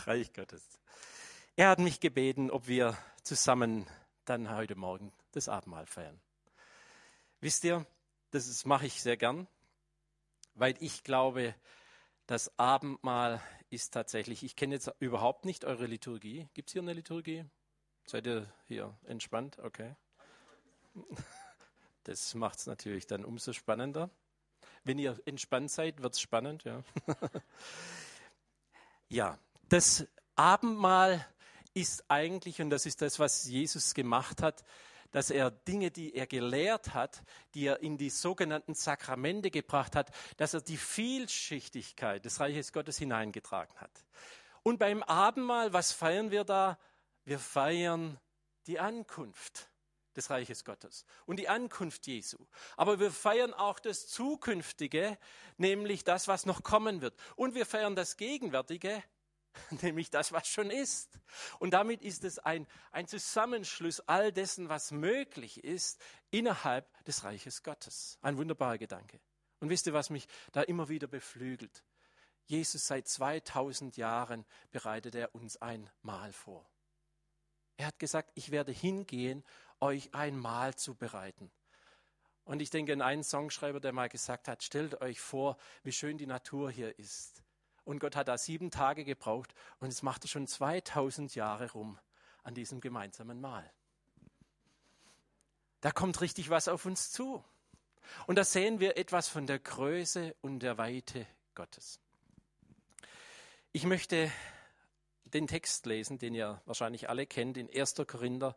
Reich 0.07 0.33
Gottes. 0.33 0.81
Er 1.55 1.69
hat 1.69 1.81
mich 1.81 2.01
gebeten, 2.01 2.51
ob 2.51 2.67
wir 2.67 2.97
zusammen 3.23 3.87
dann 4.25 4.49
heute 4.49 4.75
Morgen 4.75 5.13
das 5.33 5.51
Abendmahl 5.51 5.85
feiern. 5.85 6.19
Wisst 7.43 7.65
ihr, 7.65 7.85
das 8.31 8.65
mache 8.65 8.87
ich 8.87 9.03
sehr 9.03 9.19
gern, 9.19 9.47
weil 10.55 10.77
ich 10.81 11.05
glaube, 11.05 11.55
das 12.27 12.59
Abendmahl 12.59 13.43
ist 13.69 13.93
tatsächlich, 13.93 14.45
ich 14.45 14.57
kenne 14.57 14.77
jetzt 14.77 14.91
überhaupt 14.99 15.45
nicht 15.45 15.67
eure 15.67 15.85
Liturgie. 15.85 16.49
Gibt 16.55 16.71
es 16.71 16.73
hier 16.73 16.81
eine 16.81 16.95
Liturgie? 16.95 17.45
Seid 18.07 18.27
ihr 18.27 18.51
hier 18.65 18.97
entspannt? 19.05 19.59
Okay. 19.59 19.95
Das 22.07 22.35
macht 22.35 22.61
es 22.61 22.67
natürlich 22.67 23.09
dann 23.09 23.25
umso 23.25 23.53
spannender. 23.53 24.11
Wenn 24.85 24.97
ihr 25.01 25.21
entspannt 25.25 25.73
seid, 25.73 26.01
wird 26.01 26.15
es 26.15 26.21
spannend, 26.21 26.63
ja. 26.63 26.85
ja, 29.09 29.39
das 29.69 30.07
Abendmahl 30.37 31.27
ist 31.75 32.05
eigentlich, 32.09 32.63
und 32.63 32.71
das 32.71 32.87
ist 32.87 33.03
das, 33.03 33.19
was 33.19 33.47
Jesus 33.47 33.93
gemacht 33.93 34.41
hat, 34.41 34.63
dass 35.11 35.31
er 35.31 35.51
Dinge, 35.51 35.91
die 35.91 36.15
er 36.15 36.29
gelehrt 36.29 36.95
hat, 36.95 37.25
die 37.55 37.67
er 37.67 37.83
in 37.83 37.99
die 37.99 38.11
sogenannten 38.11 38.75
Sakramente 38.75 39.51
gebracht 39.51 39.97
hat, 39.97 40.13
dass 40.37 40.55
er 40.55 40.61
die 40.61 40.77
Vielschichtigkeit 40.77 42.25
des 42.25 42.39
Reiches 42.39 42.73
Gottes 42.73 42.99
hineingetragen 42.99 43.75
hat. 43.81 44.05
Und 44.63 44.79
beim 44.79 45.03
Abendmahl, 45.03 45.73
was 45.73 45.91
feiern 45.91 46.31
wir 46.31 46.45
da? 46.45 46.79
Wir 47.25 47.41
feiern 47.41 48.21
die 48.69 48.79
Ankunft 48.79 49.69
des 50.17 50.31
Reiches 50.31 50.65
Gottes 50.65 51.05
und 51.27 51.37
die 51.39 51.49
Ankunft 51.49 52.07
Jesu. 52.07 52.39
Aber 52.77 53.01
wir 53.01 53.11
feiern 53.11 53.55
auch 53.55 53.79
das 53.79 54.07
Zukünftige, 54.09 55.19
nämlich 55.57 56.05
das, 56.05 56.29
was 56.29 56.47
noch 56.47 56.63
kommen 56.63 57.01
wird. 57.01 57.15
Und 57.37 57.55
wir 57.55 57.67
feiern 57.67 57.97
das 57.97 58.17
Gegenwärtige, 58.17 59.03
nämlich 59.83 60.11
das, 60.11 60.33
was 60.33 60.49
schon 60.49 60.71
ist. 60.71 61.19
Und 61.59 61.71
damit 61.73 62.03
ist 62.03 62.25
es 62.25 62.39
ein, 62.39 62.67
ein 62.93 63.07
Zusammenschluss 63.07 64.01
all 64.01 64.33
dessen, 64.33 64.69
was 64.69 64.91
möglich 64.91 65.65
ist 65.65 66.01
innerhalb 66.31 66.87
des 67.05 67.25
Reiches 67.25 67.63
Gottes. 67.63 68.19
Ein 68.23 68.37
wunderbarer 68.37 68.79
Gedanke. 68.79 69.21
Und 69.61 69.71
wisst 69.71 69.87
ihr, 69.87 69.93
was 69.93 70.11
mich 70.11 70.29
da 70.53 70.63
immer 70.63 70.89
wieder 70.89 71.07
beflügelt? 71.07 71.85
Jesus 72.45 72.87
seit 72.87 73.09
2000 73.09 73.97
Jahren 73.97 74.45
bereitet 74.71 75.15
er 75.15 75.35
uns 75.35 75.57
ein 75.57 75.91
Mahl 76.03 76.33
vor. 76.33 76.71
Er 77.77 77.87
hat 77.87 77.99
gesagt, 77.99 78.31
ich 78.35 78.51
werde 78.51 78.73
hingehen, 78.73 79.45
euch 79.81 80.15
ein 80.15 80.39
Mahl 80.39 80.75
zu 80.75 80.95
bereiten. 80.95 81.51
Und 82.45 82.63
ich 82.63 82.71
denke 82.71 82.93
an 82.93 83.03
einen 83.03 83.25
Songschreiber, 83.25 83.81
der 83.81 83.93
mal 83.93 84.09
gesagt 84.09 84.47
hat, 84.47 84.63
stellt 84.63 85.01
euch 85.01 85.21
vor, 85.21 85.57
wie 85.83 85.93
schön 85.93 86.17
die 86.17 86.27
Natur 86.27 86.71
hier 86.71 86.97
ist. 86.99 87.43
Und 87.85 87.99
Gott 87.99 88.17
hat 88.17 88.29
da 88.29 88.39
sieben 88.39 88.71
Tage 88.71 89.05
gebraucht 89.05 89.55
und 89.81 89.89
es 89.89 90.03
macht 90.03 90.25
er 90.25 90.29
schon 90.29 90.47
2000 90.47 91.35
Jahre 91.35 91.73
rum 91.73 91.99
an 92.43 92.55
diesem 92.55 92.81
gemeinsamen 92.81 93.41
Mahl. 93.41 93.69
Da 95.81 95.91
kommt 95.91 96.21
richtig 96.21 96.51
was 96.51 96.69
auf 96.69 96.85
uns 96.87 97.11
zu. 97.11 97.45
Und 98.27 98.37
da 98.37 98.45
sehen 98.45 98.81
wir 98.81 98.97
etwas 98.97 99.29
von 99.29 99.47
der 99.47 99.59
Größe 99.59 100.35
und 100.41 100.61
der 100.61 100.79
Weite 100.79 101.27
Gottes. 101.55 102.01
Ich 103.73 103.85
möchte 103.85 104.31
den 105.25 105.47
Text 105.47 105.87
lesen, 105.87 106.19
den 106.19 106.35
ihr 106.35 106.61
wahrscheinlich 106.67 107.09
alle 107.09 107.27
kennt, 107.27 107.57
in 107.57 107.69
1. 107.69 107.95
Korinther 108.07 108.57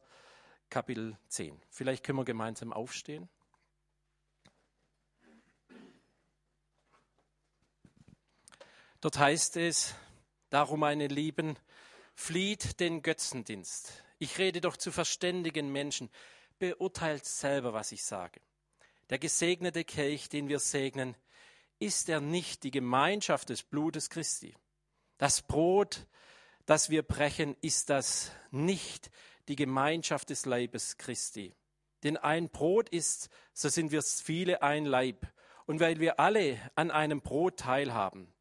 Kapitel 0.70 1.18
10. 1.30 1.60
Vielleicht 1.70 2.04
können 2.04 2.20
wir 2.20 2.26
gemeinsam 2.26 2.74
aufstehen. 2.74 3.28
Dort 9.02 9.18
heißt 9.18 9.58
es, 9.58 9.96
darum 10.50 10.82
meine 10.82 11.08
Lieben, 11.08 11.58
flieht 12.14 12.80
den 12.80 13.02
Götzendienst. 13.02 14.04
Ich 14.20 14.38
rede 14.38 14.60
doch 14.62 14.76
zu 14.76 14.92
verständigen 14.92 15.72
Menschen, 15.72 16.10
beurteilt 16.60 17.26
selber, 17.26 17.74
was 17.74 17.94
ich 17.94 18.04
sage. 18.04 18.42
Der 19.10 19.18
gesegnete 19.18 19.86
Kelch, 19.86 20.28
den 20.30 20.50
wir 20.50 20.60
segnen, 20.60 21.16
ist 21.80 22.10
er 22.10 22.20
nicht 22.20 22.64
die 22.64 22.72
Gemeinschaft 22.72 23.50
des 23.50 23.64
Blutes 23.64 24.10
Christi. 24.10 24.54
Das 25.18 25.42
Brot, 25.42 26.06
das 26.66 26.90
wir 26.90 27.02
brechen, 27.02 27.56
ist 27.62 27.90
das 27.90 28.32
nicht 28.52 29.10
die 29.50 29.58
Gemeinschaft 29.58 30.30
des 30.30 30.46
Leibes 30.46 30.98
Christi. 30.98 31.54
Denn 32.04 32.16
ein 32.16 32.50
Brot 32.50 32.88
ist, 32.90 33.30
so 33.54 33.68
sind 33.68 33.92
wir 33.92 34.02
viele 34.02 34.62
ein 34.62 34.86
Leib. 34.86 35.28
Und 35.66 35.80
weil 35.80 36.00
wir 36.00 36.20
alle 36.20 36.58
an 36.76 36.92
einem 36.92 37.22
Brot 37.22 37.58
teilhaben. 37.58 38.32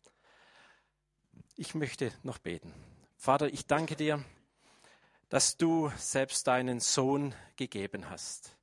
Ich 1.56 1.74
möchte 1.74 2.12
noch 2.22 2.38
beten. 2.38 2.72
Vater, 3.16 3.48
ich 3.48 3.66
danke 3.66 3.96
dir, 3.96 4.24
dass 5.28 5.56
du 5.56 5.90
selbst 5.96 6.46
deinen 6.46 6.80
Sohn 6.80 7.34
gegeben 7.56 8.08
hast 8.08 8.56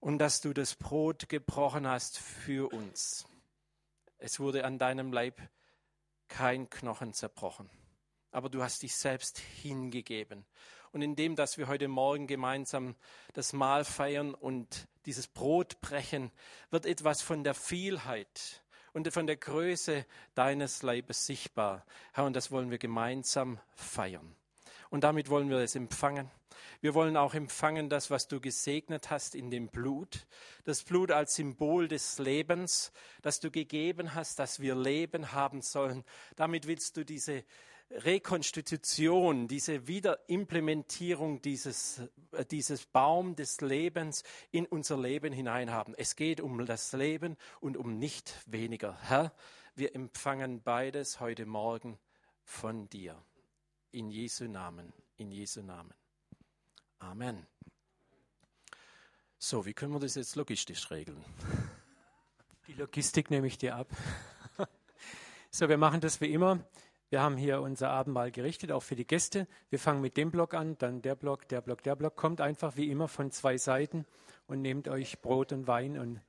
und 0.00 0.18
dass 0.18 0.40
du 0.40 0.52
das 0.52 0.74
Brot 0.76 1.28
gebrochen 1.28 1.86
hast 1.86 2.18
für 2.18 2.72
uns. 2.72 3.26
Es 4.18 4.38
wurde 4.40 4.64
an 4.64 4.78
deinem 4.78 5.12
Leib 5.12 5.40
kein 6.28 6.70
Knochen 6.70 7.12
zerbrochen, 7.12 7.68
aber 8.30 8.48
du 8.48 8.62
hast 8.62 8.82
dich 8.82 8.94
selbst 8.94 9.38
hingegeben. 9.38 10.46
Und 10.92 11.02
indem, 11.02 11.36
dass 11.36 11.56
wir 11.56 11.68
heute 11.68 11.88
Morgen 11.88 12.26
gemeinsam 12.26 12.94
das 13.32 13.52
Mahl 13.52 13.84
feiern 13.84 14.34
und 14.34 14.86
dieses 15.06 15.26
Brot 15.26 15.80
brechen, 15.80 16.30
wird 16.70 16.86
etwas 16.86 17.22
von 17.22 17.44
der 17.44 17.54
Vielheit 17.54 18.62
und 18.92 19.10
von 19.12 19.26
der 19.26 19.36
Größe 19.36 20.04
deines 20.34 20.82
Leibes 20.82 21.26
sichtbar. 21.26 21.84
Herr, 22.12 22.24
und 22.24 22.36
das 22.36 22.50
wollen 22.50 22.70
wir 22.70 22.78
gemeinsam 22.78 23.58
feiern. 23.74 24.36
Und 24.90 25.04
damit 25.04 25.30
wollen 25.30 25.48
wir 25.48 25.58
es 25.58 25.74
empfangen. 25.74 26.30
Wir 26.82 26.94
wollen 26.94 27.16
auch 27.16 27.34
empfangen 27.34 27.88
das, 27.88 28.10
was 28.10 28.28
du 28.28 28.40
gesegnet 28.40 29.10
hast 29.10 29.34
in 29.34 29.50
dem 29.50 29.68
Blut. 29.68 30.26
Das 30.64 30.82
Blut 30.82 31.10
als 31.10 31.36
Symbol 31.36 31.88
des 31.88 32.18
Lebens, 32.18 32.92
das 33.22 33.40
du 33.40 33.50
gegeben 33.50 34.14
hast, 34.14 34.38
dass 34.38 34.60
wir 34.60 34.74
Leben 34.74 35.32
haben 35.32 35.62
sollen. 35.62 36.04
Damit 36.36 36.66
willst 36.66 36.96
du 36.96 37.04
diese 37.04 37.44
Rekonstitution, 37.94 39.48
diese 39.48 39.86
Wiederimplementierung 39.86 41.42
dieses, 41.42 42.00
äh, 42.32 42.44
dieses 42.44 42.86
Baum 42.86 43.36
des 43.36 43.60
Lebens 43.60 44.22
in 44.50 44.66
unser 44.66 44.98
Leben 44.98 45.32
hineinhaben. 45.32 45.94
Es 45.96 46.16
geht 46.16 46.40
um 46.40 46.64
das 46.64 46.92
Leben 46.92 47.36
und 47.60 47.76
um 47.76 47.98
nicht 47.98 48.34
weniger. 48.46 48.98
Herr, 49.02 49.32
wir 49.74 49.94
empfangen 49.94 50.62
beides 50.62 51.20
heute 51.20 51.46
Morgen 51.46 51.98
von 52.44 52.88
dir. 52.88 53.22
In 53.90 54.10
Jesu 54.10 54.44
Namen, 54.44 54.92
in 55.16 55.30
Jesu 55.30 55.60
Namen. 55.62 55.92
Amen. 56.98 57.46
So, 59.38 59.66
wie 59.66 59.74
können 59.74 59.92
wir 59.92 60.00
das 60.00 60.14
jetzt 60.14 60.36
logistisch 60.36 60.90
regeln? 60.90 61.22
Die 62.68 62.74
Logistik 62.74 63.30
nehme 63.30 63.46
ich 63.46 63.58
dir 63.58 63.76
ab. 63.76 63.88
So, 65.54 65.68
wir 65.68 65.76
machen 65.76 66.00
das 66.00 66.18
wie 66.22 66.32
immer. 66.32 66.64
Wir 67.12 67.20
haben 67.20 67.36
hier 67.36 67.60
unser 67.60 67.90
Abendmahl 67.90 68.30
gerichtet, 68.30 68.72
auch 68.72 68.82
für 68.82 68.96
die 68.96 69.06
Gäste. 69.06 69.46
Wir 69.68 69.78
fangen 69.78 70.00
mit 70.00 70.16
dem 70.16 70.30
Block 70.30 70.54
an, 70.54 70.78
dann 70.78 71.02
der 71.02 71.14
Block, 71.14 71.46
der 71.46 71.60
Block, 71.60 71.82
der 71.82 71.94
Block. 71.94 72.16
Kommt 72.16 72.40
einfach 72.40 72.76
wie 72.76 72.90
immer 72.90 73.06
von 73.06 73.30
zwei 73.30 73.58
Seiten 73.58 74.06
und 74.46 74.62
nehmt 74.62 74.88
euch 74.88 75.20
Brot 75.20 75.52
und 75.52 75.66
Wein. 75.66 75.98
Und 75.98 76.22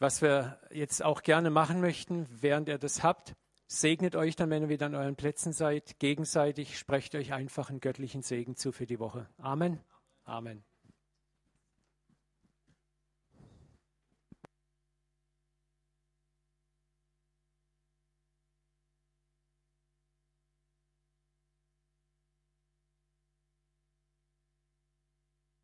was 0.00 0.20
wir 0.20 0.58
jetzt 0.72 1.04
auch 1.04 1.22
gerne 1.22 1.50
machen 1.50 1.80
möchten, 1.80 2.26
während 2.28 2.68
ihr 2.68 2.78
das 2.78 3.04
habt, 3.04 3.36
Segnet 3.72 4.16
euch 4.16 4.34
dann, 4.34 4.50
wenn 4.50 4.64
ihr 4.64 4.68
wieder 4.68 4.86
an 4.86 4.96
euren 4.96 5.14
Plätzen 5.14 5.52
seid, 5.52 6.00
gegenseitig, 6.00 6.76
sprecht 6.76 7.14
euch 7.14 7.32
einfach 7.32 7.70
einen 7.70 7.78
göttlichen 7.78 8.22
Segen 8.22 8.56
zu 8.56 8.72
für 8.72 8.84
die 8.84 8.98
Woche. 8.98 9.28
Amen. 9.38 9.78
Amen. 10.24 10.64